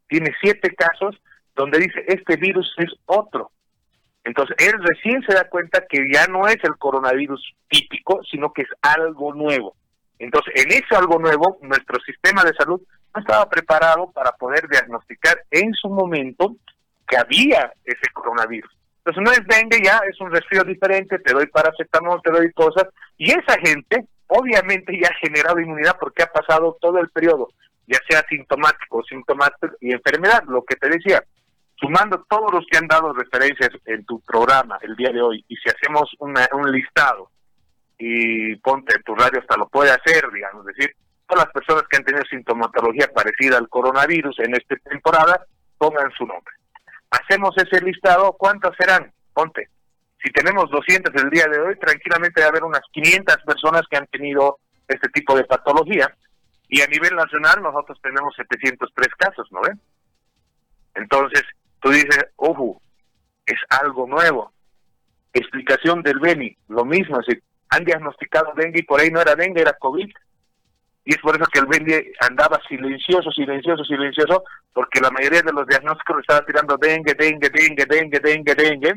tiene 0.08 0.32
siete 0.40 0.74
casos 0.74 1.20
donde 1.54 1.78
dice, 1.78 2.04
este 2.06 2.36
virus 2.36 2.72
es 2.78 2.90
otro. 3.06 3.50
Entonces, 4.24 4.56
él 4.58 4.74
recién 4.80 5.22
se 5.22 5.34
da 5.34 5.48
cuenta 5.48 5.84
que 5.88 6.06
ya 6.12 6.26
no 6.26 6.46
es 6.46 6.58
el 6.62 6.76
coronavirus 6.78 7.42
típico, 7.68 8.20
sino 8.30 8.52
que 8.52 8.62
es 8.62 8.68
algo 8.80 9.34
nuevo. 9.34 9.74
Entonces, 10.18 10.54
en 10.56 10.70
ese 10.70 10.94
algo 10.94 11.18
nuevo, 11.18 11.58
nuestro 11.62 11.98
sistema 12.00 12.44
de 12.44 12.54
salud 12.54 12.80
no 13.14 13.20
estaba 13.20 13.48
preparado 13.48 14.10
para 14.12 14.32
poder 14.32 14.68
diagnosticar 14.68 15.42
en 15.50 15.72
su 15.74 15.88
momento 15.88 16.56
que 17.06 17.16
había 17.16 17.72
ese 17.84 18.10
coronavirus. 18.12 18.70
Entonces, 18.98 19.22
no 19.22 19.32
es 19.32 19.46
dengue 19.46 19.80
ya, 19.82 20.00
es 20.10 20.20
un 20.20 20.30
resfrío 20.30 20.62
diferente, 20.64 21.18
te 21.18 21.32
doy 21.32 21.46
paracetamol, 21.46 22.20
te 22.22 22.30
doy 22.30 22.52
cosas, 22.52 22.84
y 23.16 23.30
esa 23.30 23.58
gente 23.58 24.06
obviamente 24.26 24.98
ya 25.00 25.08
ha 25.08 25.14
generado 25.14 25.58
inmunidad 25.58 25.96
porque 25.98 26.22
ha 26.22 26.30
pasado 26.30 26.76
todo 26.80 26.98
el 26.98 27.08
periodo, 27.08 27.48
ya 27.86 27.98
sea 28.08 28.22
sintomático, 28.28 29.02
sintomático 29.04 29.68
y 29.80 29.92
enfermedad, 29.92 30.44
lo 30.46 30.62
que 30.64 30.76
te 30.76 30.90
decía, 30.90 31.24
sumando 31.76 32.24
todos 32.28 32.52
los 32.52 32.66
que 32.70 32.76
han 32.76 32.86
dado 32.86 33.14
referencias 33.14 33.70
en 33.86 34.04
tu 34.04 34.20
programa 34.20 34.78
el 34.82 34.94
día 34.96 35.10
de 35.10 35.22
hoy, 35.22 35.44
y 35.48 35.56
si 35.56 35.70
hacemos 35.70 36.14
una, 36.18 36.46
un 36.52 36.70
listado, 36.70 37.30
y 37.98 38.54
ponte 38.56 38.94
en 38.94 39.02
tu 39.02 39.14
radio 39.14 39.40
hasta 39.40 39.56
lo 39.56 39.68
puede 39.68 39.90
hacer, 39.90 40.30
digamos, 40.32 40.64
decir, 40.66 40.94
todas 41.28 41.44
las 41.44 41.52
personas 41.52 41.84
que 41.88 41.98
han 41.98 42.04
tenido 42.04 42.24
sintomatología 42.24 43.08
parecida 43.14 43.58
al 43.58 43.68
coronavirus 43.68 44.38
en 44.40 44.54
esta 44.54 44.76
temporada, 44.76 45.46
pongan 45.76 46.10
su 46.12 46.26
nombre. 46.26 46.54
Hacemos 47.10 47.54
ese 47.56 47.80
listado, 47.84 48.32
¿cuántos 48.32 48.74
serán? 48.76 49.12
Ponte, 49.32 49.68
si 50.22 50.32
tenemos 50.32 50.70
200 50.70 51.14
el 51.22 51.30
día 51.30 51.46
de 51.46 51.60
hoy, 51.60 51.78
tranquilamente 51.78 52.40
debe 52.40 52.48
haber 52.48 52.64
unas 52.64 52.82
500 52.92 53.36
personas 53.46 53.82
que 53.88 53.96
han 53.96 54.06
tenido 54.08 54.58
este 54.88 55.08
tipo 55.10 55.36
de 55.36 55.44
patología. 55.44 56.12
Y 56.68 56.82
a 56.82 56.86
nivel 56.86 57.14
nacional 57.14 57.62
nosotros 57.62 57.98
tenemos 58.02 58.34
703 58.36 59.08
casos, 59.16 59.46
¿no 59.52 59.60
ven? 59.60 59.80
Entonces, 60.94 61.42
tú 61.80 61.90
dices, 61.90 62.26
ojo, 62.36 62.82
es 63.46 63.58
algo 63.68 64.06
nuevo. 64.06 64.52
Explicación 65.32 66.02
del 66.02 66.18
Beni, 66.18 66.56
lo 66.68 66.84
mismo, 66.84 67.22
si 67.22 67.38
han 67.70 67.84
diagnosticado 67.84 68.52
dengue 68.56 68.80
y 68.80 68.82
por 68.82 69.00
ahí 69.00 69.10
no 69.10 69.20
era 69.20 69.34
dengue, 69.34 69.60
era 69.60 69.74
COVID. 69.74 70.10
Y 71.08 71.12
es 71.14 71.22
por 71.22 71.34
eso 71.34 71.46
que 71.50 71.60
el 71.60 71.64
Beni 71.64 71.94
andaba 72.20 72.60
silencioso, 72.68 73.30
silencioso, 73.30 73.82
silencioso, 73.82 74.44
porque 74.74 75.00
la 75.00 75.10
mayoría 75.10 75.40
de 75.40 75.54
los 75.54 75.66
diagnósticos 75.66 76.20
estaba 76.20 76.44
tirando 76.44 76.76
dengue, 76.76 77.14
dengue, 77.14 77.48
dengue, 77.48 77.86
dengue, 77.86 78.20
dengue, 78.20 78.54
dengue, 78.54 78.92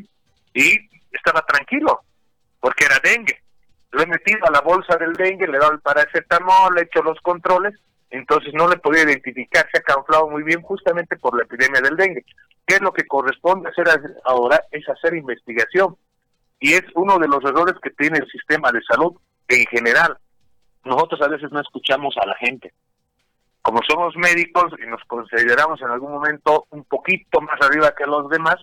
y 0.52 0.78
estaba 1.10 1.40
tranquilo, 1.46 2.00
porque 2.60 2.84
era 2.84 2.98
dengue. 3.02 3.40
Lo 3.92 4.02
he 4.02 4.06
metido 4.06 4.46
a 4.46 4.50
la 4.50 4.60
bolsa 4.60 4.98
del 4.98 5.14
dengue, 5.14 5.46
le 5.46 5.56
he 5.56 5.60
dado 5.60 5.72
el 5.72 5.80
paracetamol, 5.80 6.74
le 6.74 6.82
he 6.82 6.84
hecho 6.84 7.02
los 7.02 7.18
controles, 7.22 7.72
entonces 8.10 8.52
no 8.52 8.68
le 8.68 8.76
podía 8.76 9.04
identificar, 9.04 9.66
se 9.72 9.78
ha 9.78 9.82
camuflado 9.82 10.28
muy 10.28 10.42
bien 10.42 10.60
justamente 10.60 11.16
por 11.16 11.34
la 11.34 11.44
epidemia 11.44 11.80
del 11.80 11.96
dengue. 11.96 12.26
¿Qué 12.66 12.74
es 12.74 12.82
lo 12.82 12.92
que 12.92 13.06
corresponde 13.06 13.70
hacer 13.70 13.86
ahora? 14.26 14.60
Es 14.70 14.86
hacer 14.86 15.14
investigación. 15.14 15.96
Y 16.60 16.74
es 16.74 16.84
uno 16.94 17.18
de 17.18 17.28
los 17.28 17.42
errores 17.42 17.76
que 17.82 17.88
tiene 17.88 18.18
el 18.18 18.30
sistema 18.30 18.70
de 18.70 18.82
salud 18.82 19.14
en 19.48 19.64
general. 19.64 20.18
Nosotros 20.84 21.20
a 21.22 21.28
veces 21.28 21.50
no 21.52 21.60
escuchamos 21.60 22.16
a 22.16 22.26
la 22.26 22.34
gente. 22.36 22.72
Como 23.62 23.80
somos 23.88 24.16
médicos 24.16 24.72
y 24.82 24.88
nos 24.88 25.02
consideramos 25.04 25.80
en 25.80 25.88
algún 25.88 26.12
momento 26.12 26.66
un 26.70 26.84
poquito 26.84 27.40
más 27.40 27.60
arriba 27.60 27.94
que 27.96 28.06
los 28.06 28.28
demás, 28.28 28.56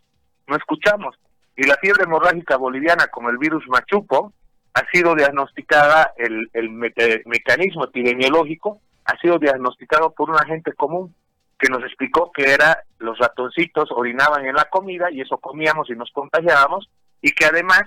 no 0.47 0.55
escuchamos 0.57 1.15
y 1.59 1.63
la 1.63 1.75
fiebre 1.75 2.05
hemorrágica 2.05 2.55
boliviana 2.55 3.07
como 3.07 3.29
el 3.29 3.37
virus 3.37 3.67
machupo 3.67 4.31
ha 4.73 4.81
sido 4.93 5.13
diagnosticada, 5.13 6.13
el, 6.15 6.49
el 6.53 6.69
mecanismo 6.69 7.83
epidemiológico 7.83 8.79
ha 9.03 9.17
sido 9.17 9.37
diagnosticado 9.39 10.11
por 10.11 10.29
un 10.29 10.37
agente 10.37 10.71
común 10.71 11.13
que 11.57 11.67
nos 11.69 11.83
explicó 11.83 12.31
que 12.31 12.53
era 12.53 12.83
los 12.99 13.19
ratoncitos 13.19 13.89
orinaban 13.91 14.45
en 14.45 14.55
la 14.55 14.65
comida 14.65 15.11
y 15.11 15.19
eso 15.19 15.37
comíamos 15.37 15.89
y 15.89 15.95
nos 15.95 16.09
contagiábamos 16.11 16.89
y 17.21 17.31
que 17.31 17.45
además 17.45 17.83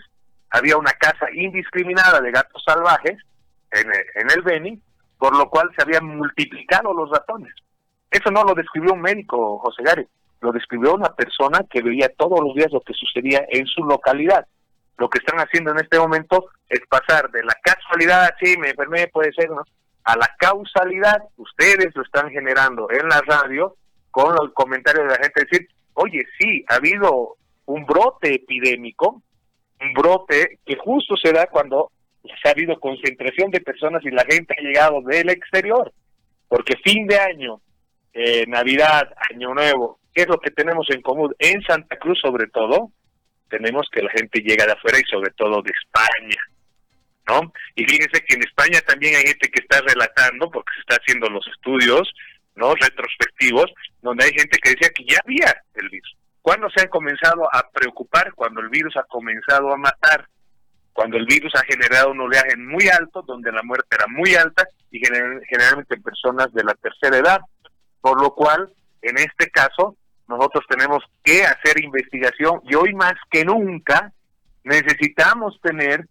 había 0.51 0.77
una 0.77 0.93
caza 0.93 1.27
indiscriminada 1.33 2.21
de 2.21 2.31
gatos 2.31 2.63
salvajes 2.67 3.17
en, 3.73 3.87
en 3.87 4.31
el 4.31 4.43
Beni, 4.43 4.81
por 5.19 5.37
lo 5.37 5.49
cual 5.49 5.71
se 5.77 5.83
habían 5.83 6.05
multiplicado 6.07 6.93
los 6.93 7.11
ratones. 7.11 7.53
Eso 8.11 8.31
no 8.31 8.45
lo 8.45 8.55
describió 8.55 8.93
un 8.93 9.01
médico, 9.01 9.59
José 9.61 9.83
Gary, 9.83 10.07
lo 10.41 10.53
describió 10.53 10.95
una 10.95 11.15
persona 11.15 11.61
que 11.71 11.83
veía 11.83 12.09
todos 12.17 12.41
los 12.41 12.55
días 12.55 12.73
lo 12.73 12.81
que 12.81 12.93
sucedía 12.95 13.45
en 13.49 13.67
su 13.67 13.85
localidad. 13.85 14.47
Lo 14.99 15.09
que 15.09 15.19
están 15.19 15.39
haciendo 15.39 15.71
en 15.71 15.79
este 15.79 15.99
momento 15.99 16.47
es 16.69 16.81
pasar 16.89 17.31
de 17.31 17.43
la 17.43 17.55
casualidad, 17.63 18.31
sí, 18.41 18.57
me 18.59 18.71
enfermé, 18.71 19.09
puede 19.09 19.33
ser, 19.33 19.51
¿no? 19.51 19.63
a 20.05 20.17
la 20.17 20.35
causalidad, 20.39 21.23
ustedes 21.37 21.95
lo 21.95 22.03
están 22.03 22.31
generando 22.31 22.89
en 22.91 23.09
la 23.09 23.21
radio 23.21 23.77
con 24.11 24.35
los 24.35 24.53
comentarios 24.53 25.05
de 25.05 25.11
la 25.11 25.23
gente, 25.23 25.45
decir, 25.45 25.69
oye, 25.95 26.25
sí, 26.39 26.65
ha 26.69 26.75
habido 26.75 27.37
un 27.67 27.87
brote 27.87 28.35
epidémico, 28.35 29.23
un 29.81 29.95
brote 29.95 30.59
que 30.67 30.77
justo 30.77 31.17
se 31.17 31.33
da 31.33 31.47
cuando 31.47 31.91
ha 32.49 32.53
habido 32.53 32.79
concentración 32.81 33.51
de 33.51 33.61
personas 33.61 34.03
y 34.05 34.11
la 34.11 34.25
gente 34.25 34.55
ha 34.57 34.63
llegado 34.63 35.03
del 35.03 35.31
exterior, 35.31 35.93
porque 36.49 36.77
fin 36.85 37.07
de 37.07 37.19
año, 37.19 37.61
eh, 38.13 38.45
Navidad, 38.47 39.13
Año 39.31 39.55
Nuevo, 39.55 40.01
¿Qué 40.15 40.23
es 40.23 40.29
lo 40.29 40.39
que 40.41 40.51
tenemos 40.51 40.87
en 40.91 41.01
común? 41.01 41.35
En 41.39 41.63
Santa 41.63 41.97
Cruz, 41.97 42.21
sobre 42.21 42.47
todo, 42.49 42.93
tenemos 43.49 43.89
que 43.91 44.03
la 44.03 44.11
gente 44.11 44.41
llega 44.41 44.67
de 44.67 44.73
afuera 44.73 44.99
y 44.99 45.11
sobre 45.11 45.31
todo 45.33 45.63
de 45.63 45.73
España, 45.73 46.41
¿no? 47.29 47.53
Y 47.75 47.85
fíjense 47.85 48.23
que 48.25 48.35
en 48.35 48.43
España 48.43 48.81
también 48.87 49.15
hay 49.15 49.23
gente 49.23 49.49
que 49.49 49.61
está 49.61 49.81
relatando, 49.81 50.51
porque 50.51 50.73
se 50.75 50.81
está 50.81 50.97
haciendo 50.97 51.29
los 51.29 51.47
estudios, 51.49 52.13
¿no? 52.57 52.75
Retrospectivos, 52.75 53.73
donde 54.03 54.27
hay 54.27 54.33
gente 54.33 54.59
que 54.59 54.71
decía 54.71 54.91
que 54.91 55.05
ya 55.05 55.19
había 55.25 55.55
el 55.75 55.89
virus. 55.89 56.17
¿Cuándo 56.43 56.69
se 56.71 56.83
han 56.83 56.89
comenzado 56.89 57.49
a 57.55 57.71
preocupar? 57.71 58.35
Cuando 58.35 58.61
el 58.61 58.69
virus 58.69 58.97
ha 58.97 59.05
comenzado 59.05 59.73
a 59.73 59.77
matar. 59.77 60.29
Cuando 60.93 61.17
el 61.17 61.27
virus 61.27 61.53
ha 61.55 61.65
generado 61.65 62.11
un 62.11 62.21
oleaje 62.21 62.57
muy 62.57 62.89
alto, 62.89 63.23
donde 63.23 63.51
la 63.51 63.63
muerte 63.63 63.97
era 63.97 64.07
muy 64.09 64.35
alta 64.35 64.67
y 64.91 65.01
generalmente 65.01 65.95
en 65.95 66.03
personas 66.03 66.53
de 66.53 66.65
la 66.65 66.75
tercera 66.75 67.17
edad, 67.17 67.41
por 68.01 68.21
lo 68.21 68.35
cual, 68.35 68.73
en 69.01 69.19
este 69.19 69.51
caso, 69.51 69.97
nosotros 70.29 70.65
tenemos 70.69 71.03
que 71.23 71.45
hacer 71.45 71.83
investigación 71.83 72.61
y 72.65 72.75
hoy 72.75 72.95
más 72.95 73.15
que 73.31 73.45
nunca 73.45 74.13
necesitamos 74.65 75.59
tener 75.63 76.07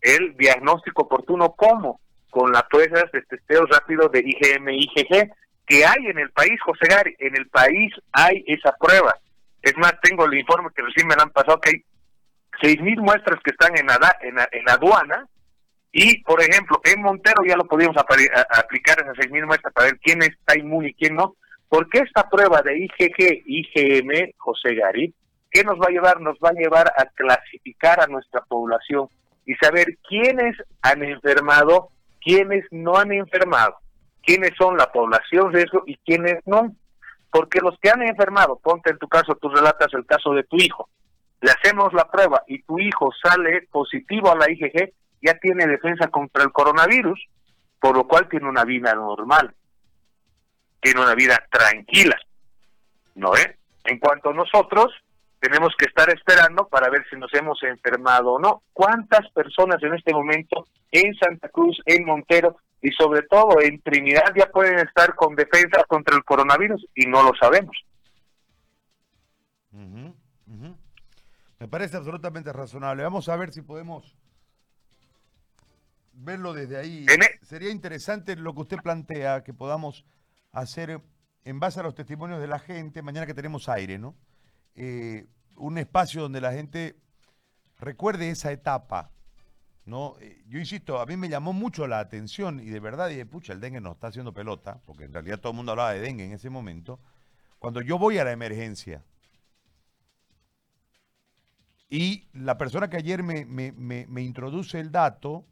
el 0.00 0.36
diagnóstico 0.36 1.02
oportuno. 1.02 1.54
Como 1.56 2.00
con 2.30 2.52
las 2.52 2.64
pruebas 2.64 3.10
de 3.12 3.22
testeo 3.22 3.64
rápido 3.66 4.08
de 4.08 4.20
IgM 4.20 4.68
IgG 4.68 5.30
que 5.66 5.84
hay 5.84 6.06
en 6.06 6.18
el 6.18 6.30
país, 6.30 6.60
José 6.62 6.86
Gary, 6.88 7.16
en 7.18 7.36
el 7.36 7.48
país 7.48 7.92
hay 8.12 8.44
esa 8.46 8.72
prueba. 8.78 9.14
Es 9.62 9.76
más, 9.78 9.94
tengo 10.00 10.26
el 10.26 10.38
informe 10.38 10.70
que 10.74 10.82
recién 10.82 11.08
me 11.08 11.14
han 11.18 11.30
pasado 11.30 11.60
que 11.60 11.70
hay 11.70 11.84
seis 12.60 12.80
mil 12.80 13.00
muestras 13.00 13.40
que 13.42 13.50
están 13.50 13.76
en, 13.76 14.68
aduana 14.68 15.26
y, 15.92 16.22
por 16.22 16.42
ejemplo, 16.42 16.80
en 16.84 17.02
Montero 17.02 17.42
ya 17.46 17.56
lo 17.56 17.64
podíamos 17.64 17.96
aplicar 17.96 19.00
esas 19.00 19.16
seis 19.18 19.30
mil 19.30 19.46
muestras 19.46 19.72
para 19.72 19.88
ver 19.88 19.98
quién 20.02 20.22
está 20.22 20.58
inmune 20.58 20.88
y 20.88 20.94
quién 20.94 21.14
no. 21.14 21.36
Porque 21.68 21.98
esta 21.98 22.28
prueba 22.28 22.62
de 22.62 22.78
IgG, 22.78 23.42
IgM, 23.44 24.32
José 24.36 24.74
Gary, 24.74 25.14
¿qué 25.50 25.64
nos 25.64 25.78
va 25.78 25.86
a 25.88 25.92
llevar? 25.92 26.20
Nos 26.20 26.36
va 26.36 26.50
a 26.50 26.60
llevar 26.60 26.92
a 26.96 27.06
clasificar 27.06 28.00
a 28.00 28.06
nuestra 28.06 28.42
población 28.42 29.08
y 29.46 29.54
saber 29.54 29.86
quiénes 30.08 30.56
han 30.82 31.02
enfermado, 31.02 31.88
quiénes 32.20 32.64
no 32.70 32.96
han 32.96 33.12
enfermado, 33.12 33.76
quiénes 34.22 34.52
son 34.58 34.76
la 34.76 34.92
población 34.92 35.52
riesgo 35.52 35.82
y 35.86 35.96
quiénes 35.98 36.40
no. 36.46 36.74
Porque 37.30 37.60
los 37.60 37.78
que 37.80 37.90
han 37.90 38.02
enfermado, 38.02 38.58
ponte 38.62 38.90
en 38.90 38.98
tu 38.98 39.08
caso, 39.08 39.36
tú 39.40 39.48
relatas 39.48 39.88
el 39.94 40.06
caso 40.06 40.32
de 40.32 40.44
tu 40.44 40.56
hijo, 40.56 40.88
le 41.40 41.50
hacemos 41.50 41.92
la 41.92 42.10
prueba 42.10 42.42
y 42.46 42.62
tu 42.62 42.78
hijo 42.78 43.10
sale 43.22 43.68
positivo 43.70 44.30
a 44.30 44.36
la 44.36 44.50
IgG, 44.50 44.92
ya 45.22 45.34
tiene 45.38 45.66
defensa 45.66 46.08
contra 46.08 46.42
el 46.42 46.52
coronavirus, 46.52 47.18
por 47.80 47.96
lo 47.96 48.06
cual 48.06 48.28
tiene 48.28 48.48
una 48.48 48.64
vida 48.64 48.94
normal, 48.94 49.54
tiene 50.80 51.00
una 51.00 51.14
vida 51.14 51.36
tranquila, 51.50 52.16
¿no 53.14 53.34
es? 53.34 53.48
En 53.84 53.98
cuanto 53.98 54.30
a 54.30 54.34
nosotros, 54.34 54.92
tenemos 55.38 55.74
que 55.78 55.86
estar 55.86 56.08
esperando 56.10 56.66
para 56.68 56.90
ver 56.90 57.04
si 57.08 57.16
nos 57.16 57.32
hemos 57.34 57.62
enfermado 57.62 58.32
o 58.32 58.38
no. 58.38 58.62
¿Cuántas 58.72 59.30
personas 59.30 59.82
en 59.82 59.94
este 59.94 60.12
momento 60.12 60.66
en 60.90 61.14
Santa 61.14 61.48
Cruz, 61.48 61.80
en 61.84 62.04
Montero 62.04 62.56
y 62.80 62.90
sobre 62.92 63.22
todo 63.22 63.60
en 63.60 63.80
Trinidad 63.82 64.32
ya 64.34 64.46
pueden 64.46 64.78
estar 64.78 65.14
con 65.14 65.36
defensa 65.36 65.84
contra 65.86 66.16
el 66.16 66.24
coronavirus 66.24 66.86
y 66.94 67.06
no 67.06 67.22
lo 67.22 67.32
sabemos? 67.38 67.76
Me 71.58 71.68
parece 71.68 71.96
absolutamente 71.96 72.52
razonable. 72.52 73.02
Vamos 73.02 73.28
a 73.28 73.36
ver 73.36 73.52
si 73.52 73.62
podemos 73.62 74.14
verlo 76.12 76.52
desde 76.52 76.76
ahí. 76.76 77.06
E- 77.08 77.44
Sería 77.44 77.70
interesante 77.70 78.36
lo 78.36 78.54
que 78.54 78.62
usted 78.62 78.78
plantea, 78.82 79.42
que 79.42 79.54
podamos 79.54 80.04
hacer 80.52 81.00
en 81.44 81.60
base 81.60 81.80
a 81.80 81.82
los 81.82 81.94
testimonios 81.94 82.40
de 82.40 82.46
la 82.46 82.58
gente, 82.58 83.02
mañana 83.02 83.26
que 83.26 83.34
tenemos 83.34 83.68
aire, 83.68 83.98
¿no? 83.98 84.14
Eh, 84.74 85.26
un 85.56 85.78
espacio 85.78 86.22
donde 86.22 86.40
la 86.40 86.52
gente 86.52 86.96
recuerde 87.78 88.28
esa 88.30 88.52
etapa, 88.52 89.10
¿no? 89.84 90.16
Eh, 90.20 90.42
yo 90.48 90.58
insisto, 90.58 91.00
a 91.00 91.06
mí 91.06 91.16
me 91.16 91.28
llamó 91.28 91.52
mucho 91.52 91.86
la 91.86 92.00
atención 92.00 92.60
y 92.60 92.66
de 92.66 92.80
verdad 92.80 93.08
dije, 93.08 93.24
pucha, 93.26 93.52
el 93.52 93.60
dengue 93.60 93.80
no 93.80 93.92
está 93.92 94.08
haciendo 94.08 94.34
pelota, 94.34 94.80
porque 94.84 95.04
en 95.04 95.12
realidad 95.12 95.38
todo 95.38 95.52
el 95.52 95.56
mundo 95.56 95.72
hablaba 95.72 95.92
de 95.92 96.00
dengue 96.00 96.24
en 96.24 96.32
ese 96.32 96.50
momento. 96.50 96.98
Cuando 97.58 97.80
yo 97.80 97.98
voy 97.98 98.18
a 98.18 98.24
la 98.24 98.32
emergencia, 98.32 99.04
y 101.88 102.28
la 102.32 102.58
persona 102.58 102.90
que 102.90 102.96
ayer 102.96 103.22
me, 103.22 103.44
me, 103.44 104.22
introduce 104.22 104.80
el 104.80 104.90
dato 104.90 105.46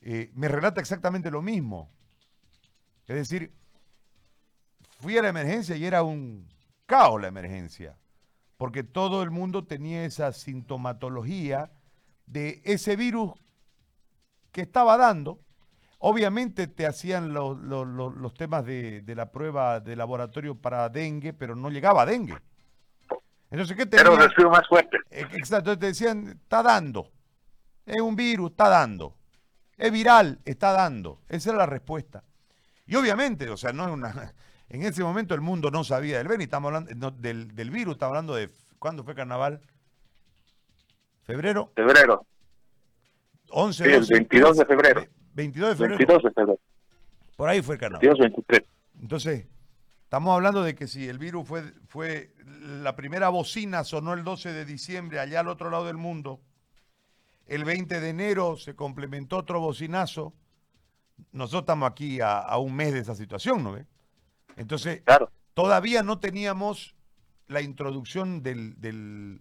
eh, 0.00 0.30
me 0.34 0.48
relata 0.48 0.80
exactamente 0.80 1.30
lo 1.30 1.42
mismo. 1.42 1.90
Es 3.06 3.16
decir, 3.16 3.52
fui 5.00 5.18
a 5.18 5.22
la 5.22 5.28
emergencia 5.28 5.76
y 5.76 5.84
era 5.84 6.02
un 6.02 6.48
caos 6.86 7.20
la 7.20 7.28
emergencia, 7.28 7.96
porque 8.56 8.84
todo 8.84 9.22
el 9.22 9.30
mundo 9.30 9.64
tenía 9.64 10.04
esa 10.04 10.32
sintomatología 10.32 11.72
de 12.26 12.62
ese 12.64 12.96
virus 12.96 13.32
que 14.52 14.60
estaba 14.60 14.96
dando. 14.96 15.40
Obviamente 15.98 16.66
te 16.66 16.86
hacían 16.86 17.32
los 17.32 18.34
temas 18.34 18.64
de, 18.64 19.02
de, 19.02 19.14
la 19.14 19.30
prueba 19.30 19.80
de 19.80 19.96
laboratorio 19.96 20.56
para 20.56 20.88
dengue, 20.88 21.32
pero 21.32 21.54
no 21.56 21.70
llegaba 21.70 22.02
a 22.02 22.06
dengue. 22.06 22.38
Entonces, 23.52 23.76
¿qué 23.76 23.84
te 23.84 24.00
Era 24.00 24.10
un 24.10 24.18
resfrío 24.18 24.48
más 24.48 24.66
fuerte. 24.66 24.96
Eh, 25.10 25.26
exacto, 25.34 25.78
te 25.78 25.86
decían, 25.86 26.26
está 26.26 26.62
dando. 26.62 27.10
Es 27.84 28.00
un 28.00 28.16
virus, 28.16 28.52
está 28.52 28.70
dando. 28.70 29.14
Es 29.76 29.92
viral, 29.92 30.40
está 30.46 30.72
dando. 30.72 31.20
Esa 31.28 31.50
era 31.50 31.58
la 31.58 31.66
respuesta. 31.66 32.24
Y 32.86 32.96
obviamente, 32.96 33.50
o 33.50 33.56
sea, 33.58 33.72
no 33.72 33.86
es 33.86 33.92
una. 33.92 34.34
En 34.68 34.82
ese 34.84 35.02
momento 35.02 35.34
el 35.34 35.42
mundo 35.42 35.70
no 35.70 35.84
sabía 35.84 36.16
del 36.16 36.28
virus, 36.28 36.44
estamos 36.44 36.68
hablando 36.68 37.10
del, 37.10 37.54
del, 37.54 37.70
virus, 37.70 37.92
estamos 37.92 38.12
hablando 38.12 38.34
de. 38.34 38.48
¿Cuándo 38.78 39.04
fue 39.04 39.14
carnaval? 39.14 39.60
¿Febrero? 41.24 41.70
Febrero. 41.76 42.24
11, 43.50 43.84
sí, 43.84 43.90
el 43.90 44.06
22 44.08 44.56
de 44.56 44.64
febrero. 44.64 45.06
22 45.34 45.68
de 45.68 45.76
febrero. 45.76 45.98
22 45.98 46.22
de 46.22 46.30
febrero. 46.30 46.60
Por 47.36 47.48
ahí 47.50 47.60
fue 47.60 47.74
el 47.74 47.80
carnaval. 47.82 48.00
22, 48.00 48.18
23. 48.18 48.62
Entonces, 49.02 49.46
estamos 50.12 50.34
hablando 50.34 50.62
de 50.62 50.74
que 50.74 50.88
si 50.88 51.08
el 51.08 51.16
virus 51.16 51.48
fue, 51.48 51.72
fue 51.88 52.34
la 52.60 52.94
primera 52.94 53.30
bocina 53.30 53.82
sonó 53.82 54.12
el 54.12 54.24
12 54.24 54.52
de 54.52 54.66
diciembre 54.66 55.18
allá 55.18 55.40
al 55.40 55.48
otro 55.48 55.70
lado 55.70 55.86
del 55.86 55.96
mundo. 55.96 56.42
El 57.46 57.64
20 57.64 57.98
de 57.98 58.10
enero 58.10 58.58
se 58.58 58.76
complementó 58.76 59.38
otro 59.38 59.58
bocinazo. 59.58 60.34
Nosotros 61.32 61.62
estamos 61.62 61.90
aquí 61.90 62.20
a, 62.20 62.54
un 62.58 62.74
mes 62.74 62.92
de 62.92 62.98
esa 62.98 63.14
situación, 63.14 63.64
¿no 63.64 63.72
ve? 63.72 63.86
Entonces, 64.56 65.02
todavía 65.54 66.02
no 66.02 66.18
teníamos 66.18 66.94
la 67.46 67.62
introducción 67.62 68.42
del, 68.42 68.78
del, 68.78 69.40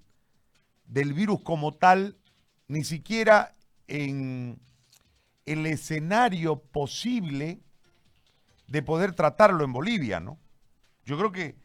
del 0.86 1.14
virus 1.14 1.42
como 1.44 1.74
tal, 1.74 2.16
ni 2.70 2.86
siquiera 2.86 3.58
en 3.90 4.58
el 5.46 5.66
escenario 5.66 6.62
posible 6.62 7.60
de 8.70 8.82
poder 8.82 9.12
tratarlo 9.12 9.66
en 9.66 9.74
Bolivia, 9.74 10.22
¿no? 10.22 10.40
Yo 11.06 11.18
creo 11.18 11.32
que 11.32 11.56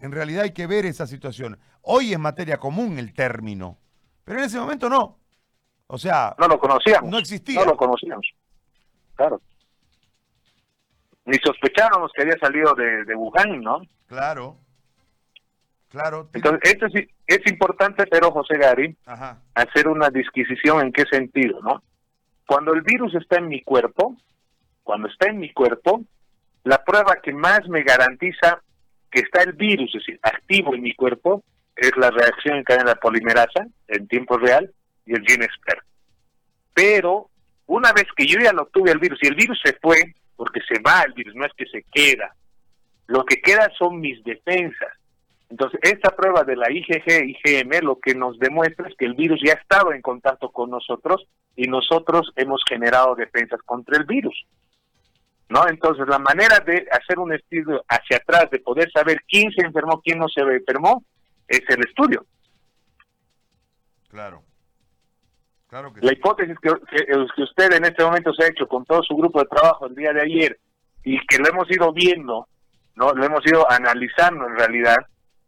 en, 0.00 0.12
realidad 0.12 0.44
hay 0.44 0.52
que 0.52 0.66
ver 0.66 0.86
esa 0.86 1.06
situación. 1.06 1.58
Hoy 1.82 2.12
es 2.12 2.18
materia 2.18 2.58
común 2.58 2.98
el 2.98 3.12
término, 3.14 3.78
pero 4.24 4.38
en 4.38 4.46
ese 4.46 4.58
momento 4.58 4.88
no. 4.88 5.18
O 5.86 5.98
sea, 5.98 6.34
no 6.38 6.48
lo 6.48 6.58
conocíamos. 6.58 7.10
No 7.10 7.18
existía. 7.18 7.60
No 7.60 7.66
lo 7.66 7.76
conocíamos. 7.76 8.26
Claro. 9.14 9.40
Ni 11.26 11.36
sospechábamos 11.38 12.10
que 12.14 12.22
había 12.22 12.38
salido 12.38 12.74
de, 12.74 13.14
Wuhan, 13.14 13.60
¿no? 13.60 13.82
Claro. 14.06 14.58
Claro. 15.88 16.28
Entonces, 16.32 16.72
esto 16.72 16.86
es, 16.86 17.08
es 17.26 17.50
importante, 17.50 18.06
pero 18.06 18.32
José 18.32 18.58
Gary, 18.58 18.96
hacer 19.54 19.88
una 19.88 20.10
disquisición 20.10 20.80
en 20.80 20.92
qué 20.92 21.04
sentido, 21.04 21.60
¿no? 21.62 21.82
Cuando 22.46 22.74
el 22.74 22.82
virus 22.82 23.14
está 23.14 23.38
en 23.38 23.48
mi 23.48 23.62
cuerpo, 23.62 24.16
cuando 24.82 25.08
está 25.08 25.28
en 25.28 25.38
mi 25.38 25.52
cuerpo, 25.52 26.02
la 26.64 26.82
prueba 26.82 27.16
que 27.22 27.32
más 27.32 27.66
me 27.68 27.82
garantiza 27.82 28.60
que 29.10 29.20
está 29.20 29.42
el 29.42 29.52
virus 29.52 29.94
es 29.94 30.00
decir, 30.00 30.18
activo 30.22 30.74
en 30.74 30.82
mi 30.82 30.94
cuerpo 30.94 31.44
es 31.76 31.96
la 31.96 32.10
reacción 32.10 32.56
en 32.56 32.64
cadena 32.64 32.94
polimerasa 32.94 33.66
en 33.88 34.08
tiempo 34.08 34.38
real 34.38 34.70
y 35.06 35.14
el 35.14 35.24
gene 35.26 35.44
expert. 35.44 35.84
Pero 36.72 37.30
una 37.66 37.92
vez 37.92 38.06
que 38.16 38.26
yo 38.26 38.38
ya 38.40 38.52
lo 38.52 38.66
tuve 38.66 38.90
el 38.90 38.98
virus 38.98 39.18
y 39.22 39.28
el 39.28 39.34
virus 39.34 39.60
se 39.64 39.74
fue, 39.74 40.14
porque 40.36 40.60
se 40.68 40.80
va 40.80 41.02
el 41.02 41.12
virus, 41.12 41.34
no 41.34 41.44
es 41.44 41.52
que 41.56 41.66
se 41.66 41.84
queda, 41.92 42.34
lo 43.06 43.24
que 43.24 43.40
queda 43.40 43.70
son 43.78 44.00
mis 44.00 44.22
defensas. 44.24 44.92
Entonces, 45.50 45.78
esta 45.82 46.10
prueba 46.16 46.42
de 46.42 46.56
la 46.56 46.70
IgG, 46.70 47.04
IgM, 47.06 47.84
lo 47.84 48.00
que 48.00 48.14
nos 48.14 48.38
demuestra 48.38 48.88
es 48.88 48.96
que 48.96 49.04
el 49.04 49.14
virus 49.14 49.40
ya 49.44 49.52
ha 49.52 49.56
estado 49.56 49.92
en 49.92 50.02
contacto 50.02 50.50
con 50.50 50.70
nosotros 50.70 51.26
y 51.54 51.68
nosotros 51.68 52.32
hemos 52.36 52.62
generado 52.68 53.14
defensas 53.14 53.60
contra 53.64 53.98
el 53.98 54.04
virus. 54.04 54.46
¿No? 55.48 55.66
Entonces, 55.68 56.06
la 56.08 56.18
manera 56.18 56.60
de 56.60 56.86
hacer 56.90 57.18
un 57.18 57.32
estudio 57.32 57.84
hacia 57.88 58.16
atrás, 58.16 58.50
de 58.50 58.60
poder 58.60 58.90
saber 58.90 59.20
quién 59.28 59.50
se 59.52 59.64
enfermó, 59.64 60.00
quién 60.02 60.18
no 60.18 60.28
se 60.28 60.40
enfermó, 60.40 61.04
es 61.48 61.62
el 61.68 61.80
estudio. 61.86 62.24
Claro. 64.08 64.42
Claro 65.68 65.92
que 65.92 66.00
la 66.02 66.12
hipótesis 66.12 66.56
que, 66.60 66.70
que, 66.70 67.42
usted 67.42 67.72
en 67.72 67.84
este 67.84 68.04
momento 68.04 68.32
se 68.32 68.44
ha 68.44 68.48
hecho 68.48 68.68
con 68.68 68.84
todo 68.84 69.02
su 69.02 69.16
grupo 69.16 69.40
de 69.40 69.46
trabajo 69.46 69.86
el 69.86 69.94
día 69.94 70.12
de 70.12 70.22
ayer 70.22 70.58
y 71.02 71.18
que 71.26 71.38
lo 71.38 71.48
hemos 71.48 71.68
ido 71.70 71.92
viendo, 71.92 72.46
no 72.94 73.12
lo 73.12 73.24
hemos 73.24 73.44
ido 73.44 73.68
analizando 73.70 74.46
en 74.46 74.56
realidad, 74.56 74.96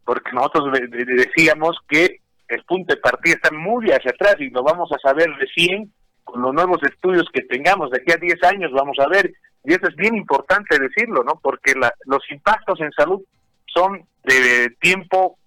porque 0.04 0.32
nosotros 0.32 0.72
decíamos 0.90 1.78
que 1.88 2.20
el 2.48 2.64
punto 2.64 2.94
de 2.94 3.00
partida 3.00 3.36
está 3.36 3.50
muy 3.52 3.90
hacia 3.90 4.10
atrás 4.10 4.36
y 4.40 4.50
lo 4.50 4.62
vamos 4.62 4.90
a 4.92 4.98
saber 4.98 5.30
recién 5.38 5.92
con 6.24 6.42
los 6.42 6.52
nuevos 6.52 6.82
estudios 6.82 7.28
que 7.32 7.42
tengamos 7.42 7.90
de 7.90 7.98
aquí 7.98 8.12
a 8.12 8.16
10 8.16 8.42
años, 8.44 8.72
vamos 8.72 8.98
a 8.98 9.08
ver 9.08 9.32
y 9.66 9.74
eso 9.74 9.88
es 9.88 9.96
bien 9.96 10.14
importante 10.14 10.78
decirlo, 10.78 11.24
¿no? 11.24 11.40
Porque 11.42 11.74
los 11.74 12.30
impactos 12.30 12.80
en 12.80 12.92
salud 12.92 13.20
son 13.66 14.06
de 14.22 14.70
tiempo 14.80 15.38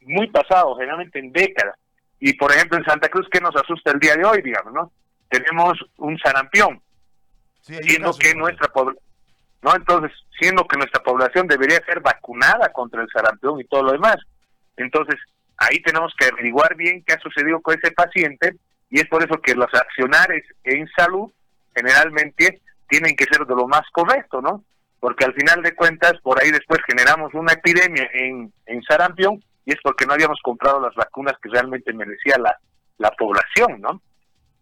muy 0.00 0.28
pasado, 0.30 0.76
generalmente 0.76 1.18
en 1.18 1.30
décadas. 1.30 1.76
Y 2.18 2.32
por 2.32 2.50
ejemplo 2.52 2.78
en 2.78 2.86
Santa 2.86 3.10
Cruz, 3.10 3.28
¿qué 3.30 3.38
nos 3.38 3.54
asusta 3.54 3.90
el 3.90 4.00
día 4.00 4.14
de 4.14 4.24
hoy, 4.24 4.40
digamos, 4.40 4.72
no? 4.72 4.92
Tenemos 5.28 5.78
un 5.98 6.16
sarampión, 6.18 6.80
siendo 7.60 8.14
que 8.14 8.34
nuestra 8.34 8.72
¿no? 9.62 9.74
Entonces, 9.74 10.12
siendo 10.40 10.66
que 10.66 10.78
nuestra 10.78 11.02
población 11.02 11.46
debería 11.46 11.84
ser 11.84 12.00
vacunada 12.00 12.72
contra 12.72 13.02
el 13.02 13.08
sarampión 13.12 13.60
y 13.60 13.64
todo 13.64 13.82
lo 13.82 13.92
demás. 13.92 14.16
Entonces, 14.78 15.16
ahí 15.58 15.82
tenemos 15.82 16.14
que 16.18 16.26
averiguar 16.26 16.76
bien 16.76 17.04
qué 17.06 17.12
ha 17.12 17.20
sucedido 17.20 17.60
con 17.60 17.78
ese 17.78 17.90
paciente 17.92 18.56
y 18.88 19.00
es 19.00 19.06
por 19.08 19.22
eso 19.22 19.38
que 19.42 19.54
los 19.54 19.72
accionares 19.74 20.44
en 20.64 20.88
salud 20.96 21.30
generalmente 21.74 22.62
tienen 22.88 23.16
que 23.16 23.24
ser 23.24 23.46
de 23.46 23.54
lo 23.54 23.66
más 23.66 23.82
correcto, 23.92 24.40
¿no? 24.40 24.64
Porque 25.00 25.24
al 25.24 25.34
final 25.34 25.62
de 25.62 25.74
cuentas, 25.74 26.14
por 26.22 26.40
ahí 26.40 26.50
después 26.50 26.80
generamos 26.86 27.34
una 27.34 27.52
epidemia 27.52 28.08
en, 28.12 28.52
en 28.66 28.82
sarampión 28.82 29.42
y 29.64 29.72
es 29.72 29.78
porque 29.82 30.06
no 30.06 30.14
habíamos 30.14 30.40
comprado 30.42 30.80
las 30.80 30.94
vacunas 30.94 31.34
que 31.42 31.50
realmente 31.50 31.92
merecía 31.92 32.38
la, 32.38 32.56
la 32.98 33.10
población, 33.12 33.80
¿no? 33.80 34.00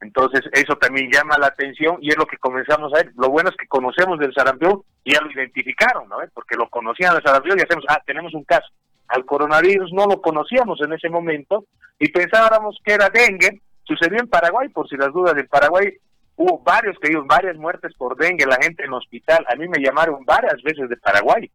Entonces, 0.01 0.43
eso 0.53 0.77
también 0.77 1.11
llama 1.11 1.39
la 1.39 1.47
atención 1.47 1.97
y 2.01 2.11
es 2.11 2.19
lo 2.19 2.27
que 2.27 2.37
comenzamos 2.37 2.93
a 2.93 2.97
ver. 2.99 3.13
Lo 3.17 3.31
bueno 3.31 3.49
es 3.49 3.57
que 3.57 3.67
conocemos 3.67 4.19
del 4.19 4.35
sarampión 4.35 4.83
y 5.03 5.15
ya 5.15 5.21
lo 5.21 5.31
identificaron, 5.31 6.09
¿no? 6.09 6.17
Porque 6.35 6.57
lo 6.57 6.69
conocían 6.69 7.15
del 7.15 7.23
sarampión 7.23 7.59
y 7.59 7.63
hacemos, 7.63 7.85
ah, 7.89 8.03
tenemos 8.05 8.35
un 8.35 8.45
caso. 8.45 8.67
Al 9.09 9.25
coronavirus 9.25 9.93
no 9.93 10.07
lo 10.07 10.21
conocíamos 10.21 10.81
en 10.83 10.93
ese 10.93 11.09
momento 11.09 11.65
y 11.99 12.09
pensábamos 12.11 12.79
que 12.85 12.93
era 12.93 13.09
dengue. 13.09 13.63
Sucedió 13.85 14.19
en 14.19 14.29
Paraguay, 14.29 14.69
por 14.69 14.89
si 14.89 14.97
las 14.97 15.13
dudas, 15.13 15.37
en 15.37 15.47
Paraguay 15.47 15.97
hubo 16.37 16.59
varios 16.61 16.97
que 17.01 17.17
varias 17.27 17.57
muertes 17.57 17.95
por 17.95 18.17
dengue, 18.17 18.47
la 18.47 18.59
gente 18.63 18.85
en 18.85 18.93
hospital. 18.93 19.45
A 19.49 19.57
mí 19.57 19.69
me 19.69 19.83
llamaron 19.83 20.25
varias 20.25 20.63
veces 20.63 20.89
de 20.89 20.97
Paraguay. 20.97 21.51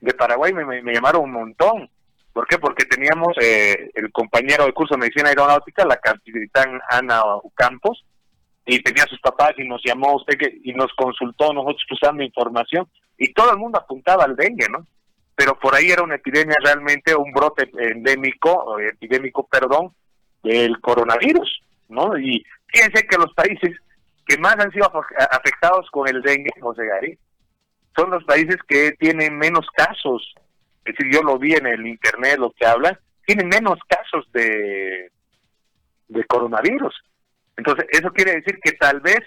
De 0.00 0.14
Paraguay 0.14 0.52
me, 0.52 0.64
me 0.82 0.92
llamaron 0.92 1.24
un 1.24 1.32
montón. 1.32 1.90
¿Por 2.32 2.46
qué? 2.46 2.58
Porque 2.58 2.84
teníamos 2.84 3.34
eh, 3.40 3.90
el 3.94 4.12
compañero 4.12 4.66
de 4.66 4.72
curso 4.72 4.94
de 4.94 5.00
medicina 5.00 5.30
aeronáutica, 5.30 5.86
la 5.86 5.96
capitán 5.96 6.80
Ana 6.90 7.22
Campos, 7.54 8.04
y 8.66 8.82
tenía 8.82 9.04
sus 9.04 9.20
papás 9.20 9.52
y 9.56 9.66
nos 9.66 9.80
llamó 9.84 10.16
usted 10.16 10.36
que, 10.36 10.58
y 10.64 10.72
nos 10.74 10.92
consultó 10.94 11.52
nosotros 11.52 11.82
usando 11.90 12.22
información 12.22 12.86
y 13.16 13.32
todo 13.32 13.52
el 13.52 13.58
mundo 13.58 13.78
apuntaba 13.78 14.24
al 14.24 14.36
dengue, 14.36 14.68
¿no? 14.68 14.86
Pero 15.34 15.58
por 15.58 15.74
ahí 15.74 15.90
era 15.90 16.02
una 16.02 16.16
epidemia 16.16 16.56
realmente, 16.62 17.14
un 17.14 17.32
brote 17.32 17.70
endémico, 17.78 18.78
epidémico, 18.80 19.46
perdón, 19.46 19.94
del 20.42 20.80
coronavirus, 20.80 21.62
¿no? 21.88 22.18
Y 22.18 22.44
fíjense 22.66 23.06
que 23.06 23.16
los 23.16 23.32
países 23.34 23.78
que 24.26 24.38
más 24.38 24.56
han 24.58 24.72
sido 24.72 24.90
afectados 25.30 25.88
con 25.90 26.08
el 26.08 26.20
dengue, 26.22 26.50
José 26.60 26.86
Gary, 26.86 27.18
son 27.96 28.10
los 28.10 28.24
países 28.24 28.56
que 28.68 28.92
tienen 28.98 29.38
menos 29.38 29.66
casos 29.74 30.34
es 30.86 30.94
decir, 30.94 31.12
yo 31.12 31.22
lo 31.22 31.36
vi 31.38 31.52
en 31.52 31.66
el 31.66 31.84
internet, 31.84 32.38
lo 32.38 32.52
que 32.52 32.64
hablan, 32.64 32.96
tienen 33.26 33.48
menos 33.48 33.78
casos 33.88 34.30
de, 34.32 35.10
de 36.06 36.24
coronavirus. 36.26 36.94
Entonces, 37.56 37.86
eso 37.90 38.12
quiere 38.12 38.36
decir 38.36 38.60
que 38.62 38.72
tal 38.72 39.00
vez 39.00 39.18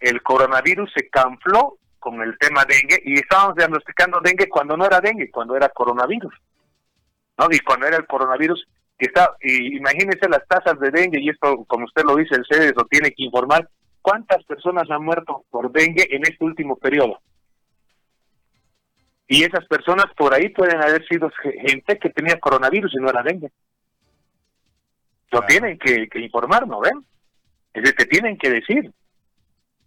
el 0.00 0.20
coronavirus 0.22 0.90
se 0.92 1.08
camufló 1.08 1.78
con 2.00 2.20
el 2.20 2.36
tema 2.38 2.64
dengue 2.64 3.00
y 3.04 3.14
estábamos 3.14 3.54
diagnosticando 3.54 4.20
dengue 4.20 4.48
cuando 4.48 4.76
no 4.76 4.84
era 4.84 5.00
dengue, 5.00 5.30
cuando 5.30 5.56
era 5.56 5.68
coronavirus. 5.68 6.34
¿no? 7.38 7.46
Y 7.50 7.60
cuando 7.60 7.86
era 7.86 7.96
el 7.96 8.06
coronavirus, 8.06 8.66
que 8.98 9.06
está, 9.06 9.36
y 9.40 9.76
imagínense 9.76 10.28
las 10.28 10.46
tasas 10.48 10.80
de 10.80 10.90
dengue, 10.90 11.20
y 11.20 11.28
esto, 11.28 11.64
como 11.66 11.84
usted 11.84 12.02
lo 12.02 12.16
dice, 12.16 12.34
el 12.34 12.46
CEDES 12.50 12.74
lo 12.76 12.86
tiene 12.86 13.12
que 13.12 13.22
informar, 13.22 13.68
¿cuántas 14.04 14.44
personas 14.44 14.90
han 14.90 15.02
muerto 15.02 15.44
por 15.50 15.72
dengue 15.72 16.06
en 16.10 16.24
este 16.24 16.44
último 16.44 16.76
periodo? 16.76 17.20
Y 19.26 19.42
esas 19.44 19.64
personas 19.66 20.04
por 20.14 20.34
ahí 20.34 20.50
pueden 20.50 20.82
haber 20.82 21.06
sido 21.06 21.30
gente 21.42 21.98
que 21.98 22.10
tenía 22.10 22.38
coronavirus 22.38 22.92
y 22.94 23.00
no 23.00 23.08
era 23.08 23.22
dengue. 23.22 23.50
Lo 25.32 25.40
tienen 25.46 25.78
que, 25.78 26.06
informar, 26.20 26.68
¿no 26.68 26.80
ven? 26.80 27.02
Es 27.72 27.82
decir, 27.82 27.96
te 27.96 28.04
tienen 28.04 28.36
que 28.36 28.50
decir. 28.50 28.92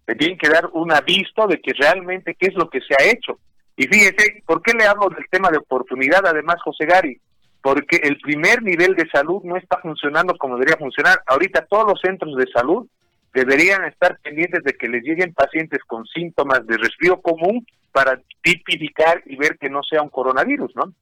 Te 0.06 0.16
tienen 0.16 0.40
que 0.40 0.50
dar 0.50 0.68
un 0.74 0.92
aviso 0.92 1.46
de 1.48 1.62
que 1.62 1.74
realmente 1.74 2.34
qué 2.34 2.48
es 2.48 2.56
lo 2.56 2.72
que 2.72 2.82
se 2.82 2.96
ha 2.96 3.06
hecho. 3.12 3.40
Y 3.76 3.84
fíjese, 3.84 4.42
¿por 4.48 4.64
qué 4.64 4.74
le 4.74 4.86
hablo 4.86 5.10
del 5.10 5.30
tema 5.30 5.52
de 5.52 5.60
oportunidad 5.60 6.26
además, 6.26 6.56
José 6.64 6.88
Gary? 6.88 7.22
Porque 7.62 7.98
el 7.98 8.18
primer 8.18 8.64
nivel 8.64 8.96
de 8.96 9.08
salud 9.10 9.44
no 9.44 9.58
está 9.58 9.78
funcionando 9.78 10.36
como 10.38 10.56
debería 10.56 10.78
funcionar. 10.78 11.22
Ahorita 11.28 11.68
todos 11.68 11.86
los 11.86 12.02
centros 12.02 12.36
de 12.36 12.48
salud 12.52 12.88
deberían 13.38 13.86
estar 13.86 14.18
pendientes 14.24 14.64
de 14.64 14.74
que 14.74 14.88
les 14.88 15.04
lleguen 15.04 15.32
pacientes 15.32 15.84
con 15.84 16.08
síntomas 16.08 16.66
de 16.66 16.76
resfrío 16.76 17.22
común 17.22 17.68
para 17.92 18.20
tipificar 18.42 19.22
y 19.28 19.36
ver 19.36 19.60
que 19.60 19.70
no 19.70 19.84
sea 19.84 20.02
un 20.02 20.10
coronavirus, 20.10 20.76
¿no? 20.76 20.94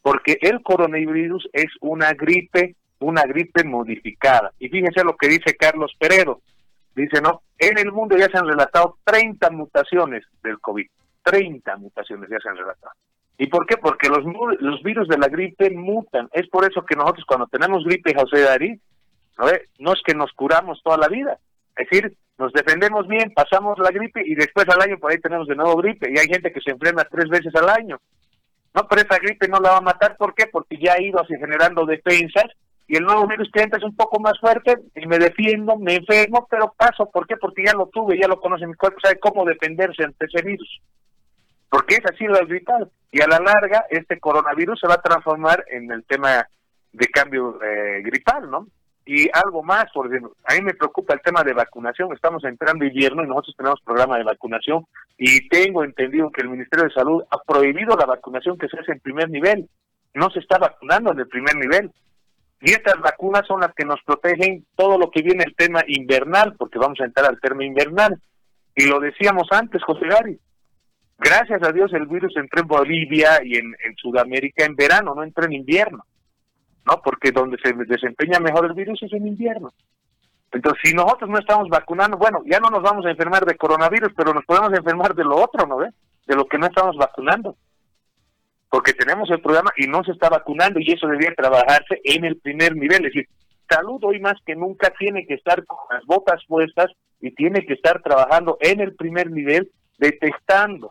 Porque 0.00 0.38
el 0.40 0.62
coronavirus 0.62 1.46
es 1.52 1.66
una 1.82 2.14
gripe, 2.14 2.74
una 3.00 3.24
gripe 3.24 3.64
modificada. 3.64 4.52
Y 4.58 4.70
fíjense 4.70 5.04
lo 5.04 5.14
que 5.16 5.28
dice 5.28 5.56
Carlos 5.56 5.92
Peredo. 5.98 6.40
Dice, 6.94 7.20
no, 7.20 7.42
en 7.58 7.76
el 7.76 7.92
mundo 7.92 8.16
ya 8.16 8.28
se 8.30 8.38
han 8.38 8.46
relatado 8.46 8.96
30 9.04 9.50
mutaciones 9.50 10.24
del 10.42 10.58
COVID. 10.60 10.86
30 11.22 11.76
mutaciones 11.76 12.30
ya 12.30 12.38
se 12.38 12.48
han 12.48 12.56
relatado. 12.56 12.94
¿Y 13.36 13.48
por 13.48 13.66
qué? 13.66 13.76
Porque 13.76 14.08
los, 14.08 14.24
los 14.60 14.82
virus 14.82 15.06
de 15.08 15.18
la 15.18 15.28
gripe 15.28 15.70
mutan. 15.70 16.30
Es 16.32 16.48
por 16.48 16.64
eso 16.64 16.82
que 16.86 16.96
nosotros 16.96 17.26
cuando 17.26 17.46
tenemos 17.48 17.84
gripe, 17.84 18.14
José 18.14 18.40
Darí, 18.40 18.80
¿no, 19.38 19.46
no 19.80 19.92
es 19.92 20.00
que 20.02 20.14
nos 20.14 20.32
curamos 20.32 20.80
toda 20.82 20.96
la 20.96 21.08
vida. 21.08 21.38
Es 21.76 21.88
decir, 21.90 22.16
nos 22.38 22.52
defendemos 22.52 23.06
bien, 23.06 23.32
pasamos 23.34 23.78
la 23.78 23.90
gripe 23.90 24.22
y 24.24 24.34
después 24.34 24.66
al 24.68 24.82
año 24.82 24.98
por 24.98 25.12
ahí 25.12 25.18
tenemos 25.18 25.46
de 25.46 25.56
nuevo 25.56 25.76
gripe 25.76 26.10
y 26.10 26.18
hay 26.18 26.26
gente 26.26 26.52
que 26.52 26.60
se 26.60 26.70
enferma 26.70 27.04
tres 27.04 27.28
veces 27.28 27.54
al 27.54 27.68
año. 27.68 28.00
No, 28.74 28.88
pero 28.88 29.02
esa 29.02 29.18
gripe 29.18 29.46
no 29.48 29.60
la 29.60 29.70
va 29.70 29.76
a 29.78 29.82
matar, 29.82 30.16
¿por 30.16 30.34
qué? 30.34 30.46
Porque 30.46 30.76
ya 30.76 30.94
ha 30.94 31.02
ido 31.02 31.20
así 31.20 31.34
generando 31.38 31.86
defensas 31.86 32.46
y 32.86 32.96
el 32.96 33.04
nuevo 33.04 33.26
virus 33.26 33.48
que 33.52 33.62
entra 33.62 33.78
es 33.78 33.84
un 33.84 33.96
poco 33.96 34.20
más 34.20 34.38
fuerte 34.40 34.74
y 34.94 35.06
me 35.06 35.18
defiendo, 35.18 35.76
me 35.78 35.96
enfermo, 35.96 36.46
pero 36.50 36.74
paso, 36.76 37.10
¿por 37.10 37.26
qué? 37.26 37.36
Porque 37.36 37.64
ya 37.64 37.72
lo 37.72 37.86
tuve, 37.86 38.18
ya 38.20 38.28
lo 38.28 38.40
conoce 38.40 38.66
mi 38.66 38.74
cuerpo, 38.74 38.98
sabe 39.02 39.18
cómo 39.18 39.44
defenderse 39.44 40.04
ante 40.04 40.26
ese 40.26 40.42
virus. 40.44 40.80
Porque 41.70 41.96
es 41.96 42.04
así 42.04 42.24
lo 42.24 42.38
gripal. 42.46 42.90
Y 43.10 43.22
a 43.22 43.26
la 43.26 43.38
larga, 43.38 43.86
este 43.90 44.20
coronavirus 44.20 44.78
se 44.80 44.86
va 44.86 44.94
a 44.94 45.02
transformar 45.02 45.64
en 45.70 45.90
el 45.90 46.04
tema 46.04 46.46
de 46.92 47.06
cambio 47.06 47.58
eh, 47.62 48.02
gripal, 48.02 48.50
¿no? 48.50 48.66
Y 49.06 49.28
algo 49.34 49.62
más, 49.62 49.84
porque 49.92 50.16
a 50.16 50.54
mí 50.54 50.62
me 50.62 50.72
preocupa 50.72 51.12
el 51.12 51.20
tema 51.20 51.42
de 51.42 51.52
vacunación. 51.52 52.12
Estamos 52.12 52.42
entrando 52.44 52.86
invierno 52.86 53.22
y 53.22 53.26
nosotros 53.26 53.54
tenemos 53.56 53.80
programa 53.82 54.16
de 54.16 54.24
vacunación 54.24 54.86
y 55.18 55.46
tengo 55.48 55.84
entendido 55.84 56.30
que 56.30 56.40
el 56.40 56.48
Ministerio 56.48 56.86
de 56.86 56.94
Salud 56.94 57.22
ha 57.30 57.38
prohibido 57.38 57.96
la 57.96 58.06
vacunación 58.06 58.56
que 58.56 58.68
se 58.68 58.78
hace 58.78 58.92
en 58.92 59.00
primer 59.00 59.28
nivel. 59.28 59.68
No 60.14 60.30
se 60.30 60.38
está 60.38 60.56
vacunando 60.58 61.12
en 61.12 61.18
el 61.18 61.28
primer 61.28 61.54
nivel. 61.56 61.90
Y 62.62 62.70
estas 62.70 62.98
vacunas 63.00 63.46
son 63.46 63.60
las 63.60 63.74
que 63.74 63.84
nos 63.84 64.00
protegen 64.04 64.64
todo 64.74 64.96
lo 64.96 65.10
que 65.10 65.20
viene 65.20 65.44
el 65.44 65.54
tema 65.54 65.82
invernal, 65.86 66.54
porque 66.56 66.78
vamos 66.78 66.98
a 67.00 67.04
entrar 67.04 67.26
al 67.26 67.40
tema 67.40 67.62
invernal. 67.62 68.18
Y 68.74 68.86
lo 68.86 69.00
decíamos 69.00 69.48
antes, 69.50 69.82
José 69.82 70.06
Gary. 70.06 70.40
Gracias 71.18 71.62
a 71.62 71.72
Dios 71.72 71.92
el 71.92 72.06
virus 72.06 72.34
entró 72.36 72.62
en 72.62 72.68
Bolivia 72.68 73.40
y 73.44 73.56
en, 73.56 73.66
en 73.84 73.94
Sudamérica 73.96 74.64
en 74.64 74.74
verano, 74.74 75.14
no 75.14 75.22
entró 75.22 75.44
en 75.44 75.52
invierno. 75.52 76.04
¿No? 76.86 77.00
Porque 77.02 77.32
donde 77.32 77.58
se 77.62 77.72
desempeña 77.72 78.38
mejor 78.40 78.66
el 78.66 78.74
virus 78.74 79.02
es 79.02 79.12
en 79.12 79.26
invierno. 79.26 79.72
Entonces, 80.52 80.80
si 80.84 80.94
nosotros 80.94 81.28
no 81.28 81.38
estamos 81.38 81.68
vacunando, 81.68 82.16
bueno, 82.16 82.42
ya 82.46 82.60
no 82.60 82.70
nos 82.70 82.82
vamos 82.82 83.04
a 83.06 83.10
enfermar 83.10 83.44
de 83.44 83.56
coronavirus, 83.56 84.12
pero 84.16 84.32
nos 84.32 84.44
podemos 84.44 84.72
enfermar 84.72 85.14
de 85.14 85.24
lo 85.24 85.36
otro, 85.36 85.66
¿no 85.66 85.78
ve? 85.78 85.88
De 86.26 86.36
lo 86.36 86.46
que 86.46 86.58
no 86.58 86.66
estamos 86.66 86.96
vacunando. 86.96 87.56
Porque 88.70 88.92
tenemos 88.92 89.28
el 89.30 89.40
programa 89.40 89.70
y 89.76 89.86
no 89.86 90.04
se 90.04 90.12
está 90.12 90.28
vacunando 90.28 90.78
y 90.78 90.92
eso 90.92 91.06
debería 91.06 91.34
trabajarse 91.34 92.00
en 92.04 92.24
el 92.24 92.36
primer 92.36 92.76
nivel. 92.76 93.04
Es 93.06 93.14
decir, 93.14 93.28
salud 93.68 94.02
hoy 94.04 94.20
más 94.20 94.34
que 94.46 94.54
nunca 94.54 94.92
tiene 94.96 95.26
que 95.26 95.34
estar 95.34 95.64
con 95.64 95.78
las 95.90 96.04
botas 96.04 96.42
puestas 96.46 96.90
y 97.20 97.32
tiene 97.32 97.66
que 97.66 97.74
estar 97.74 98.02
trabajando 98.02 98.56
en 98.60 98.80
el 98.80 98.94
primer 98.94 99.30
nivel 99.30 99.70
detectando 99.98 100.90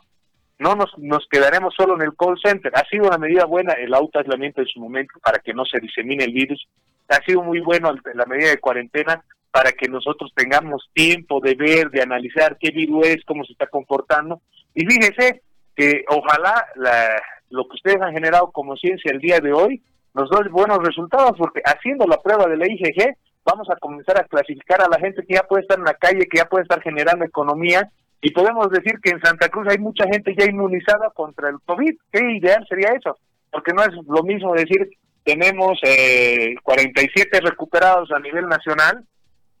no 0.64 0.74
nos, 0.74 0.90
nos 0.96 1.26
quedaremos 1.30 1.74
solo 1.76 1.94
en 1.94 2.02
el 2.02 2.16
call 2.16 2.38
center. 2.42 2.72
Ha 2.74 2.88
sido 2.88 3.06
una 3.06 3.18
medida 3.18 3.44
buena 3.44 3.74
el 3.74 3.92
autoaislamiento 3.92 4.62
en 4.62 4.66
su 4.66 4.80
momento 4.80 5.12
para 5.22 5.38
que 5.38 5.52
no 5.52 5.66
se 5.66 5.78
disemine 5.78 6.24
el 6.24 6.32
virus. 6.32 6.66
Ha 7.08 7.22
sido 7.26 7.42
muy 7.42 7.60
bueno 7.60 7.94
la 8.14 8.24
medida 8.24 8.48
de 8.48 8.58
cuarentena 8.58 9.22
para 9.50 9.72
que 9.72 9.88
nosotros 9.88 10.32
tengamos 10.34 10.88
tiempo 10.94 11.38
de 11.40 11.54
ver, 11.54 11.90
de 11.90 12.00
analizar 12.00 12.56
qué 12.58 12.70
virus 12.70 13.06
es, 13.08 13.24
cómo 13.26 13.44
se 13.44 13.52
está 13.52 13.66
comportando. 13.66 14.40
Y 14.74 14.86
fíjese 14.86 15.42
que 15.76 16.04
ojalá 16.08 16.66
la, 16.76 17.22
lo 17.50 17.68
que 17.68 17.74
ustedes 17.74 18.00
han 18.00 18.14
generado 18.14 18.50
como 18.50 18.74
ciencia 18.76 19.12
el 19.12 19.20
día 19.20 19.40
de 19.40 19.52
hoy 19.52 19.82
nos 20.14 20.30
dé 20.30 20.48
buenos 20.48 20.78
resultados, 20.78 21.32
porque 21.36 21.60
haciendo 21.64 22.06
la 22.06 22.22
prueba 22.22 22.46
de 22.46 22.56
la 22.56 22.66
IgG 22.66 23.16
vamos 23.44 23.68
a 23.68 23.76
comenzar 23.76 24.18
a 24.18 24.24
clasificar 24.24 24.80
a 24.80 24.88
la 24.88 24.98
gente 24.98 25.26
que 25.26 25.34
ya 25.34 25.42
puede 25.42 25.62
estar 25.62 25.78
en 25.78 25.84
la 25.84 25.94
calle, 25.94 26.26
que 26.26 26.38
ya 26.38 26.46
puede 26.46 26.62
estar 26.62 26.80
generando 26.80 27.24
economía 27.26 27.90
y 28.24 28.30
podemos 28.30 28.70
decir 28.70 29.00
que 29.02 29.10
en 29.10 29.20
Santa 29.20 29.50
Cruz 29.50 29.68
hay 29.68 29.76
mucha 29.76 30.06
gente 30.06 30.34
ya 30.34 30.46
inmunizada 30.46 31.10
contra 31.10 31.50
el 31.50 31.56
COVID. 31.66 31.94
¿Qué 32.10 32.36
ideal 32.38 32.64
sería 32.66 32.88
eso? 32.92 33.18
Porque 33.50 33.74
no 33.74 33.82
es 33.82 33.90
lo 34.06 34.22
mismo 34.22 34.54
decir 34.54 34.88
tenemos 35.24 35.78
eh, 35.82 36.54
47 36.62 37.40
recuperados 37.42 38.10
a 38.12 38.18
nivel 38.20 38.46
nacional, 38.46 39.04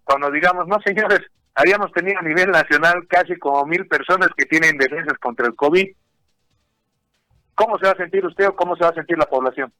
cuando 0.02 0.30
digamos, 0.30 0.66
no 0.66 0.80
señores, 0.80 1.20
habíamos 1.54 1.92
tenido 1.92 2.18
a 2.18 2.22
nivel 2.22 2.50
nacional 2.52 3.06
casi 3.06 3.36
como 3.36 3.66
mil 3.66 3.86
personas 3.86 4.30
que 4.34 4.46
tienen 4.46 4.78
defensas 4.78 5.18
contra 5.18 5.46
el 5.46 5.54
COVID. 5.54 5.86
¿Cómo 7.54 7.78
se 7.78 7.84
va 7.84 7.92
a 7.92 7.96
sentir 7.96 8.24
usted 8.24 8.48
o 8.48 8.56
cómo 8.56 8.76
se 8.76 8.84
va 8.84 8.90
a 8.90 8.94
sentir 8.94 9.18
la 9.18 9.26
población? 9.26 9.70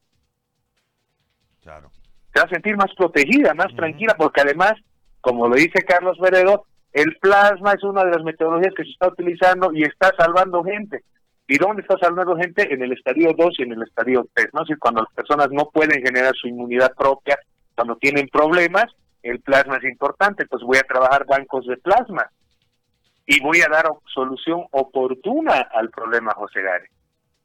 Claro. 1.62 1.90
se 2.34 2.40
va 2.40 2.44
a 2.44 2.50
sentir 2.50 2.76
más 2.76 2.94
protegida, 2.94 3.54
más 3.54 3.74
tranquila, 3.74 4.14
porque 4.18 4.42
además, 4.42 4.74
como 5.22 5.48
lo 5.48 5.54
dice 5.54 5.82
Carlos 5.86 6.18
Veredo, 6.18 6.66
el 6.94 7.16
plasma 7.16 7.72
es 7.72 7.82
una 7.82 8.04
de 8.04 8.12
las 8.12 8.22
metodologías 8.22 8.72
que 8.74 8.84
se 8.84 8.90
está 8.90 9.08
utilizando 9.08 9.72
y 9.72 9.82
está 9.82 10.12
salvando 10.16 10.62
gente. 10.62 11.02
¿Y 11.48 11.58
dónde 11.58 11.82
está 11.82 11.98
salvando 11.98 12.36
gente? 12.36 12.72
En 12.72 12.82
el 12.82 12.92
estadio 12.92 13.34
2 13.36 13.54
y 13.58 13.62
en 13.64 13.72
el 13.72 13.82
estadio 13.82 14.26
3, 14.32 14.48
¿no? 14.54 14.64
Si 14.64 14.74
cuando 14.76 15.02
las 15.02 15.12
personas 15.12 15.48
no 15.50 15.68
pueden 15.70 16.02
generar 16.02 16.34
su 16.36 16.46
inmunidad 16.46 16.94
propia, 16.94 17.36
cuando 17.74 17.96
tienen 17.96 18.28
problemas, 18.28 18.86
el 19.24 19.40
plasma 19.40 19.76
es 19.78 19.84
importante, 19.84 20.46
pues 20.46 20.62
voy 20.62 20.78
a 20.78 20.82
trabajar 20.82 21.26
bancos 21.26 21.66
de 21.66 21.76
plasma 21.78 22.30
y 23.26 23.42
voy 23.42 23.60
a 23.62 23.68
dar 23.68 23.86
solución 24.06 24.64
oportuna 24.70 25.66
al 25.72 25.90
problema, 25.90 26.32
José 26.36 26.62
Gare. 26.62 26.90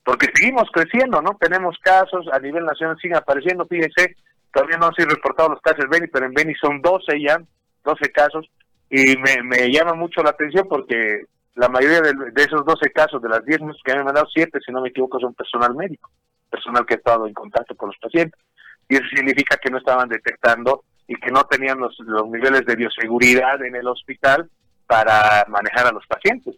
Porque 0.03 0.27
seguimos 0.35 0.69
creciendo, 0.71 1.23
¿no? 1.23 1.37
Tenemos 1.39 1.75
casos 1.81 2.27
a 2.31 2.39
nivel 2.39 2.65
nacional, 2.65 2.97
siguen 3.01 3.17
apareciendo, 3.17 3.65
fíjense, 3.65 4.15
todavía 4.53 4.77
no 4.77 4.87
han 4.87 4.93
sido 4.93 5.09
reportados 5.09 5.53
los 5.53 5.61
casos 5.61 5.79
de 5.79 5.87
Beni, 5.87 6.07
pero 6.07 6.27
en 6.27 6.33
Beni 6.33 6.53
son 6.53 6.81
12 6.81 7.19
ya, 7.19 7.41
12 7.83 8.11
casos, 8.11 8.49
y 8.89 9.17
me, 9.17 9.43
me 9.43 9.71
llama 9.71 9.93
mucho 9.93 10.21
la 10.23 10.31
atención 10.31 10.67
porque 10.67 11.25
la 11.55 11.67
mayoría 11.67 12.01
de, 12.01 12.41
esos 12.41 12.65
12 12.65 12.89
casos, 12.91 13.21
de 13.21 13.29
las 13.29 13.43
10 13.45 13.59
que 13.83 13.93
me 13.93 13.99
han 13.99 14.05
mandado, 14.05 14.27
7, 14.33 14.59
si 14.65 14.71
no 14.71 14.81
me 14.81 14.89
equivoco, 14.89 15.19
son 15.19 15.33
personal 15.33 15.75
médico, 15.75 16.09
personal 16.49 16.85
que 16.85 16.93
ha 16.93 16.97
estado 16.97 17.27
en 17.27 17.33
contacto 17.33 17.75
con 17.75 17.89
los 17.89 17.97
pacientes. 17.97 18.39
Y 18.87 18.95
eso 18.95 19.05
significa 19.13 19.57
que 19.57 19.69
no 19.69 19.77
estaban 19.77 20.07
detectando 20.07 20.83
y 21.05 21.15
que 21.15 21.31
no 21.31 21.43
tenían 21.43 21.79
los, 21.79 21.99
los 21.99 22.29
niveles 22.29 22.65
de 22.65 22.75
bioseguridad 22.75 23.61
en 23.63 23.75
el 23.75 23.87
hospital 23.87 24.49
para 24.87 25.45
manejar 25.49 25.87
a 25.87 25.91
los 25.91 26.05
pacientes. 26.07 26.55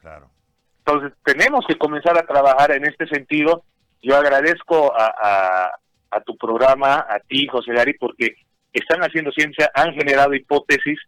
Claro. 0.00 0.30
Entonces, 0.78 1.12
tenemos 1.22 1.66
que 1.66 1.76
comenzar 1.76 2.16
a 2.16 2.26
trabajar 2.26 2.72
en 2.72 2.86
este 2.86 3.06
sentido. 3.08 3.64
Yo 4.02 4.16
agradezco 4.16 4.92
a, 4.96 5.70
a, 6.10 6.20
tu 6.22 6.36
programa, 6.36 7.06
a 7.08 7.20
ti, 7.20 7.46
José 7.46 7.72
Gary, 7.72 7.94
porque 7.94 8.36
están 8.78 9.00
haciendo 9.02 9.30
ciencia, 9.32 9.70
han 9.74 9.94
generado 9.94 10.34
hipótesis. 10.34 10.98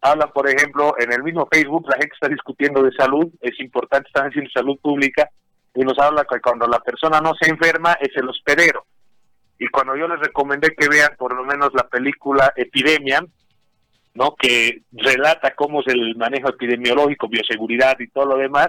Hablan, 0.00 0.30
por 0.32 0.48
ejemplo, 0.48 0.94
en 0.98 1.12
el 1.12 1.22
mismo 1.22 1.48
Facebook, 1.50 1.86
la 1.88 1.96
gente 1.96 2.14
está 2.14 2.28
discutiendo 2.28 2.82
de 2.82 2.92
salud, 2.92 3.32
es 3.40 3.58
importante, 3.60 4.08
están 4.08 4.28
haciendo 4.28 4.50
salud 4.50 4.78
pública, 4.80 5.30
y 5.74 5.80
nos 5.80 5.98
habla 5.98 6.24
que 6.24 6.40
cuando 6.40 6.66
la 6.66 6.78
persona 6.80 7.20
no 7.20 7.34
se 7.40 7.50
enferma 7.50 7.94
es 7.94 8.10
el 8.16 8.28
hospedero. 8.28 8.86
Y 9.58 9.66
cuando 9.68 9.96
yo 9.96 10.06
les 10.06 10.20
recomendé 10.20 10.74
que 10.76 10.88
vean 10.88 11.14
por 11.16 11.34
lo 11.34 11.44
menos 11.44 11.70
la 11.74 11.88
película 11.88 12.52
Epidemia, 12.54 13.24
¿no? 14.14 14.34
que 14.36 14.82
relata 14.92 15.54
cómo 15.54 15.80
es 15.80 15.88
el 15.88 16.16
manejo 16.16 16.48
epidemiológico, 16.48 17.28
bioseguridad 17.28 17.98
y 17.98 18.08
todo 18.08 18.26
lo 18.26 18.36
demás, 18.36 18.68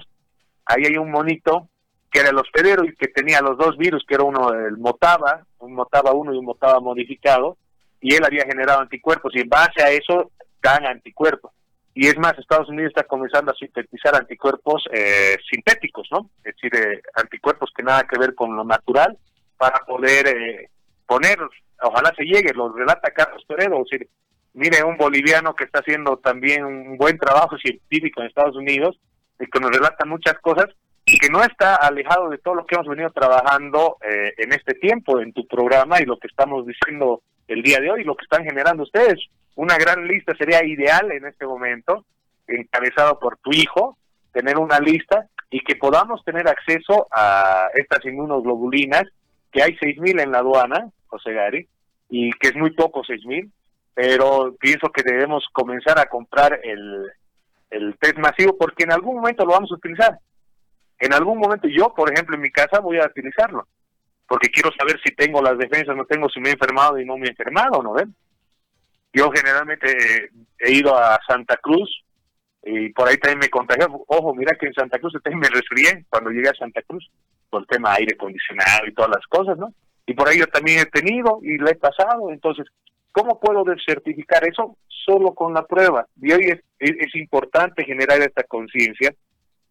ahí 0.66 0.86
hay 0.86 0.98
un 0.98 1.12
monito 1.12 1.70
que 2.12 2.22
era 2.22 2.30
el 2.30 2.38
hospedero 2.38 2.86
y 2.86 2.96
que 2.96 3.08
tenía 3.08 3.42
los 3.42 3.58
dos 3.58 3.78
virus, 3.78 4.04
que 4.08 4.16
era 4.16 4.24
uno 4.24 4.54
el 4.54 4.78
Motaba, 4.78 5.46
un 5.60 5.74
Motaba 5.74 6.14
1 6.14 6.34
y 6.34 6.38
un 6.38 6.46
Motaba 6.46 6.80
modificado, 6.80 7.58
y 8.02 8.16
él 8.16 8.24
había 8.26 8.46
generado 8.46 8.82
anticuerpos 8.82 9.34
y 9.36 9.42
en 9.42 9.50
base 9.50 9.84
a 9.84 9.92
eso 9.92 10.32
dan 10.62 10.86
anticuerpos. 10.86 11.52
Y 11.94 12.08
es 12.08 12.18
más, 12.18 12.38
Estados 12.38 12.68
Unidos 12.70 12.90
está 12.90 13.04
comenzando 13.04 13.52
a 13.52 13.56
sintetizar 13.56 14.16
anticuerpos 14.16 14.84
eh, 14.92 15.38
sintéticos, 15.50 16.08
¿no? 16.12 16.30
Es 16.44 16.56
decir, 16.56 16.76
eh, 16.76 17.02
anticuerpos 17.16 17.72
que 17.76 17.84
nada 17.84 18.04
que 18.04 18.20
ver 18.20 18.36
con 18.36 18.56
lo 18.56 18.66
natural 18.66 19.18
para 19.58 19.80
poder 19.86 20.28
eh, 20.28 20.70
poner, 21.06 21.38
ojalá 21.82 22.14
se 22.18 22.26
llegue, 22.26 22.54
lo 22.54 22.74
relata 22.74 23.12
Carlos 23.12 23.46
Toledo, 23.48 23.82
es 23.82 23.90
decir, 23.90 24.10
mire, 24.54 24.84
un 24.84 24.98
boliviano 24.98 25.56
que 25.56 25.66
está 25.66 25.80
haciendo 25.80 26.18
también 26.18 26.66
un 26.66 26.98
buen 26.98 27.18
trabajo 27.18 27.58
científico 27.58 28.22
en 28.22 28.28
Estados 28.28 28.56
Unidos 28.56 29.00
y 29.40 29.46
que 29.46 29.60
nos 29.60 29.72
relata 29.72 30.06
muchas 30.06 30.36
cosas 30.40 30.68
y 31.06 31.18
que 31.20 31.30
no 31.30 31.44
está 31.44 31.76
alejado 31.76 32.30
de 32.30 32.40
todo 32.40 32.56
lo 32.56 32.66
que 32.66 32.76
hemos 32.76 32.88
venido 32.88 33.12
trabajando 33.12 33.98
eh, 34.02 34.34
en 34.38 34.54
este 34.54 34.74
tiempo 34.74 35.20
en 35.20 35.34
tu 35.34 35.46
programa 35.48 36.02
y 36.02 36.06
lo 36.06 36.18
que 36.18 36.28
estamos 36.28 36.66
diciendo 36.66 37.22
el 37.48 37.62
día 37.62 37.80
de 37.80 37.92
hoy, 37.92 38.04
lo 38.04 38.16
que 38.16 38.24
están 38.24 38.44
generando 38.44 38.84
ustedes. 38.84 39.20
Una 39.56 39.78
gran 39.78 40.08
lista 40.08 40.36
sería 40.36 40.64
ideal 40.66 41.12
en 41.12 41.26
este 41.26 41.46
momento, 41.46 42.06
encabezado 42.48 43.20
por 43.20 43.38
tu 43.38 43.52
hijo, 43.52 43.98
tener 44.32 44.58
una 44.58 44.80
lista 44.80 45.28
y 45.50 45.62
que 45.62 45.76
podamos 45.76 46.24
tener 46.26 46.48
acceso 46.48 47.08
a 47.12 47.70
estas 47.76 48.04
inmunoglobulinas, 48.06 49.04
que 49.52 49.64
hay 49.64 49.76
6.000 49.78 50.22
en 50.22 50.32
la 50.32 50.40
aduana, 50.40 50.90
José 51.08 51.32
Gary, 51.34 51.68
y 52.10 52.32
que 52.34 52.50
es 52.50 52.56
muy 52.56 52.72
poco 52.72 53.04
6.000, 53.04 53.50
pero 53.94 54.56
pienso 54.60 54.90
que 54.90 55.04
debemos 55.04 55.46
comenzar 55.54 55.98
a 56.00 56.08
comprar 56.08 56.60
el, 56.64 57.10
el 57.70 57.98
test 57.98 58.18
masivo 58.18 58.58
porque 58.58 58.84
en 58.84 58.92
algún 58.92 59.16
momento 59.16 59.46
lo 59.46 59.54
vamos 59.54 59.72
a 59.72 59.76
utilizar. 59.76 60.20
En 61.00 61.14
algún 61.14 61.38
momento 61.38 61.68
yo, 61.68 61.94
por 61.94 62.12
ejemplo, 62.12 62.36
en 62.36 62.42
mi 62.42 62.52
casa 62.52 62.80
voy 62.80 63.00
a 63.00 63.06
utilizarlo, 63.06 63.68
porque 64.28 64.50
quiero 64.50 64.72
saber 64.78 65.00
si 65.04 65.14
tengo 65.16 65.42
las 65.42 65.58
defensas, 65.58 65.96
no 65.96 66.06
tengo, 66.06 66.30
si 66.30 66.40
me 66.40 66.50
he 66.50 66.54
enfermado 66.54 67.00
y 67.00 67.06
no 67.06 67.18
me 67.18 67.28
he 67.28 67.30
enfermado, 67.30 67.82
¿no 67.82 67.94
ven? 67.94 68.14
Yo 69.14 69.32
generalmente 69.32 70.30
he 70.60 70.72
ido 70.72 70.98
a 70.98 71.20
Santa 71.28 71.58
Cruz 71.58 71.90
y 72.64 72.90
por 72.90 73.08
ahí 73.08 73.18
también 73.18 73.40
me 73.40 73.50
contagié. 73.50 73.86
Ojo, 74.08 74.34
mira 74.34 74.58
que 74.60 74.68
en 74.68 74.74
Santa 74.74 75.00
Cruz 75.00 75.14
también 75.24 75.40
me 75.40 75.50
resfrié 75.50 76.06
cuando 76.10 76.32
llegué 76.32 76.50
a 76.50 76.56
Santa 76.56 76.82
Cruz, 76.82 77.10
por 77.50 77.62
el 77.62 77.68
tema 77.68 77.94
aire 77.94 78.16
acondicionado 78.16 78.88
y 78.88 78.94
todas 78.94 79.12
las 79.12 79.26
cosas, 79.28 79.58
¿no? 79.58 79.74
Y 80.06 80.14
por 80.14 80.28
ahí 80.28 80.40
yo 80.40 80.48
también 80.48 80.80
he 80.80 80.86
tenido 80.86 81.40
y 81.42 81.58
lo 81.58 81.70
he 81.70 81.76
pasado, 81.76 82.32
entonces 82.32 82.68
¿Cómo 83.16 83.40
puedo 83.40 83.64
certificar 83.88 84.46
eso? 84.46 84.78
Solo 84.90 85.34
con 85.34 85.54
la 85.54 85.66
prueba. 85.66 86.06
Y 86.22 86.34
hoy 86.34 86.48
es, 86.48 86.60
es, 86.80 87.16
importante 87.16 87.86
generar 87.86 88.20
esta 88.20 88.44
conciencia 88.44 89.16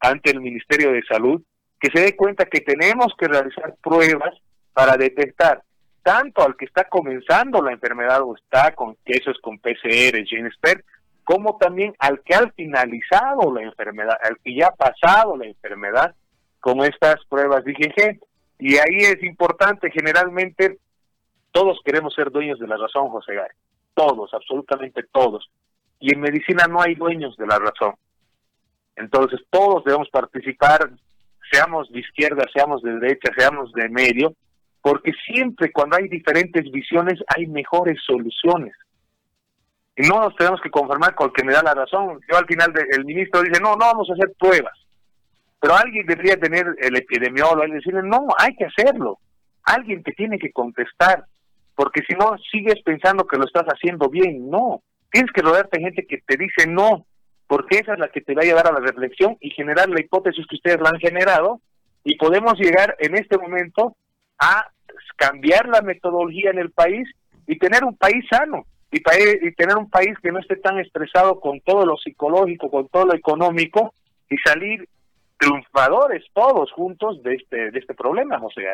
ante 0.00 0.30
el 0.30 0.40
Ministerio 0.40 0.92
de 0.92 1.02
Salud, 1.02 1.42
que 1.84 1.90
se 1.90 2.02
dé 2.02 2.16
cuenta 2.16 2.46
que 2.46 2.62
tenemos 2.62 3.12
que 3.18 3.28
realizar 3.28 3.74
pruebas 3.82 4.34
para 4.72 4.96
detectar 4.96 5.62
tanto 6.02 6.42
al 6.42 6.56
que 6.56 6.64
está 6.64 6.84
comenzando 6.84 7.60
la 7.60 7.72
enfermedad 7.72 8.22
o 8.22 8.34
está 8.34 8.74
con, 8.74 8.96
que 9.04 9.18
eso 9.18 9.30
es 9.30 9.38
con 9.42 9.58
PCR, 9.58 10.24
GeneSpert, 10.26 10.82
como 11.24 11.58
también 11.58 11.94
al 11.98 12.22
que 12.22 12.34
ha 12.34 12.50
finalizado 12.56 13.52
la 13.52 13.62
enfermedad, 13.62 14.16
al 14.22 14.38
que 14.38 14.54
ya 14.54 14.68
ha 14.68 14.74
pasado 14.74 15.36
la 15.36 15.44
enfermedad 15.44 16.14
con 16.58 16.82
estas 16.84 17.16
pruebas 17.28 17.66
IgG. 17.66 18.18
Y 18.58 18.76
ahí 18.76 19.00
es 19.00 19.22
importante 19.22 19.90
generalmente 19.90 20.78
todos 21.52 21.80
queremos 21.84 22.14
ser 22.14 22.30
dueños 22.30 22.58
de 22.58 22.66
la 22.66 22.78
razón, 22.78 23.10
José 23.10 23.34
Gary. 23.34 23.54
Todos, 23.92 24.32
absolutamente 24.32 25.02
todos. 25.12 25.50
Y 26.00 26.14
en 26.14 26.20
medicina 26.20 26.66
no 26.66 26.80
hay 26.80 26.94
dueños 26.94 27.36
de 27.36 27.46
la 27.46 27.58
razón. 27.58 27.94
Entonces 28.96 29.40
todos 29.50 29.84
debemos 29.84 30.08
participar, 30.08 30.90
seamos 31.50 31.90
de 31.90 32.00
izquierda, 32.00 32.44
seamos 32.54 32.82
de 32.82 32.98
derecha, 32.98 33.30
seamos 33.36 33.72
de 33.72 33.88
medio, 33.88 34.34
porque 34.82 35.12
siempre 35.26 35.72
cuando 35.72 35.96
hay 35.96 36.08
diferentes 36.08 36.70
visiones 36.70 37.20
hay 37.34 37.46
mejores 37.46 37.98
soluciones. 38.04 38.74
Y 39.96 40.08
no 40.08 40.20
nos 40.20 40.34
tenemos 40.36 40.60
que 40.60 40.70
conformar 40.70 41.14
con 41.14 41.28
el 41.28 41.32
que 41.32 41.44
me 41.44 41.52
da 41.52 41.62
la 41.62 41.74
razón. 41.74 42.20
Yo 42.30 42.36
al 42.36 42.46
final 42.46 42.72
el 42.90 43.04
ministro 43.04 43.42
dice, 43.42 43.60
no, 43.60 43.72
no 43.72 43.86
vamos 43.86 44.10
a 44.10 44.14
hacer 44.14 44.32
pruebas. 44.38 44.76
Pero 45.60 45.76
alguien 45.76 46.04
debería 46.04 46.36
tener 46.36 46.66
el 46.80 46.96
epidemiólogo 46.96 47.66
y 47.66 47.72
decirle, 47.72 48.02
no, 48.02 48.26
hay 48.38 48.54
que 48.56 48.66
hacerlo. 48.66 49.18
Alguien 49.62 50.02
te 50.02 50.12
tiene 50.12 50.38
que 50.38 50.52
contestar 50.52 51.24
porque 51.74 52.02
si 52.08 52.14
no 52.14 52.36
sigues 52.50 52.80
pensando 52.84 53.26
que 53.26 53.36
lo 53.36 53.44
estás 53.44 53.64
haciendo 53.64 54.08
bien, 54.08 54.48
no, 54.48 54.82
tienes 55.10 55.32
que 55.32 55.42
rodearte 55.42 55.78
de 55.78 55.84
gente 55.84 56.06
que 56.06 56.18
te 56.18 56.36
dice 56.36 56.68
no, 56.68 57.06
porque 57.54 57.78
esa 57.78 57.92
es 57.92 58.00
la 58.00 58.08
que 58.08 58.20
te 58.20 58.34
va 58.34 58.42
a 58.42 58.46
llevar 58.46 58.66
a 58.66 58.72
la 58.72 58.80
reflexión 58.80 59.36
y 59.38 59.50
generar 59.50 59.88
la 59.88 60.00
hipótesis 60.00 60.44
que 60.48 60.56
ustedes 60.56 60.80
la 60.80 60.88
han 60.88 60.98
generado 60.98 61.60
y 62.02 62.16
podemos 62.16 62.58
llegar 62.58 62.96
en 62.98 63.14
este 63.14 63.38
momento 63.38 63.96
a 64.40 64.66
cambiar 65.14 65.68
la 65.68 65.80
metodología 65.80 66.50
en 66.50 66.58
el 66.58 66.72
país 66.72 67.08
y 67.46 67.56
tener 67.60 67.84
un 67.84 67.96
país 67.96 68.24
sano 68.28 68.66
y, 68.90 68.98
y 68.98 69.52
tener 69.52 69.76
un 69.76 69.88
país 69.88 70.18
que 70.20 70.32
no 70.32 70.40
esté 70.40 70.56
tan 70.56 70.80
estresado 70.80 71.38
con 71.38 71.60
todo 71.60 71.86
lo 71.86 71.96
psicológico, 71.96 72.72
con 72.72 72.88
todo 72.88 73.06
lo 73.06 73.14
económico 73.14 73.94
y 74.28 74.36
salir 74.38 74.88
triunfadores 75.38 76.24
todos 76.32 76.72
juntos 76.72 77.22
de 77.22 77.36
este 77.36 77.70
de 77.70 77.78
este 77.78 77.94
problema, 77.94 78.40
José. 78.40 78.64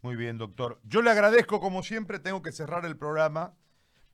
Muy 0.00 0.16
bien, 0.16 0.38
doctor. 0.38 0.78
Yo 0.84 1.02
le 1.02 1.10
agradezco, 1.10 1.60
como 1.60 1.82
siempre, 1.82 2.20
tengo 2.20 2.40
que 2.40 2.52
cerrar 2.52 2.86
el 2.86 2.96
programa. 2.96 3.52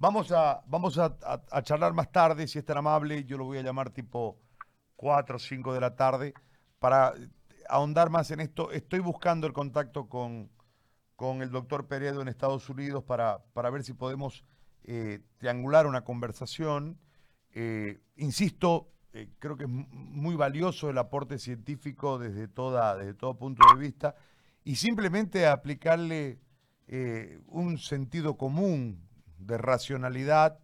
Vamos 0.00 0.30
a, 0.30 0.62
vamos 0.68 0.96
a, 0.96 1.18
charlar 1.62 1.92
más 1.92 2.12
tarde, 2.12 2.46
si 2.46 2.60
es 2.60 2.64
tan 2.64 2.78
amable. 2.78 3.24
Yo 3.24 3.36
lo 3.36 3.46
voy 3.46 3.58
a 3.58 3.62
llamar 3.62 3.90
tipo 3.90 4.38
4 4.94 5.34
o 5.34 5.38
5 5.40 5.74
de 5.74 5.80
la 5.80 5.96
tarde 5.96 6.34
para 6.78 7.14
ahondar 7.68 8.08
más 8.08 8.30
en 8.30 8.38
esto. 8.38 8.70
Estoy 8.70 9.00
buscando 9.00 9.48
el 9.48 9.52
contacto 9.52 10.08
con, 10.08 10.52
con 11.16 11.42
el 11.42 11.50
doctor 11.50 11.88
Peredo 11.88 12.22
en 12.22 12.28
Estados 12.28 12.68
Unidos 12.68 13.02
para, 13.02 13.44
para 13.54 13.70
ver 13.70 13.82
si 13.82 13.92
podemos 13.92 14.44
eh, 14.84 15.20
triangular 15.38 15.84
una 15.84 16.04
conversación. 16.04 17.00
Eh, 17.50 17.98
insisto, 18.14 18.92
eh, 19.12 19.30
creo 19.40 19.56
que 19.56 19.64
es 19.64 19.70
muy 19.70 20.36
valioso 20.36 20.90
el 20.90 20.98
aporte 20.98 21.38
científico 21.38 22.20
desde, 22.20 22.46
toda, 22.46 22.96
desde 22.96 23.14
todo 23.14 23.36
punto 23.36 23.66
de 23.74 23.80
vista 23.80 24.14
y 24.62 24.76
simplemente 24.76 25.48
aplicarle 25.48 26.38
un 27.48 27.76
sentido 27.76 28.38
común 28.38 29.07
de 29.38 29.58
racionalidad 29.58 30.58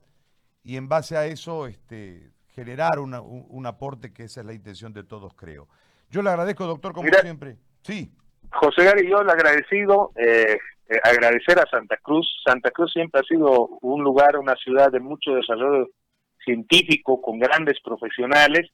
y 0.63 0.77
en 0.77 0.89
base 0.89 1.17
a 1.17 1.27
eso 1.27 1.67
este, 1.67 2.33
generar 2.49 2.99
un, 2.99 3.67
aporte 3.67 4.13
que 4.13 4.25
esa 4.25 4.41
es 4.41 4.47
la 4.47 4.55
intención 4.55 4.93
de 4.93 5.05
todos, 5.05 5.35
creo. 5.35 5.69
Yo 6.11 6.23
le 6.23 6.31
agradezco, 6.31 6.67
doctor, 6.67 6.93
como 6.93 7.09
siempre. 7.09 7.57
Sí. 7.83 8.13
José 8.53 8.85
Gary, 8.85 9.09
yo 9.09 9.23
le 9.23 9.33
agradecido. 9.33 10.13
Eh, 10.17 10.59
eh, 10.87 11.01
agradecer 11.03 11.59
a 11.59 11.67
Santa 11.71 11.97
Cruz. 11.97 12.27
Santa 12.45 12.71
Cruz 12.71 12.93
siempre 12.93 13.21
ha 13.21 13.25
sido 13.25 13.69
un 13.81 14.05
lugar, 14.05 14.37
una 14.39 14.55
ciudad 14.57 14.93
de 14.93 15.01
mucho 15.01 15.33
desarrollo 15.33 15.89
científico, 16.45 17.23
con 17.23 17.39
grandes 17.39 17.81
profesionales. 17.83 18.71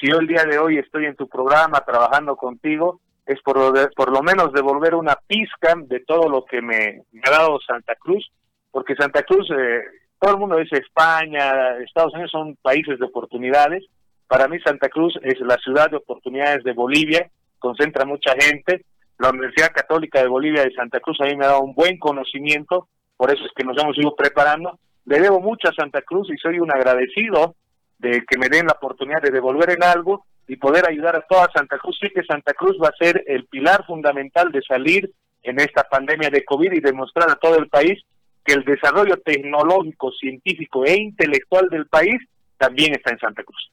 Si 0.00 0.08
yo 0.08 0.18
el 0.18 0.28
día 0.28 0.44
de 0.44 0.58
hoy 0.58 0.78
estoy 0.78 1.06
en 1.06 1.16
tu 1.16 1.28
programa 1.28 1.80
trabajando 1.80 2.36
contigo, 2.36 3.00
es 3.26 3.42
por 3.42 3.58
lo, 3.58 3.90
por 3.90 4.12
lo 4.12 4.22
menos 4.22 4.52
devolver 4.52 4.94
una 4.94 5.16
pizca 5.26 5.74
de 5.76 6.00
todo 6.00 6.28
lo 6.28 6.44
que 6.44 6.62
me, 6.62 7.02
ha 7.24 7.30
dado 7.30 7.58
Santa 7.60 7.96
Cruz, 7.96 8.30
porque 8.70 8.94
Santa 8.94 9.22
Cruz, 9.22 9.48
eh, 9.50 9.82
todo 10.20 10.32
el 10.32 10.38
mundo 10.38 10.56
dice 10.56 10.76
España, 10.76 11.78
Estados 11.78 12.12
Unidos 12.14 12.30
son 12.30 12.56
países 12.56 12.98
de 12.98 13.06
oportunidades. 13.06 13.84
Para 14.26 14.48
mí 14.48 14.58
Santa 14.60 14.88
Cruz 14.88 15.18
es 15.22 15.40
la 15.40 15.56
ciudad 15.56 15.90
de 15.90 15.96
oportunidades 15.96 16.64
de 16.64 16.72
Bolivia, 16.72 17.30
concentra 17.58 18.04
mucha 18.04 18.32
gente. 18.38 18.84
La 19.18 19.30
Universidad 19.30 19.72
Católica 19.72 20.20
de 20.20 20.28
Bolivia 20.28 20.62
de 20.62 20.72
Santa 20.72 21.00
Cruz 21.00 21.18
a 21.20 21.24
me 21.24 21.44
ha 21.44 21.48
dado 21.48 21.62
un 21.62 21.74
buen 21.74 21.98
conocimiento, 21.98 22.88
por 23.16 23.30
eso 23.30 23.44
es 23.44 23.52
que 23.56 23.64
nos 23.64 23.76
hemos 23.82 23.96
ido 23.98 24.14
preparando 24.14 24.78
le 25.08 25.20
debo 25.20 25.40
mucho 25.40 25.68
a 25.68 25.72
Santa 25.72 26.02
Cruz 26.02 26.28
y 26.30 26.36
soy 26.36 26.60
un 26.60 26.70
agradecido 26.70 27.56
de 27.98 28.24
que 28.28 28.36
me 28.38 28.50
den 28.50 28.66
la 28.66 28.74
oportunidad 28.74 29.22
de 29.22 29.30
devolver 29.30 29.70
en 29.70 29.82
algo 29.82 30.26
y 30.46 30.56
poder 30.56 30.86
ayudar 30.86 31.16
a 31.16 31.22
toda 31.22 31.48
Santa 31.54 31.78
Cruz. 31.78 31.98
Sí 31.98 32.10
que 32.14 32.22
Santa 32.24 32.52
Cruz 32.52 32.76
va 32.82 32.88
a 32.88 33.04
ser 33.04 33.24
el 33.26 33.46
pilar 33.46 33.86
fundamental 33.86 34.52
de 34.52 34.60
salir 34.60 35.10
en 35.42 35.60
esta 35.60 35.84
pandemia 35.84 36.28
de 36.28 36.44
COVID 36.44 36.72
y 36.72 36.80
demostrar 36.80 37.30
a 37.30 37.36
todo 37.36 37.56
el 37.56 37.68
país 37.68 38.02
que 38.48 38.54
el 38.54 38.64
desarrollo 38.64 39.20
tecnológico, 39.20 40.10
científico 40.12 40.86
e 40.86 40.98
intelectual 40.98 41.68
del 41.68 41.86
país 41.86 42.16
también 42.56 42.94
está 42.94 43.10
en 43.10 43.18
Santa 43.18 43.44
Cruz. 43.44 43.70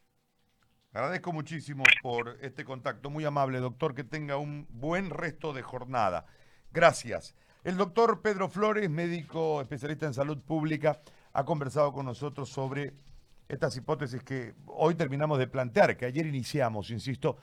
Agradezco 0.91 1.31
muchísimo 1.31 1.83
por 2.01 2.37
este 2.41 2.65
contacto, 2.65 3.09
muy 3.09 3.23
amable 3.23 3.59
doctor, 3.59 3.95
que 3.95 4.03
tenga 4.03 4.35
un 4.35 4.67
buen 4.69 5.11
resto 5.11 5.53
de 5.53 5.61
jornada. 5.61 6.25
Gracias. 6.73 7.35
El 7.63 7.77
doctor 7.77 8.21
Pedro 8.21 8.49
Flores, 8.49 8.89
médico 8.89 9.61
especialista 9.61 10.07
en 10.07 10.13
salud 10.13 10.39
pública, 10.41 10.99
ha 11.31 11.45
conversado 11.45 11.93
con 11.93 12.05
nosotros 12.05 12.49
sobre 12.49 12.91
estas 13.47 13.77
hipótesis 13.77 14.23
que 14.23 14.55
hoy 14.65 14.95
terminamos 14.95 15.39
de 15.39 15.47
plantear, 15.47 15.95
que 15.95 16.05
ayer 16.05 16.25
iniciamos, 16.25 16.91
insisto, 16.91 17.37